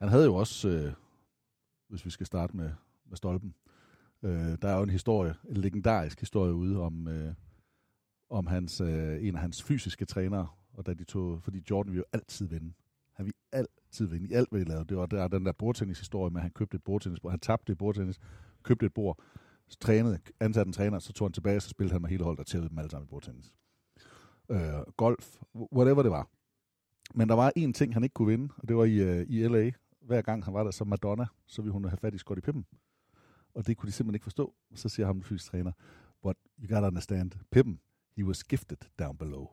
[0.00, 0.92] Han havde jo også, øh,
[1.88, 2.72] hvis vi skal starte med,
[3.08, 3.54] med stolpen,
[4.22, 7.34] øh, der er jo en historie, en legendarisk historie ude om, øh,
[8.30, 11.98] om hans, øh, en af hans fysiske trænere, og da de tog, fordi Jordan ville
[11.98, 12.72] jo altid vinde.
[13.12, 14.84] Han ville altid vinde i alt, hvad de lavede.
[14.84, 17.32] Det var der, den der bordtennishistorie med, at han købte et bordtennisbord.
[17.32, 18.18] Han tabte et bordtennis,
[18.62, 19.18] købte et bord,
[19.80, 22.46] trænede, ansatte en træner, så tog han tilbage, så spillede han med hele holdet og
[22.46, 23.54] tævede dem alle sammen i bordtennis.
[24.50, 24.58] Øh,
[24.96, 26.28] golf, whatever det var.
[27.14, 29.48] Men der var én ting, han ikke kunne vinde, og det var i, øh, i
[29.48, 29.70] L.A.
[30.00, 32.66] Hver gang han var der, som Madonna, så ville hun have fat i Scottie Pippen.
[33.56, 34.54] Og det kunne de simpelthen ikke forstå.
[34.74, 35.72] Så siger ham den fysisk træner,
[36.22, 37.80] but you gotta understand, Pippen,
[38.16, 39.46] he was gifted down below.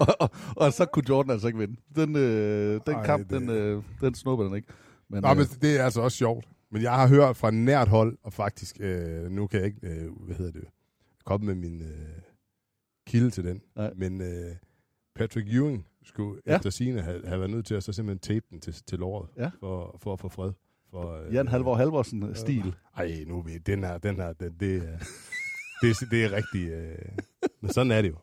[0.56, 1.76] og så kunne Jordan altså ikke vinde.
[1.96, 4.68] Den, øh, den Ej, kamp, det- den, øh, den snuppede den ikke.
[5.08, 6.48] Men, Nå, øh, men det er altså også sjovt.
[6.70, 10.12] Men jeg har hørt fra nært hold, og faktisk, øh, nu kan jeg ikke, øh,
[10.12, 10.64] hvad hedder det,
[11.24, 12.20] komme med min øh,
[13.06, 13.62] kilde til den.
[13.76, 13.92] Nej.
[13.96, 14.56] Men øh,
[15.14, 16.56] Patrick Ewing skulle Ja.
[16.56, 19.28] efter sine have, have været nødt til at så simpelthen tape den til, til låret,
[19.36, 19.50] Ja.
[19.60, 20.52] for, for at få fred.
[20.90, 22.74] For, øh, Jan Halvor Halvorsen-stil.
[22.96, 24.80] Ej, nu er vi, den her, den her, den, det, er,
[25.82, 26.98] det, er- det er rigtig, øh,
[27.60, 28.16] men sådan er det jo.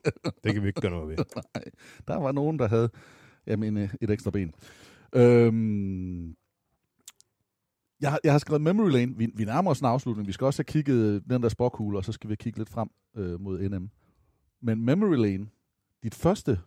[0.44, 1.18] Det kan vi ikke gøre noget ved.
[1.56, 1.64] Nej,
[2.08, 2.90] der var nogen, der havde
[3.48, 4.54] jamen, øh, et ekstra ben.
[5.16, 6.36] Øhm,
[8.02, 9.16] jeg, har- jeg har skrevet Memory Lane.
[9.18, 10.28] Vi, vi nærmer os en afslutning.
[10.28, 12.90] Vi skal også have kigget den der sporkugle, og så skal vi kigge lidt frem
[13.16, 13.90] øh, mod NM.
[14.62, 15.48] Men Memory Lane,
[16.04, 16.60] dit første,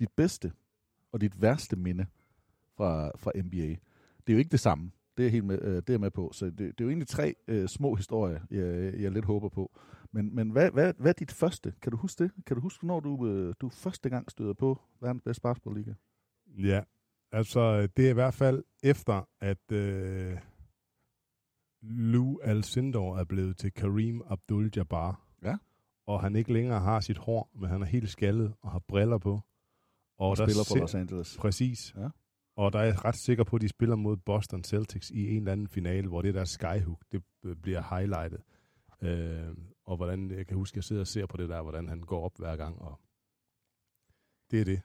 [0.00, 0.52] dit bedste
[1.12, 2.06] og dit værste minde
[2.76, 3.76] fra, fra NBA,
[4.28, 4.90] det er jo ikke det samme.
[5.16, 6.30] Det er, helt med, øh, det er med på.
[6.32, 9.78] Så det, det er jo egentlig tre øh, små historier, jeg, jeg lidt håber på.
[10.12, 11.74] Men, men hvad, hvad, hvad er dit første?
[11.82, 12.32] Kan du huske det?
[12.46, 15.92] Kan du huske, når du, øh, du første gang støder på verdens bedste basketballliga?
[16.46, 16.82] Ja,
[17.32, 20.38] altså det er i hvert fald efter, at øh,
[21.82, 25.14] Lou Alcindor er blevet til Kareem Abdul-Jabbar.
[25.42, 25.56] Ja.
[26.06, 29.18] Og han ikke længere har sit hår, men han er helt skaldet og har briller
[29.18, 29.40] på.
[30.18, 31.36] Og der spiller for Los Angeles.
[31.40, 31.94] Præcis.
[31.98, 32.08] Ja.
[32.56, 35.36] Og der er jeg ret sikker på, at de spiller mod Boston Celtics i en
[35.36, 37.22] eller anden finale, hvor det der skyhook, det
[37.62, 38.40] bliver highlightet.
[39.02, 39.54] Øh,
[39.84, 42.00] og hvordan, jeg kan huske, at jeg sidder og ser på det der, hvordan han
[42.00, 42.78] går op hver gang.
[42.82, 43.00] Og
[44.50, 44.80] det er det.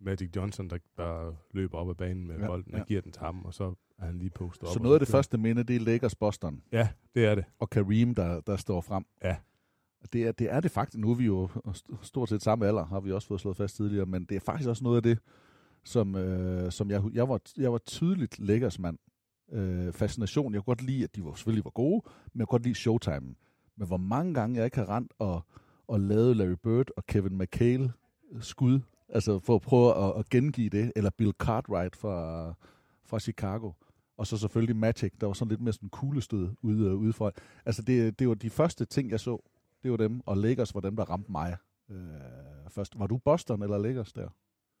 [0.00, 2.84] Magic Johnson, der, der løber op ad banen med Ja, bolden, og ja.
[2.84, 4.72] giver den til ham, og så er han lige postet op.
[4.72, 5.16] Så og noget af det kører.
[5.18, 6.62] første minde, det er Lakers Boston.
[6.72, 7.44] Ja, det er det.
[7.58, 9.04] Og Kareem, der, der står frem.
[9.24, 9.36] Ja.
[10.12, 10.98] Det er, det er det faktisk.
[10.98, 11.48] Nu er vi jo
[12.02, 14.68] stort set samme alder, har vi også fået slået fast tidligere, men det er faktisk
[14.68, 15.18] også noget af det,
[15.84, 18.98] som, øh, som jeg, jeg, var, jeg var tydeligt Lakers mand.
[19.52, 20.54] Øh, fascination.
[20.54, 22.02] Jeg kunne godt lide, at de var, selvfølgelig var gode,
[22.32, 23.34] men jeg kunne godt lide showtime.
[23.76, 25.42] Men hvor mange gange jeg ikke har rent og,
[25.88, 27.92] og lavet Larry Bird og Kevin McHale
[28.40, 32.48] skud, altså for at prøve at, at gengive det, eller Bill Cartwright fra,
[33.04, 33.72] fra Chicago.
[34.16, 37.32] Og så selvfølgelig Magic, der var sådan lidt mere sådan kuglestød ude, ude for.
[37.66, 39.42] Altså det, det var de første ting, jeg så.
[39.82, 41.56] Det var dem, og Lakers var dem, der ramte mig
[41.90, 41.96] øh,
[42.68, 42.98] først.
[42.98, 44.28] Var du Boston eller Lakers der?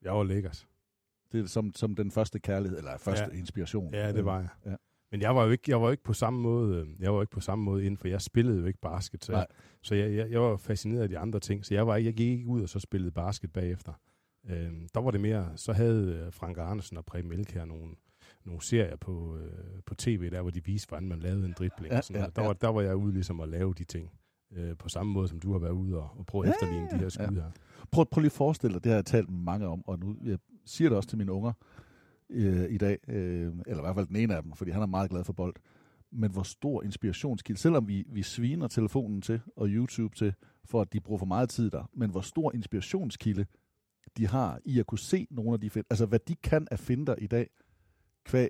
[0.02, 0.68] Jeg var Lakers.
[1.32, 3.38] Det er som, som den første kærlighed, eller første Ja.
[3.38, 3.94] inspiration.
[3.94, 4.48] Ja, det var jeg.
[4.66, 4.74] Ja.
[5.10, 7.30] Men jeg var jo ikke, jeg var ikke på samme måde, øh, jeg var ikke
[7.30, 9.38] på samme måde inden, for jeg spillede jo ikke basket, så, Nej.
[9.38, 9.46] jeg,
[9.82, 12.14] så jeg, jeg, jeg, var fascineret af de andre ting, så jeg, var, ikke- jeg
[12.14, 13.92] gik ikke ud og så spillede basket bagefter.
[14.50, 17.94] Øhm, der var det mere, så havde øh, Frank Arnesen og Preben Elkær nogle,
[18.44, 21.92] nogle serier på, øh, på tv, der hvor de viste, hvordan man lavede en dribling.
[21.92, 22.36] Ja, og sådan ja, noget.
[22.36, 22.46] Der, ja.
[22.48, 24.10] var, der var jeg ude ligesom at lave de ting.
[24.56, 26.88] Øh, på samme måde, som du har været ude og, og prøve at Ja, efterligne
[26.90, 27.50] de her skud her.
[27.90, 30.38] Prøv, prøv lige at forestille dig, det har jeg talt mange om, og nu jeg
[30.64, 31.52] siger det også til mine unger
[32.30, 34.86] øh, i dag, øh, eller i hvert fald den ene af dem, fordi han er
[34.86, 35.54] meget glad for bold.
[36.12, 40.34] Men hvor stor inspirationskilde, selvom vi, vi sviner telefonen til og YouTube til,
[40.64, 43.46] for at de bruger for meget tid der, men hvor stor inspirationskilde
[44.16, 47.14] de har i at kunne se nogle af de altså hvad de kan af finder
[47.14, 47.50] i dag,
[48.24, 48.48] kvæg,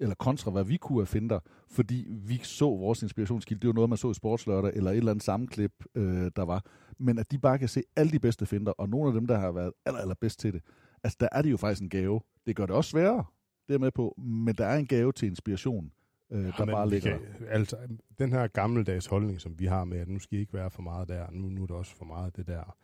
[0.00, 1.38] eller kontra hvad vi kunne af finder,
[1.70, 3.60] fordi vi så vores inspirationskilde.
[3.60, 6.64] Det var noget, man så i Sportslørdag, eller et eller andet sammenklip, øh, der var.
[6.98, 9.38] Men at de bare kan se alle de bedste finder, og nogle af dem, der
[9.38, 10.62] har været aller, aller bedst til det,
[11.04, 12.20] altså der er det jo faktisk en gave.
[12.46, 13.24] Det gør det også sværere,
[13.68, 15.92] det er med på, men der er en gave til inspiration,
[16.32, 17.46] øh, der men bare ligger kan- der.
[17.48, 17.76] Altså,
[18.18, 20.82] den her gammeldags holdning, som vi har med, at nu skal I ikke være for
[20.82, 22.76] meget der, nu, nu er der også for meget det der.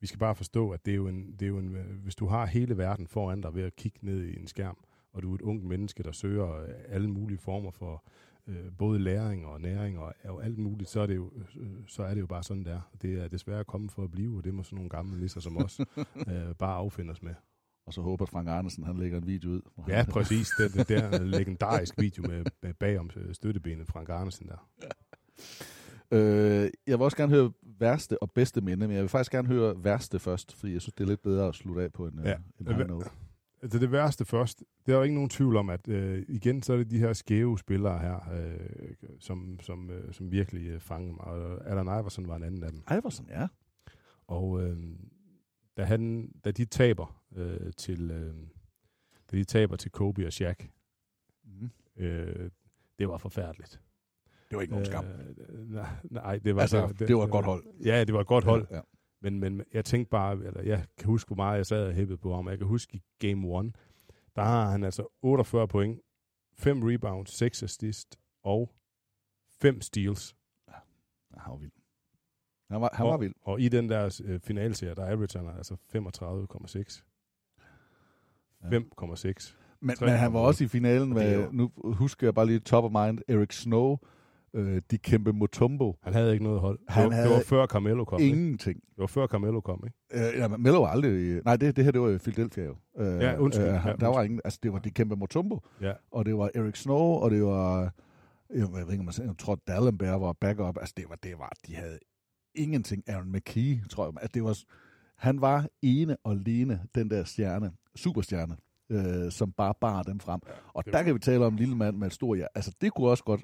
[0.00, 2.26] Vi skal bare forstå, at det er jo en, det er jo en, hvis du
[2.26, 4.76] har hele verden foran dig ved at kigge ned i en skærm,
[5.12, 8.04] og du er et ungt menneske, der søger øh, alle mulige former for
[8.46, 12.02] øh, både læring og næring og, og alt muligt, så er, det jo, øh, så
[12.02, 12.80] er det jo bare sådan der.
[13.02, 15.56] Det er desværre kommet for at blive, og det må sådan nogle gamle lisser som
[15.56, 15.80] os
[16.28, 17.34] øh, bare affinde os med.
[17.86, 19.60] Og så håber Frank Andersen, han lægger en video ud.
[19.88, 20.48] Ja, præcis.
[20.58, 24.68] Det, det der legendarisk video med, med bagom øh, støttebenet Frank Arnesen der.
[26.10, 29.48] Øh, jeg vil også gerne høre værste og bedste minde, men jeg vil faktisk gerne
[29.48, 32.20] høre værste først, fordi jeg synes, det er lidt bedre at slutte af på en,
[32.24, 32.34] Ja.
[32.60, 33.10] en high note.
[33.62, 36.72] Altså det værste først, det er jo ikke nogen tvivl om, at øh, igen så
[36.72, 41.12] er det de her skæve spillere her, øh, som, som, øh, som virkelig øh, fangede
[41.12, 41.24] mig.
[41.24, 42.82] Og Allen Iverson var en anden af dem.
[42.98, 43.48] Iverson, ja.
[44.26, 44.76] Og øh,
[45.76, 48.34] da, han, da de taber øh, til øh,
[49.32, 50.64] da de taber til Kobe og Shaq,
[51.44, 51.70] Mhm.
[51.96, 52.50] øh,
[52.98, 53.80] det var forfærdeligt.
[54.50, 55.04] Det var ikke nogen skam.
[55.04, 57.64] Øh, nej, nej, det var Altså, det var et godt hold.
[57.84, 58.66] Ja, det var et godt hold.
[58.70, 58.82] Ja, ja.
[59.22, 62.18] Men, men jeg tænkte bare, eller jeg kan huske, hvor meget jeg sad og hæppede
[62.18, 62.48] på ham.
[62.48, 63.76] Jeg kan huske i Game 1,
[64.36, 66.00] der har han altså 48 point,
[66.58, 68.74] 5 rebounds, 6 assists og
[69.60, 70.36] 5 steals.
[70.68, 70.72] Ja,
[71.36, 71.72] han var vild.
[72.70, 73.34] Han var, han og, var vild.
[73.42, 77.02] Og i den der øh, finalserie, der average han altså 35,6.
[78.62, 78.78] Ja.
[78.78, 79.54] 5,6.
[79.80, 82.90] Men, men han var også i finalen med, nu husker jeg bare lige top of
[82.90, 83.96] mind, Eric Snow
[84.54, 85.98] Øh, de kæmpe Mutombo.
[86.02, 86.78] Han havde ikke noget hold.
[86.88, 88.20] Han det, var, havde det var før Carmelo kom.
[88.20, 88.36] Ikke?
[88.36, 88.76] Ingenting.
[88.76, 90.28] Det var før Carmelo kom, ikke?
[90.32, 91.40] Øh, ja, Melo var aldrig...
[91.44, 92.76] Nej, det, det her, det var Philadelphia jo.
[92.98, 93.66] Øh, Ja, undskyld.
[93.66, 94.08] Øh, Ja, der undskyld.
[94.08, 94.40] var ingen...
[94.44, 95.60] Altså, det var de kæmpe Mutombo.
[95.80, 95.92] Ja.
[96.10, 97.80] Og det var Eric Snow, og det var...
[98.54, 100.76] Jeg, jeg ved ikke, om man siger, jeg tror, Dallenberg var backup.
[100.80, 101.52] Altså, det var, det var...
[101.66, 101.98] De havde
[102.54, 103.02] ingenting.
[103.08, 104.12] Aaron McKee, tror jeg.
[104.20, 104.58] At det var,
[105.16, 108.56] han var ene og alene den der stjerne, superstjerne,
[108.90, 110.40] øh, som bare bar dem frem.
[110.74, 112.38] Og der kan vi tale om en lille mand med et stort...
[112.38, 113.40] Ja, altså, det kunne også godt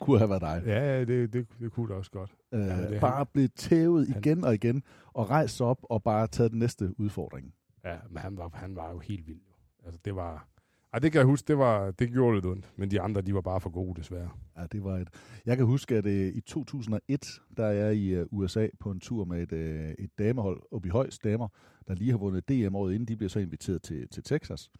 [0.00, 0.62] kunne have været dig.
[0.66, 2.34] Ja, ja det, det, det kunne det også godt.
[2.52, 3.26] Øh, ja, det bare han.
[3.32, 4.82] blive tævet han- igen og igen,
[5.14, 7.54] og rejse op og bare tage den næste udfordring.
[7.84, 9.40] Ja, men han var, han var jo helt vild.
[9.84, 10.48] Altså, det var...
[10.92, 12.72] Ej, det kan jeg huske, det, var, det gjorde lidt ondt.
[12.76, 14.30] Men de andre, de var bare for gode, desværre.
[14.56, 15.08] Ja, det var et...
[15.46, 19.00] Jeg kan huske, at øh, i 2001, der er jeg i øh, USA på en
[19.00, 21.48] tur med et, øh, et damehold, oppe i Højs damer,
[21.88, 24.70] der lige har vundet DM året inden, de bliver så inviteret til, til Texas.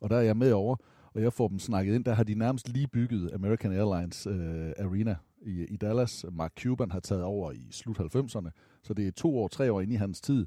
[0.00, 0.76] Og der er jeg med over,
[1.14, 2.04] og jeg får dem snakket ind.
[2.04, 6.24] Der har de nærmest lige bygget American Airlines øh, Arena i, i Dallas.
[6.32, 8.50] Mark Cuban har taget over i slut 90'erne,
[8.82, 10.46] så det er to år, tre år inde i hans tid.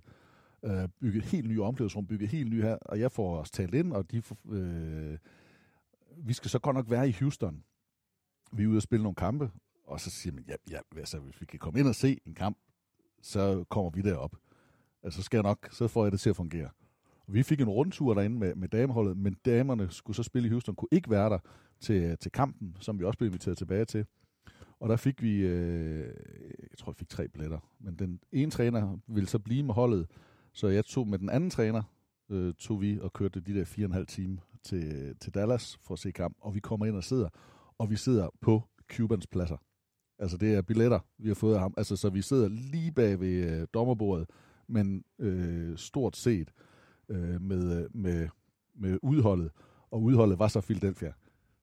[0.66, 3.94] Øh, bygget helt nye omklædningsrum, bygget helt nye her, og jeg får os talt ind,
[3.94, 5.18] og de øh,
[6.18, 7.64] vi skal så godt nok være i Houston.
[8.52, 9.52] Vi er ude og spille nogle kampe,
[9.84, 12.34] og så siger man, ja, ja altså, hvis vi kan komme ind og se en
[12.34, 12.58] kamp,
[13.22, 14.36] så kommer vi derop.
[15.04, 16.70] Altså, så skal jeg nok, så får jeg det til at fungere.
[17.28, 20.50] Og vi fik en rundtur derinde med, med dameholdet, men damerne skulle så spille i
[20.50, 21.40] Houston, kunne ikke være der
[21.80, 24.06] til, øh, til kampen, som vi også blev inviteret tilbage til.
[24.80, 26.08] Og der fik vi, øh,
[26.72, 27.60] jeg tror, vi fik tre billetter.
[27.80, 30.08] Men den ene træner ville så blive med holdet,
[30.54, 31.84] så jeg tog med den anden træner,
[32.30, 35.80] øh, tog vi og kørte de der fire og en halv time til, til Dallas
[35.84, 36.38] for at se kamp.
[36.42, 37.30] Og vi kommer ind og sidder,
[37.78, 39.58] og vi sidder på Cubans pladser.
[40.20, 41.74] Altså det er billetter, vi har fået af ham.
[41.78, 44.30] Altså så vi sidder lige bag ved øh, dommerbordet,
[44.68, 46.52] men øh, stort set
[47.10, 48.28] øh, med, med,
[48.80, 49.52] med udholdet.
[49.92, 51.14] Og udholdet var så Philadelphia.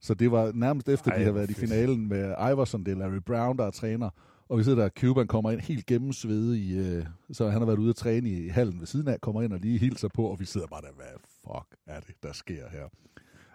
[0.01, 1.69] Så det var nærmest efter, Ej, de har hvor været i fedt.
[1.69, 4.09] finalen med Iverson, det er Larry Brown, der er træner.
[4.49, 7.79] Og vi sidder der, Cuban kommer ind helt gennemsvedet i, øh, så han har været
[7.79, 10.39] ude at træne i hallen ved siden af, kommer ind og lige hilser på, og
[10.39, 11.05] vi sidder bare der, hvad
[11.41, 12.87] fuck er det, der sker her?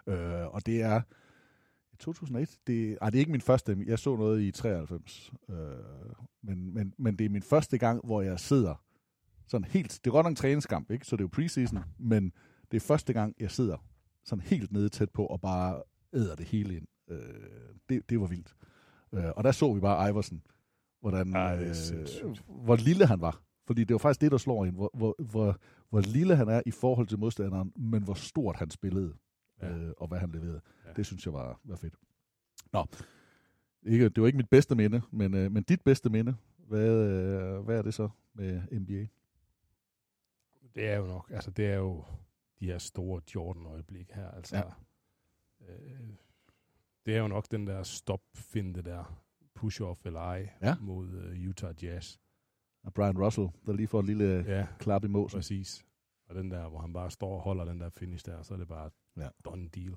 [0.07, 1.01] Øh, og det er
[1.99, 5.55] 2001, det, ej, det er ikke min første, jeg så noget i 93, øh,
[6.43, 8.75] men, men, men det er min første gang, hvor jeg sidder
[9.47, 11.05] sådan helt, det er godt nok en træningskamp, ikke?
[11.05, 12.31] så det er jo preseason, men
[12.71, 13.77] det er første gang, jeg sidder
[14.23, 15.81] sådan helt nede tæt på og bare
[16.13, 16.87] æder det hele ind.
[17.09, 17.19] Øh,
[17.89, 18.55] det, det var vildt.
[19.13, 20.41] Øh, og der så vi bare Iversen,
[21.01, 23.41] hvordan, Ej, øh, hvor lille han var.
[23.67, 25.59] Fordi det var faktisk det, der slår en, hvor, hvor, hvor,
[25.89, 29.13] hvor lille han er i forhold til modstanderen, men hvor stort han spillede,
[29.61, 29.69] ja.
[29.69, 30.61] øh, og hvad han leverede.
[30.85, 30.93] Ja.
[30.95, 31.95] Det synes jeg var, var fedt.
[32.73, 32.85] Nå,
[33.85, 36.35] ikke, det var ikke mit bedste minde, men, øh, men dit bedste minde,
[36.67, 39.05] hvad, øh, hvad er det så med NBA?
[40.77, 42.03] Det er jo nok, altså det er jo
[42.59, 44.55] de her store Jordan-øjeblik her, altså.
[44.57, 44.63] Ja.
[45.73, 46.09] Øh,
[47.05, 49.23] det er jo nok den der stop-finte der,
[49.59, 50.75] push-off eller ej, Ja.
[50.81, 52.17] mod uh, Utah Jazz.
[52.83, 55.37] Og Brian Russell, der lige får et lille Ja, klap i måsen.
[55.37, 55.85] præcis.
[56.29, 58.57] Og den der, hvor han bare står og holder den der finish der, så er
[58.57, 59.29] det bare Ja.
[59.45, 59.95] done deal.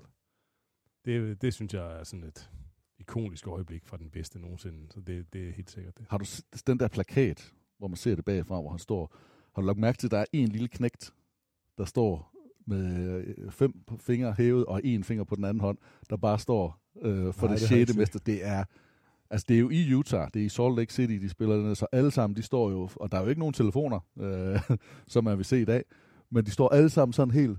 [1.05, 2.51] Det, det synes jeg er sådan et
[2.99, 6.05] ikonisk øjeblik fra den bedste nogensinde, så det, det er helt sikkert det.
[6.09, 6.25] Har du
[6.67, 9.15] den der plakat, hvor man ser det bagfra, hvor han står,
[9.55, 11.13] har du lagt mærke til, at der er en lille knægt,
[11.77, 12.31] der står
[12.67, 15.77] med øh, fem fingre hævet og en finger på den anden hånd,
[16.09, 18.19] der bare står øh, for Nej, det det sjette mester.
[18.19, 18.63] Det er,
[19.29, 21.75] altså det er jo i Utah, det er i Salt Lake City, de spiller dernede,
[21.75, 25.23] så alle sammen, de står jo, og der er jo ikke nogen telefoner, øh, som
[25.23, 25.83] man vil se i dag,
[26.29, 27.57] men de står alle sammen sådan helt,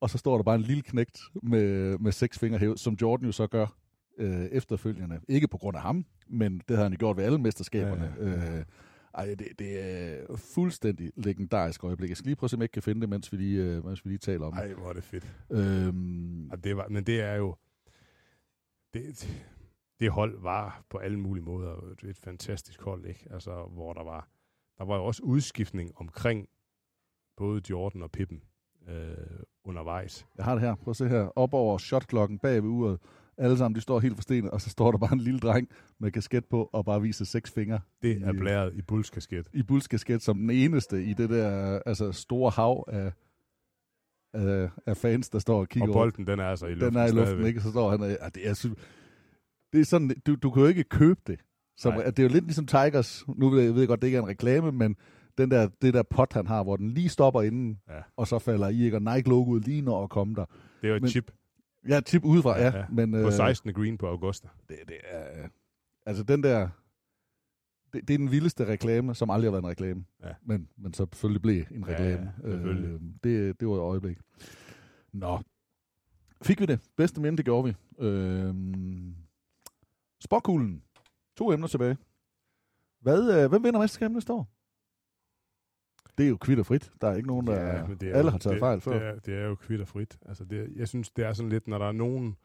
[0.00, 3.26] og så står der bare en lille knægt med, med seks fingre hævet, som Jordan
[3.26, 3.66] jo så gør
[4.18, 5.20] øh, efterfølgende.
[5.28, 8.14] Ikke på grund af ham, men det har han jo gjort ved alle mesterskaberne.
[8.20, 8.64] Ja, ja, Øh,
[9.14, 12.08] ej, det, det er fuldstændig legendarisk øjeblik.
[12.08, 13.62] Jeg skal lige prøve at se, om jeg ikke kan finde det, mens vi lige,
[13.64, 14.60] øh, mens vi lige taler om det.
[14.60, 15.34] Ej, hvor er det fedt.
[15.50, 17.56] Øhm, Og det var, men det er jo...
[18.94, 19.28] Det,
[20.00, 23.26] det hold var på alle mulige måder et fantastisk hold, ikke?
[23.30, 24.28] Altså, hvor der var,
[24.78, 26.48] der var jo også udskiftning omkring
[27.36, 28.42] både Jordan og Pippen
[28.88, 29.16] øh,
[29.64, 30.26] undervejs.
[30.36, 30.74] jeg har det her.
[30.74, 31.22] Prøv at se her.
[31.38, 32.98] Op over shotklokken bag ved uret.
[33.38, 35.68] Alle sammen, de står helt forstenet, og så står der bare en lille dreng
[36.00, 37.80] med kasket på, og bare viser seks fingre.
[38.02, 39.48] Det er i, blæret i Bulls kasket.
[39.52, 43.12] i Bulls kasket som den eneste i det der altså, store hav af,
[44.34, 46.96] af, af fans, der står og kigger Og bolden, den er altså i luften Den
[46.96, 47.46] er i luften, stadigvæk.
[47.46, 47.60] ikke?
[47.60, 48.74] Så står han, og- ja, det er,
[49.72, 51.40] det er sådan, du, du kan jo ikke købe det.
[51.78, 52.04] Så, Nej.
[52.04, 54.22] det er jo lidt ligesom Tigers, nu ved jeg, ved jeg godt, det ikke er
[54.22, 54.96] en reklame, men
[55.38, 58.00] den der, det der pot, han har, hvor den lige stopper inden, Ja.
[58.16, 58.96] og så falder i, ikke?
[58.96, 60.44] og Nike-logoet lige når at komme der.
[60.44, 61.30] Det er jo et Men- chip
[61.88, 62.76] Ja, tip udefra, ja.
[62.78, 63.72] ja, men, på 16.
[63.74, 64.48] green på Augusta.
[64.68, 65.48] Det, det er,
[66.06, 66.68] altså den der,
[67.92, 70.04] det, det er den vildeste reklame, som aldrig har været en reklame.
[70.24, 70.34] Ja.
[70.42, 72.32] Men, men så selvfølgelig blev en Ja, reklame.
[72.44, 72.90] ja, selvfølgelig.
[72.90, 74.18] øh, det, det var et øjeblik.
[75.12, 75.38] Nå.
[76.42, 76.80] Fik vi det?
[76.96, 78.04] Bedste minde, det gjorde vi.
[78.04, 78.54] Øh,
[80.24, 80.82] sporkuglen.
[81.36, 81.96] To emner tilbage.
[83.00, 84.53] Hvad, øh, hvem vinder mesterskabet næste år?
[86.18, 86.92] Det er jo kvitt og frit.
[87.00, 87.76] Der er ikke nogen, der...
[87.76, 88.92] Ja, men det er alle jo- har taget det, fejl før.
[88.98, 90.18] Det er, det er jo kvitt og frit.
[90.26, 92.36] Altså det, jeg synes, det er sådan lidt, når der er nogen,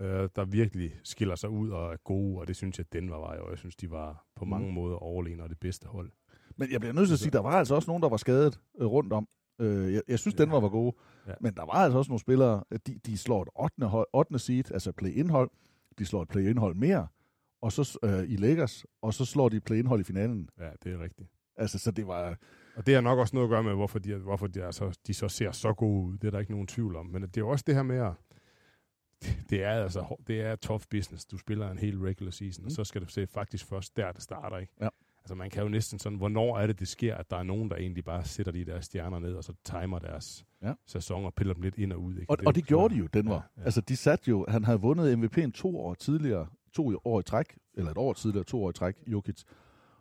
[0.00, 3.36] øh, der virkelig skiller sig ud og er gode, og det synes jeg, Denver var
[3.36, 3.50] jo.
[3.50, 4.74] Jeg synes, de var på mange Mm.
[4.74, 6.10] måder overlegne og det bedste hold.
[6.56, 8.60] Men jeg bliver nødt til at sige, der var altså også nogen, der var skadet
[8.80, 9.28] øh, rundt om.
[9.60, 10.42] Øh, jeg, jeg synes, ja.
[10.44, 10.96] den var, var gode.
[11.26, 11.32] Ja.
[11.40, 13.48] Men der var altså også nogle spillere, de, de slår et
[13.78, 13.86] 8.
[13.86, 14.38] Hold, 8.
[14.38, 15.50] seed, altså play-indhold.
[15.98, 17.06] De slår et play-indhold mere
[17.62, 20.48] og så øh, i Lakers, og så slår de play-indhold i finalen.
[20.58, 21.28] Ja, det er rigtigt.
[21.56, 22.38] Altså, så det var...
[22.76, 24.98] Og det har nok også noget at gøre med, hvorfor de, hvorfor de, er så,
[25.06, 26.18] de så ser så gode ud.
[26.18, 27.06] Det er der ikke nogen tvivl om.
[27.06, 28.12] Men det er jo også det her med at...
[29.50, 31.24] Det er altså det er tough business.
[31.24, 32.66] Du spiller en hel regular season, mm.
[32.66, 34.72] og så skal det se faktisk først der, det starter, ikke?
[34.80, 34.88] Ja.
[35.18, 37.70] Altså man kan jo næsten sådan, hvornår er det, det sker, at der er nogen,
[37.70, 40.72] der egentlig bare sætter de der stjerner ned, og så timer deres Ja.
[40.86, 42.30] sæson og piller dem lidt ind og ud, ikke?
[42.30, 43.34] Og, er og det gjorde de jo, Denver.
[43.34, 43.64] Ja, ja.
[43.64, 44.46] Altså, de satte jo...
[44.48, 48.44] Han havde vundet MVP'en to år tidligere, to år i træk, eller et år tidligere,
[48.44, 49.42] to år i træk, Jokic.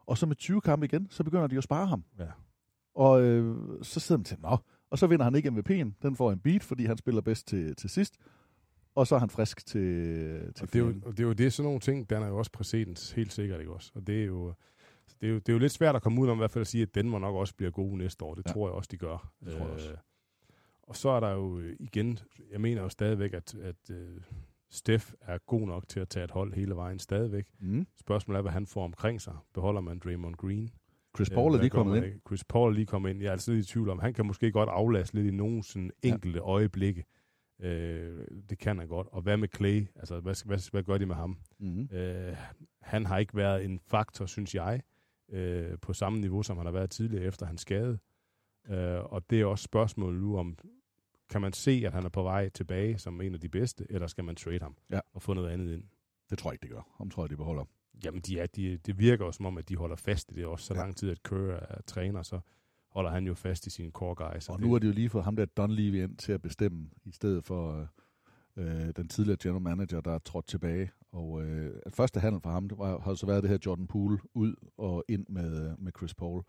[0.06, 2.04] Og så med 20 kampe igen, så begynder de at spare ham.
[2.20, 2.26] Ja.
[2.96, 4.58] Og øh, så sidder man til, nå,
[4.90, 5.92] og så vinder han ikke MVP'en.
[6.02, 8.18] Den får en beat, fordi han spiller bedst til, til sidst.
[8.96, 9.82] Og så er han frisk til,
[10.56, 12.28] til Og det, er jo, og det er jo det, sådan nogle ting, der er
[12.28, 13.92] jo også præcedens, helt sikkert, ikke også?
[13.96, 14.54] Og det er jo,
[15.22, 16.62] det er jo, det er jo lidt svært at komme ud om, i hvert fald
[16.62, 18.36] at sige, at Denver nok også bliver gode næste år.
[18.36, 18.52] Det Ja.
[18.54, 19.32] tror jeg også, de gør.
[19.46, 19.92] Det tror jeg også.
[19.92, 19.98] Øh,
[20.84, 22.20] og så er der jo øh, igen,
[22.52, 23.96] jeg mener jo stadigvæk, at, at uh,
[24.72, 27.46] Steph er god nok til at tage et hold hele vejen stadigvæk.
[27.60, 27.88] Mm.
[28.00, 29.34] Spørgsmålet er, hvad han får omkring sig.
[29.54, 30.70] Beholder man Draymond Green?
[31.18, 32.06] Chris Paul er hvad lige kommet ind.
[32.06, 32.20] ikke?
[32.28, 33.20] Chris Paul er lige kommet ind.
[33.22, 35.92] Jeg er altid i tvivl om, han kan måske godt aflaste lidt i nogle sådan
[36.04, 36.46] enkelte ja.
[36.46, 37.06] øjeblikke.
[37.62, 39.08] Øh, det kan han godt.
[39.12, 39.86] Og hvad med Clay?
[39.96, 41.38] Altså, hvad, hvad, hvad gør de med ham?
[41.60, 41.82] Mm.
[41.92, 42.38] Øh,
[42.82, 44.82] han har ikke været en faktor, synes jeg,
[45.30, 48.00] øh, på samme niveau, som han har været tidligere efter hans skade.
[48.70, 50.58] Øh, og det er også spørgsmålet nu om,
[51.30, 54.08] kan man se, at han er på vej tilbage som en af de bedste, eller
[54.08, 55.00] skal man trade ham Ja.
[55.14, 55.84] og få noget andet ind?
[56.30, 56.94] Det tror jeg ikke, det gør.
[56.98, 57.64] Ham tror jeg, de beholder.
[58.06, 60.46] Jamen, de er, de, det virker jo som om, at de holder fast i det
[60.46, 60.80] også så Ja.
[60.80, 62.40] lang tid, at Kerr er træner, så
[62.92, 64.50] holder han jo fast i sine core guys.
[64.50, 66.90] Og det, nu er det jo lige fået ham der Dunleavy ind til at bestemme,
[67.06, 67.88] i stedet for
[68.58, 70.92] øh, den tidligere general manager, der er trådt tilbage.
[71.12, 73.88] Og øh, at første handel for ham det var, har så været det her Jordan
[73.88, 76.44] Poole ud og ind med, med Chris Paul.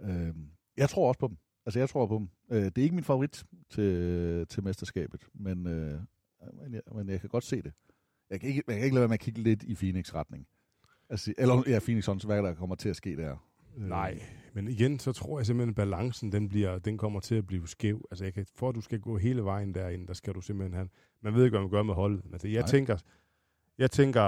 [0.00, 0.34] Øh,
[0.76, 1.36] jeg tror også på dem.
[1.66, 2.28] Altså, jeg tror på dem.
[2.50, 6.00] Øh, det er ikke min favorit til, til mesterskabet, men, øh,
[6.62, 7.72] men, jeg, men jeg kan godt se det.
[8.30, 10.46] Jeg kan ikke, jeg kan ikke lade være med at kigge lidt i Phoenix-retning.
[11.12, 13.36] Altså, eller ja, Phoenix Suns, hvad der kommer til at ske der.
[13.76, 14.22] Øh, Nej,
[14.52, 17.68] men igen, så tror jeg simpelthen, at balancen, den, bliver, den kommer til at blive
[17.68, 18.06] skæv.
[18.10, 20.74] Altså, jeg kan, for at du skal gå hele vejen derind, der skal du simpelthen
[20.74, 20.88] have...
[21.20, 22.22] Man ved ikke, hvad man gør med holdet.
[22.32, 22.68] Altså, jeg Nej.
[22.68, 22.96] tænker,
[23.78, 24.22] jeg tænker,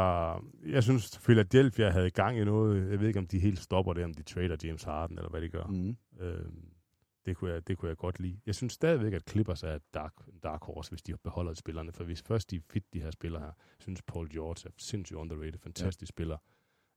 [0.67, 2.91] jeg synes, Philadelphia havde gang i noget.
[2.91, 5.41] Jeg ved ikke, om de helt stopper det, om de trader James Harden, eller hvad
[5.41, 5.65] de gør.
[5.67, 5.97] Mm.
[6.21, 6.45] Øh,
[7.27, 8.41] det, kunne jeg, det kunne jeg godt lide.
[8.47, 10.13] Jeg synes stadigvæk, at Clippers er dark,
[10.43, 11.93] dark horse, hvis de beholder spillerne.
[11.93, 15.17] For hvis først de er fit, de her spillere her, synes Paul George er sindssygt
[15.17, 16.15] underrated, fantastisk ja.
[16.15, 16.37] spiller.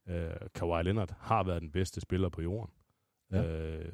[0.10, 2.74] Øh, Kawhi Leonard har været den bedste spiller på jorden.
[3.32, 3.44] Ja.
[3.78, 3.92] Øh,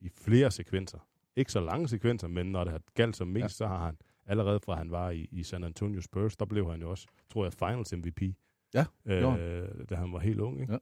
[0.00, 0.98] I flere sekvenser.
[1.36, 3.48] Ikke så lange sekvenser, men når det har galt som mest, Ja.
[3.48, 6.80] så har han allerede fra han var i, i San Antonio Spurs, der blev han
[6.80, 8.22] jo også, tror jeg, finals MVP.
[8.74, 10.60] Ja, øh, da han var helt ung.
[10.60, 10.72] Ikke?
[10.72, 10.78] Ja.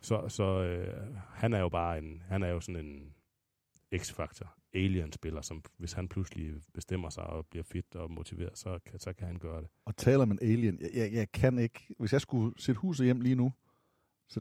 [0.00, 3.14] Så, så øh, han er jo bare en, han er jo sådan en
[3.96, 8.98] X-faktor, alien-spiller, som hvis han pludselig bestemmer sig og bliver fit og motiveret, så kan,
[8.98, 9.68] så kan han gøre det.
[9.84, 11.94] Og taler om en alien, jeg, jeg, jeg kan ikke...
[11.98, 13.52] Hvis jeg skulle sætte huset hjem lige nu,
[14.28, 14.40] så...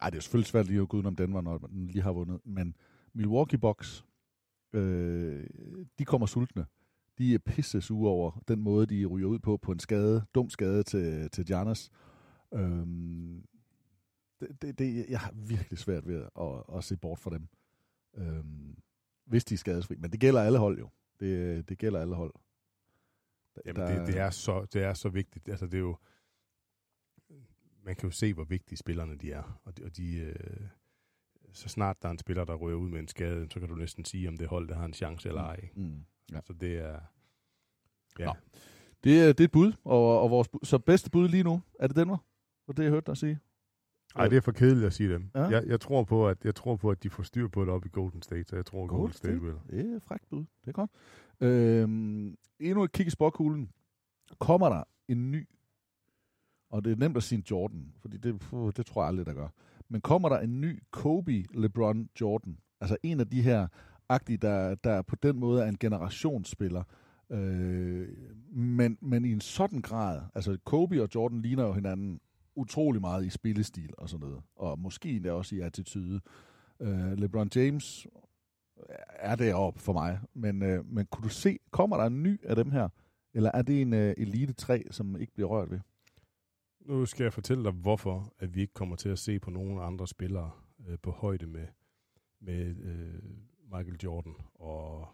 [0.00, 2.40] Ej, det er selvfølgelig svært lige at gå udenom Denver, når den lige har vundet.
[2.44, 2.76] Men
[3.12, 4.04] Milwaukee Bucks,
[4.72, 5.46] øh,
[5.98, 6.66] de kommer sultne.
[7.18, 10.50] De er pisse sure over den måde, de ryger ud på, på en skade, dum
[10.50, 11.90] skade til, til Giannis.
[12.54, 13.46] Øhm,
[14.40, 17.48] det, det, det, jeg har virkelig svært ved at, at se bort fra dem.
[18.14, 18.76] Øhm,
[19.24, 19.96] hvis de er skadesfri.
[19.96, 20.88] Men det gælder alle hold jo.
[21.20, 22.34] Det, det gælder alle hold.
[23.66, 25.48] Jamen, det, det, er så, det er så vigtigt.
[25.48, 25.96] Altså, det er jo,
[27.84, 29.60] man kan jo se, hvor vigtige spillerne de er.
[29.64, 30.34] Og de, og de øh,
[31.52, 33.74] så snart der er en spiller, der ryger ud med en skade, så kan du
[33.74, 35.68] næsten sige, om det hold, der har en chance eller ej.
[35.76, 36.40] Mm, ja.
[36.44, 37.00] Så det er...
[38.18, 38.24] Ja.
[38.24, 38.32] Nå.
[39.04, 41.86] Det, er- det er et bud, og, og vores så bedste bud lige nu, er
[41.86, 42.18] det Denver?
[42.66, 43.38] Og det, jeg hørte dig sige.
[44.16, 45.30] Ej, det er for kedeligt at sige dem.
[45.34, 45.42] Ja.
[45.42, 47.86] Jeg, jeg, tror på, at, jeg tror på, at de får styr på det op
[47.86, 49.54] i Golden State, så jeg tror, at Golden, Golden State, vil.
[49.70, 50.38] Det er frækt bud.
[50.64, 50.90] Det er godt.
[51.40, 53.72] Øhm, endnu et kig i sporkuglen.
[54.38, 55.48] Kommer der en ny,
[56.74, 59.26] og det er nemt at sige en Jordan, fordi det, puh, det tror jeg aldrig,
[59.26, 59.48] der gør.
[59.88, 62.58] Men kommer der en ny Kobe LeBron Jordan?
[62.80, 63.66] Altså en af de her
[64.08, 66.82] agtige, der, der på den måde er en generationsspiller,
[67.30, 68.08] øh,
[68.52, 72.20] men, men i en sådan grad, altså Kobe og Jordan ligner jo hinanden
[72.54, 76.20] utrolig meget i spillestil og sådan noget, og måske endda også i attitude.
[76.80, 78.06] Øh, LeBron James
[79.08, 82.56] er deroppe for mig, men, øh, men kunne du se, kommer der en ny af
[82.56, 82.88] dem her,
[83.34, 85.80] eller er det en øh, Elite 3, som ikke bliver rørt ved?
[86.84, 89.78] Nu skal jeg fortælle dig, hvorfor at vi ikke kommer til at se på nogen
[89.78, 90.50] andre spillere
[90.88, 91.66] øh, på højde med,
[92.40, 93.22] med øh,
[93.64, 95.08] Michael Jordan og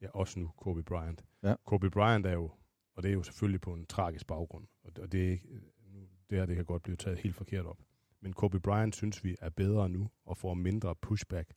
[0.00, 1.24] ja, også nu Kobe Bryant.
[1.42, 1.54] Ja.
[1.66, 2.50] Kobe Bryant er jo,
[2.94, 5.48] og det er jo selvfølgelig på en tragisk baggrund, og det, og det, er ikke,
[5.92, 7.78] nu- det her det kan godt blive taget helt forkert op.
[8.20, 11.52] Men Kobe Bryant synes vi er bedre nu og får mindre pushback,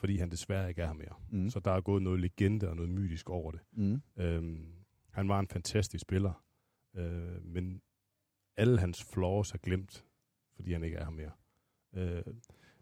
[0.00, 1.14] fordi han desværre ikke er her mere.
[1.30, 1.50] Mm.
[1.50, 3.60] Så der er gået noget legende og noget mytisk over det.
[3.72, 4.02] Mm.
[4.16, 4.72] Øhm,
[5.10, 6.44] han var en fantastisk spiller,
[6.96, 7.82] øh, men
[8.58, 10.04] alle hans flaws er glemt,
[10.56, 11.30] fordi han ikke er her mere.
[11.94, 12.22] Øh,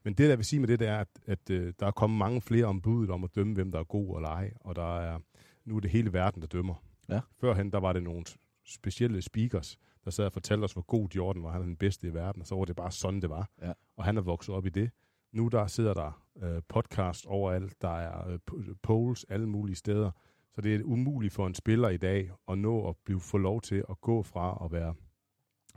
[0.05, 2.19] men det, der vil sige med det, det er, at, at øh, der er kommet
[2.19, 5.19] mange flere ombud om at dømme, hvem der er god eller ej, og der er,
[5.65, 6.75] nu er det hele verden, der dømmer.
[7.09, 7.21] Ja.
[7.41, 8.25] Førhen, der var det nogle
[8.65, 12.09] specielle speakers, der sad og fortalte os, hvor god Jordan var, han er den bedste
[12.09, 13.51] i verden, og så var det bare sådan, det var.
[13.63, 13.73] Ja.
[13.97, 14.91] Og han er vokset op i det.
[15.33, 20.11] Nu der sidder der øh, podcast overalt, der er øh, po- polls alle mulige steder,
[20.55, 23.61] så det er umuligt for en spiller i dag at nå at blive få lov
[23.61, 24.95] til at gå fra at være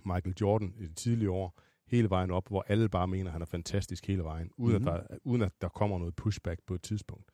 [0.05, 3.41] Michael Jordan i de tidlige år, hele vejen op, hvor alle bare mener, at han
[3.41, 4.83] er fantastisk hele vejen, uden, Mhm.
[4.83, 4.95] mm-hmm.
[5.01, 7.31] at, der, uden at der kommer noget pushback på et tidspunkt.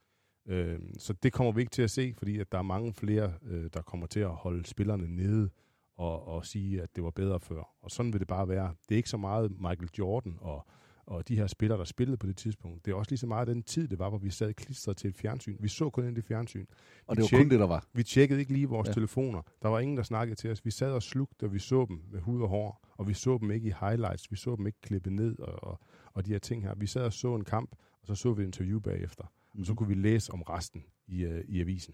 [0.48, 3.34] Øh, så det kommer vi ikke til at se, fordi at der er mange flere,
[3.44, 5.50] øh, der kommer til at holde spillerne nede
[5.98, 7.64] og, og sige, at det var bedre før.
[7.82, 8.76] Og sådan vil det bare være.
[8.90, 10.68] Det er ikke så meget Michael Jordan og,
[11.08, 12.86] og de her spillere, der spillede på det tidspunkt.
[12.86, 15.08] Det er også lige så meget den tid, det var, hvor vi sad klistret til
[15.10, 15.58] et fjernsyn.
[15.60, 16.66] Vi så kun ind i fjernsyn.
[17.08, 17.86] Og Vi det var kun det, der var.
[17.94, 18.94] Vi tjekkede ikke lige vores Ja.
[18.94, 19.42] telefoner.
[19.62, 20.66] Der var ingen, der snakkede til os.
[20.66, 22.88] Vi sad og slugte, og vi så dem med hud og hår.
[22.98, 24.32] Og vi så dem ikke i highlights.
[24.32, 25.80] Vi så dem ikke klippet ned og, og,
[26.14, 26.76] og de her ting her.
[26.76, 27.72] Vi sad og så en kamp,
[28.02, 29.24] og så så vi et interview bagefter.
[29.24, 29.60] Mm-hmm.
[29.60, 29.78] Og så Mhm.
[29.78, 31.94] kunne vi læse om resten i, uh, i avisen.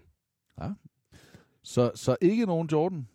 [0.60, 0.70] Ja.
[1.62, 3.08] Så, så ikke nogen Jordan,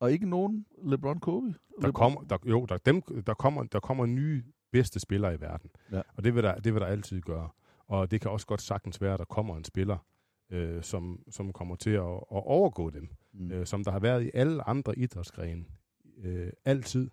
[0.00, 1.54] og ikke nogen LeBron Kobe?
[1.82, 4.42] Der kommer, der, jo, der, dem, der, kommer, der kommer nye
[4.74, 5.70] bedste spillere i verden.
[5.92, 6.02] Ja.
[6.16, 7.48] Og det vil, der, det vil der altid gøre.
[7.86, 9.98] Og det kan også godt sagtens være, at der kommer en spiller,
[10.50, 13.08] øh, som, som kommer til at, at overgå dem.
[13.32, 13.52] Mm.
[13.52, 15.64] Øh, som der har været i alle andre idrætsgrene.
[16.24, 17.10] Øh, altid.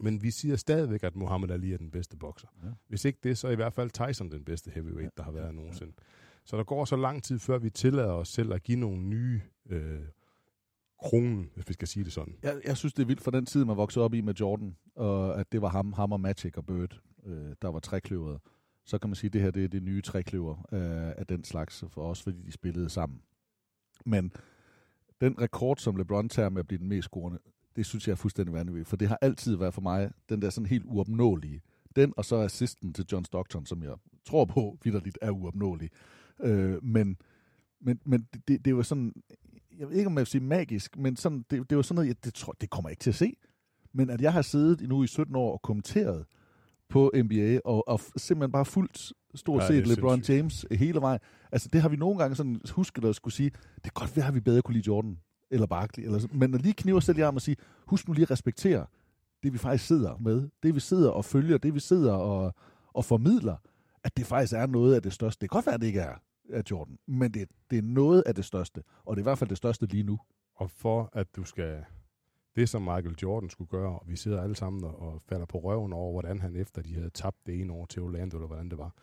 [0.00, 2.48] Men vi siger stadigvæk, at Muhammad Ali er den bedste bokser.
[2.64, 2.68] Ja.
[2.88, 5.54] Hvis ikke det, så er i hvert fald Tyson den bedste heavyweight, der har været
[5.54, 5.92] nogensinde.
[6.44, 9.40] Så der går så lang tid, før vi tillader os selv at give nogle nye
[9.66, 10.00] øh,
[10.98, 12.34] kronen, hvis vi skal sige det sådan.
[12.42, 14.76] Jeg, jeg synes, det er vildt for den tid, man voksede op i med Jordan,
[14.94, 18.40] og at det var ham, ham og Magic og Bird, øh, der var trækløveret.
[18.84, 21.44] Så kan man sige, at det her det er det nye trækløver øh, af den
[21.44, 23.20] slags, for os, fordi de spillede sammen.
[24.06, 24.32] Men
[25.20, 27.38] den rekord, som LeBron tager med at blive den mest scorende,
[27.76, 30.50] det synes jeg er fuldstændig vanvittigt, for det har altid været for mig den der
[30.50, 31.62] sådan helt uopnåelige.
[31.96, 33.94] Den og så assisten til John Stockton, som jeg
[34.24, 35.90] tror på vidderligt er uopnåelig.
[36.40, 37.16] Øh, men
[37.80, 39.12] men, men det, det, det var sådan,
[39.78, 42.08] jeg ved ikke om jeg vil sige magisk, men sådan, det, det var sådan noget,
[42.08, 43.32] jeg, det, tror, det kommer jeg ikke til at se.
[43.92, 46.24] Men at jeg har siddet nu i 17 år og kommenteret
[46.88, 50.70] på NBA, og, og simpelthen bare fuldt stort Ja, set LeBron sindssygt.
[50.70, 51.20] James hele vejen.
[51.52, 54.22] Altså det har vi nogle gange sådan husket at skulle sige, det er godt, hvad
[54.22, 55.18] har vi bedre kunne lide Jordan
[55.50, 56.04] eller Barkley.
[56.04, 56.38] Eller, sådan.
[56.38, 57.56] men at lige knive os selv i armen og sige,
[57.86, 58.86] husk nu lige at respektere
[59.42, 60.48] det, vi faktisk sidder med.
[60.62, 62.54] Det, vi sidder og følger, det, vi sidder og,
[62.94, 63.56] og formidler,
[64.04, 65.40] at det faktisk er noget af det største.
[65.40, 66.14] Det kan godt være, at det ikke er
[66.52, 69.38] af Jordan, men det, det er noget af det største, og det er i hvert
[69.38, 70.18] fald det største lige nu.
[70.54, 71.84] Og for at du skal...
[72.56, 75.92] Det, som Michael Jordan skulle gøre, og vi sidder alle sammen og, falder på røven
[75.92, 78.78] over, hvordan han efter de havde tabt det ene år til Orlando, eller hvordan det
[78.78, 78.94] var,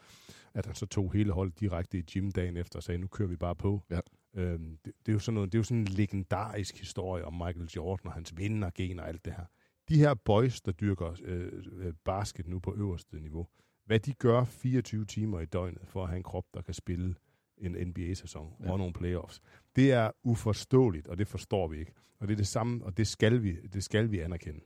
[0.53, 3.29] at han så tog hele holdet direkte i gym dagen efter og sagde, nu kører
[3.29, 3.81] vi bare på.
[3.89, 3.99] Ja.
[4.35, 7.33] Øhm, det, det, er jo sådan noget, det er jo sådan en legendarisk historie om
[7.33, 9.45] Michael Jordan og hans vindergen og alt det her.
[9.89, 13.47] De her boys, der dyrker øh, øh, basket nu på øverste niveau,
[13.85, 17.15] hvad de gør 24 timer i døgnet for at have en krop, der kan spille
[17.57, 18.71] en NBA-sæson Ja.
[18.71, 19.41] og nogle playoffs.
[19.75, 21.91] Det er uforståeligt, og det forstår vi ikke.
[22.19, 24.59] Og det er det samme, og det skal vi, det skal vi anerkende.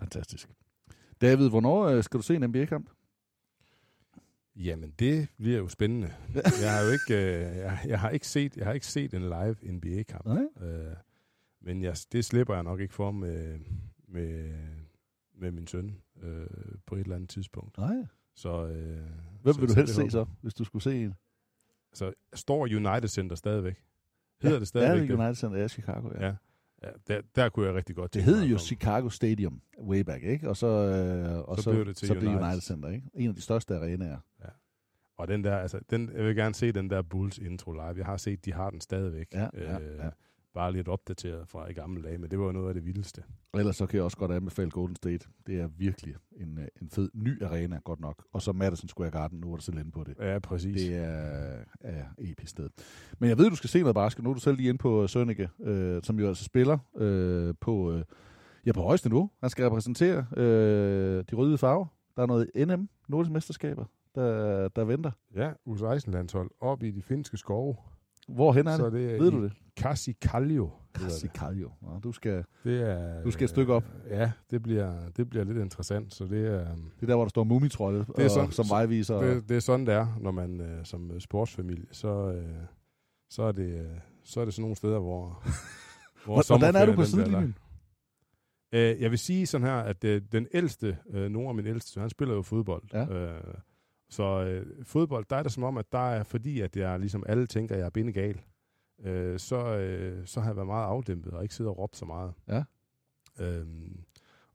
[0.00, 0.48] Fantastisk.
[1.20, 2.90] David, hvornår øh, skal du se en NBA-kamp?
[4.56, 6.14] Jamen, det bliver jo spændende.
[6.62, 9.22] Jeg har jo ikke, øh, jeg, jeg har ikke set, jeg har ikke set en
[9.22, 10.24] live NBA-kamp.
[10.26, 10.68] Nej.
[10.68, 10.96] Øh,
[11.60, 13.58] men jeg, det slipper jeg nok ikke for med,
[14.08, 14.54] med,
[15.34, 16.46] med min søn øh,
[16.86, 17.78] på et eller andet tidspunkt.
[17.78, 17.94] Nej.
[18.34, 18.98] Så, øh,
[19.42, 21.14] Hvem så- vil du helst se så, hvis du skulle se en?
[21.94, 23.82] Så står United Center stadigvæk?
[24.42, 26.26] Hedder ja, det stadigvæk Ja, United Center er Chicago, ja.
[26.26, 26.34] Ja.
[26.82, 28.58] ja der, der kunne jeg rigtig godt Det hed jo komme.
[28.58, 30.48] Chicago Stadium way back, ikke?
[30.48, 32.44] Og så, øh, og Så så, blev det til så blev United.
[32.44, 33.10] United Center, ikke?
[33.14, 34.18] En af de største arenaer.
[34.40, 34.48] Ja.
[35.16, 37.94] Og den der, altså, den, jeg vil gerne se den der Bulls intro live.
[37.96, 39.26] Jeg har set, de har den stadigvæk.
[39.32, 40.10] Ja, ja, ja.
[40.54, 43.22] Bare lidt opdateret fra i gamle dage, men det var noget af det vildeste.
[43.54, 45.26] Ellers så kan jeg også godt anbefale Golden State.
[45.46, 48.24] Det er virkelig en, øh, en fed ny arena, godt nok.
[48.32, 50.14] Og så Madison Square Garden, nu er der selv inde på det.
[50.20, 50.82] Ja, præcis.
[50.82, 52.70] Det er, er episk sted.
[53.18, 54.24] Men jeg ved, du skal se noget basket.
[54.24, 57.92] Nu er du selv lige inde på Sønneke, øh, som jo altså spiller øh, på,
[57.92, 58.04] øh,
[58.66, 59.30] ja, på højeste niveau.
[59.40, 61.86] Han skal repræsentere øh, de røde farver.
[62.16, 65.10] Der er noget NM, Nordisk Mesterskaber, der, der venter.
[65.34, 67.76] Ja, U16-landshold op i de finske skove.
[68.28, 68.92] Hvorhen er Så det?
[68.92, 69.52] det er Ved du det?
[69.52, 69.82] Det.
[69.82, 71.70] Casicalio.
[71.82, 73.84] Nå, du skal, Det er, du skal et stykke op.
[74.04, 76.14] Øh, ja, det bliver, det bliver lidt interessant.
[76.14, 78.66] Så det er, Det er der, hvor der står mumitrolde det er og, sådan, som
[78.70, 79.20] vejviser.
[79.20, 82.54] Det, det er sådan, det er, når man øh, som øh, sportsfamilie, så, øh,
[83.30, 83.86] så, er det, øh,
[84.24, 85.42] så er det sådan nogle steder, hvor,
[86.24, 87.56] hvor Hvordan er du på sidelinjen?
[88.72, 92.00] Øh, jeg vil sige sådan her, at øh, den ældste, øh, nogle af mine ældste,
[92.00, 92.82] han spiller jo fodbold.
[92.92, 93.06] Ja.
[93.14, 93.54] Øh,
[94.14, 97.24] så øh, fodbold, der er det som om, at der er, fordi at jeg ligesom
[97.26, 98.40] alle tænker, at jeg er bindegal,
[99.04, 102.04] øh, så, øh, så har jeg været meget afdæmpet og ikke siddet og råbt så
[102.04, 102.32] meget.
[102.48, 102.62] Ja.
[103.40, 104.00] Øhm,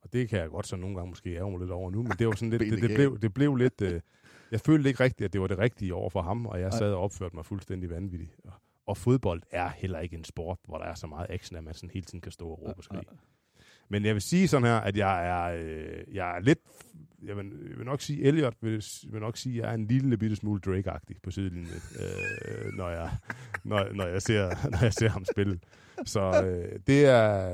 [0.02, 2.11] og det kan jeg godt så nogle gange måske ærge mig lidt over nu, men
[2.11, 4.02] det var sådan lidt, det, det, blev, det blev lidt, øh,
[4.52, 6.94] jeg følte ikke rigtigt, at det var det rigtige over for ham, og jeg sad
[6.94, 8.36] og opførte mig fuldstændig vanvittigt.
[8.44, 8.53] Og,
[8.86, 11.73] og fodbold er heller ikke en sport, hvor der er så meget action, at man
[11.73, 13.03] sådan hele tiden kan stå og råbe og skrige.
[13.90, 16.60] Men jeg vil sige sådan her, at jeg er, øh, jeg er lidt,
[17.24, 19.88] jeg vil, jeg vil nok sige, Elliot vil, vil nok sige, at jeg er en
[19.88, 23.10] lille bitte smule Drake-agtig på sidelinjen, øh, når, jeg,
[23.64, 25.60] når, når, jeg ser, når jeg ser ham spille.
[26.06, 27.50] Så øh, det er,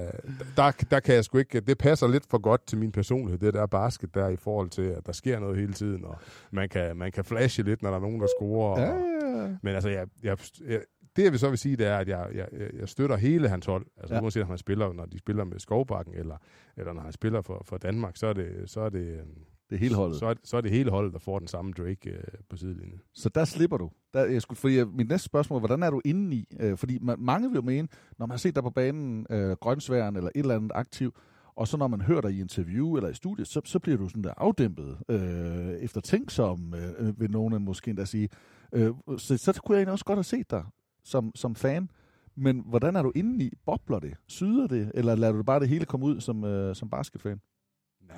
[0.58, 3.54] der, der kan jeg sgu ikke, det passer lidt for godt til min personlighed, det
[3.54, 6.18] der basket der i forhold til, at der sker noget hele tiden, og
[6.52, 8.82] man kan, man kan flashe lidt, når der er nogen, der scorer.
[8.82, 9.56] Ja, og, ja, ja.
[9.64, 10.38] men altså, jeg, jeg,
[10.68, 10.82] jeg,
[11.16, 12.48] det jeg vil så vil sige, det er, at jeg, jeg,
[12.80, 13.86] jeg- støtter hele hans hold.
[13.98, 14.18] Altså Ja.
[14.18, 14.24] ja.
[14.24, 16.38] uanset om han spiller, når de spiller med Skovbakken, eller,
[16.78, 19.28] eller når han spiller for, for Danmark, så er det, så er det, øhm,
[19.70, 20.20] Det er hele holdet.
[20.20, 23.02] så er, så er det hele holdet, der får den samme Drake øh, på sidelinjen.
[23.14, 23.92] Så der slipper du.
[24.14, 26.48] Der, jeg skulle, fordi øh, mit næste spørgsmål, hvordan er du inde i?
[26.60, 27.88] Øh, fordi man, mange vil jo mene,
[28.18, 31.16] når man har set dig på banen, øh, grønsværen eller et eller andet aktiv,
[31.56, 34.10] og så når man hører dig i interview eller i studiet, så, så bliver du
[34.10, 38.30] sådan der afdæmpet, øh, eftertænksom, øh, vil nogen måske endda sige.
[38.74, 40.64] Øh, så, så kunne jeg egentlig også godt have set dig
[41.04, 41.90] som, som fan.
[42.36, 43.52] Men hvordan er du inde i?
[43.66, 44.14] Bobler det?
[44.28, 44.92] Syder det?
[44.94, 47.42] Eller lader du bare det hele komme ud som, øh, som basketfan?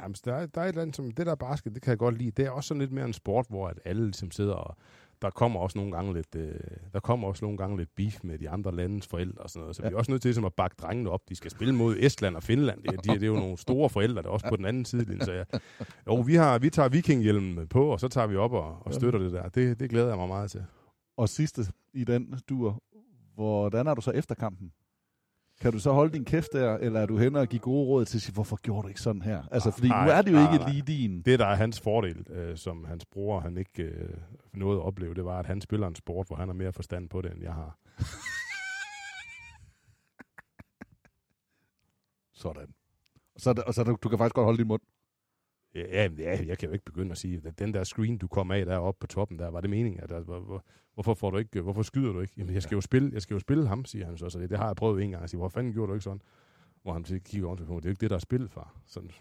[0.01, 1.97] Jamen, der, er- der er et eller andet, som det der basket, det kan jeg
[1.97, 2.31] godt lide.
[2.31, 4.77] Det er også sådan lidt mere en sport, hvor at alle ligesom sidder og
[5.21, 6.55] der kommer også nogle gange lidt, øh,
[6.93, 9.75] der kommer også nogle gange lidt beef med de andre landes forældre og sådan noget.
[9.75, 9.89] Så ja.
[9.89, 11.21] vi er også nødt til ligesom, at bakke drengene op.
[11.29, 12.81] De skal spille mod Estland og Finland.
[12.83, 14.85] Det, er- de, det er jo nogle store forældre, der er også på den anden
[14.85, 15.25] side.
[15.25, 15.43] Så ja.
[16.07, 19.19] Jo, vi, har, vi tager vikinghjelmen på, og så tager vi op og, og støtter
[19.19, 19.49] det der.
[19.49, 20.65] Det, det glæder jeg mig meget til.
[21.17, 21.61] Og sidste
[21.93, 22.83] i den dur,
[23.35, 24.71] hvordan er du så efter kampen?
[25.61, 28.05] Kan du så holde din kæft der, eller er du hen og give gode råd
[28.05, 29.43] til at sige, hvorfor gjorde du ikke sådan her?
[29.51, 31.21] Altså, fordi nu er det jo ikke lige din...
[31.21, 34.09] Det, der er hans fordel, øh, som hans bror han ikke øh,
[34.53, 37.09] nåede at opleve, det var, at han spiller en sport, hvor han har mere forstand
[37.09, 37.77] på det, end jeg har.
[42.33, 42.67] Sådan.
[43.35, 44.81] Og så, og så det- du kan faktisk godt holde din mund.
[45.77, 48.51] Ja, ja, jeg kan jo ikke begynde at sige, at den der screen, du kom
[48.51, 50.03] af deroppe på toppen der, var det meningen?
[50.03, 50.63] At, der, hvor, hvor,
[50.93, 52.33] hvorfor, får du ikke, hvorfor skyder du ikke?
[52.37, 54.29] Jamen, jeg skal jo spille, jeg skal jo spille ham, siger han så.
[54.29, 56.03] så det, det har jeg prøvet en gang at sige, hvor fanden gjorde du ikke
[56.03, 56.21] sådan?
[56.83, 58.51] Hvor han så kigger rundt på mig, det er jo ikke det, der er spillet,
[58.51, 58.81] far.
[58.85, 59.11] Sådan.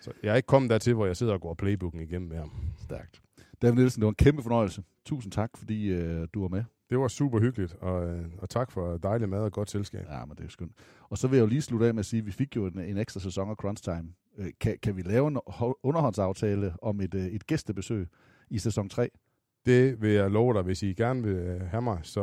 [0.00, 2.52] Så jeg er ikke kommet dertil, hvor jeg sidder og går playbooken igennem med ham.
[2.76, 3.22] Stærkt.
[3.62, 4.82] David Nielsen, det var en kæmpe fornøjelse.
[5.04, 6.64] Tusind tak, fordi øh, du var med.
[6.90, 10.06] Det var super hyggeligt, og, øh, og tak for dejlig mad og godt selskab.
[10.10, 10.72] Ja, men det er skønt.
[11.08, 12.66] Og så vil jeg jo lige slutte af med at sige, at vi fik jo
[12.66, 14.12] en, en ekstra sæson af Crunch Time.
[14.38, 15.38] Øh, kan, kan vi lave en
[15.82, 18.06] underhåndsaftale om et, øh, et gæstebesøg
[18.50, 19.10] i sæson 3?
[19.66, 20.62] Det vil jeg love dig.
[20.62, 22.20] Hvis I gerne vil øh, have mig, så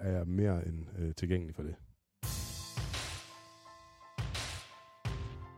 [0.00, 1.74] er jeg mere end øh, tilgængelig for det.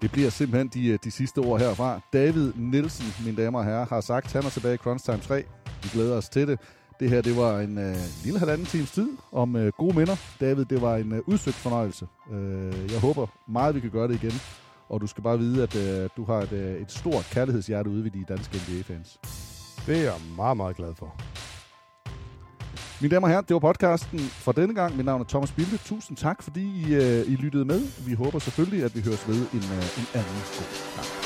[0.02, 2.00] Det bliver simpelthen de, de sidste ord herfra.
[2.12, 5.44] David Nielsen, mine damer og herrer, har sagt, han er tilbage i Crunch Time 3.
[5.82, 6.60] Vi glæder os til det.
[7.00, 10.16] Det her, det var en øh, lille halvanden times tid om øh, gode minder.
[10.40, 12.06] David, det var en øh, udsøgt fornøjelse.
[12.32, 14.32] Øh, jeg håber meget, vi kan gøre det igen.
[14.88, 18.04] Og du skal bare vide, at øh, du har et, øh, et stort kærlighedshjerte ude
[18.04, 19.18] ved de danske NBA-fans.
[19.86, 21.14] Det er jeg meget, meget glad for.
[23.00, 24.96] Mine damer og herrer, det var podcasten for denne gang.
[24.96, 25.76] Mit navn er Thomas Bilde.
[25.76, 27.80] Tusind tak, fordi I, øh, I lyttede med.
[28.06, 31.25] Vi håber selvfølgelig, at vi høres ved en, øh, en anden god gang.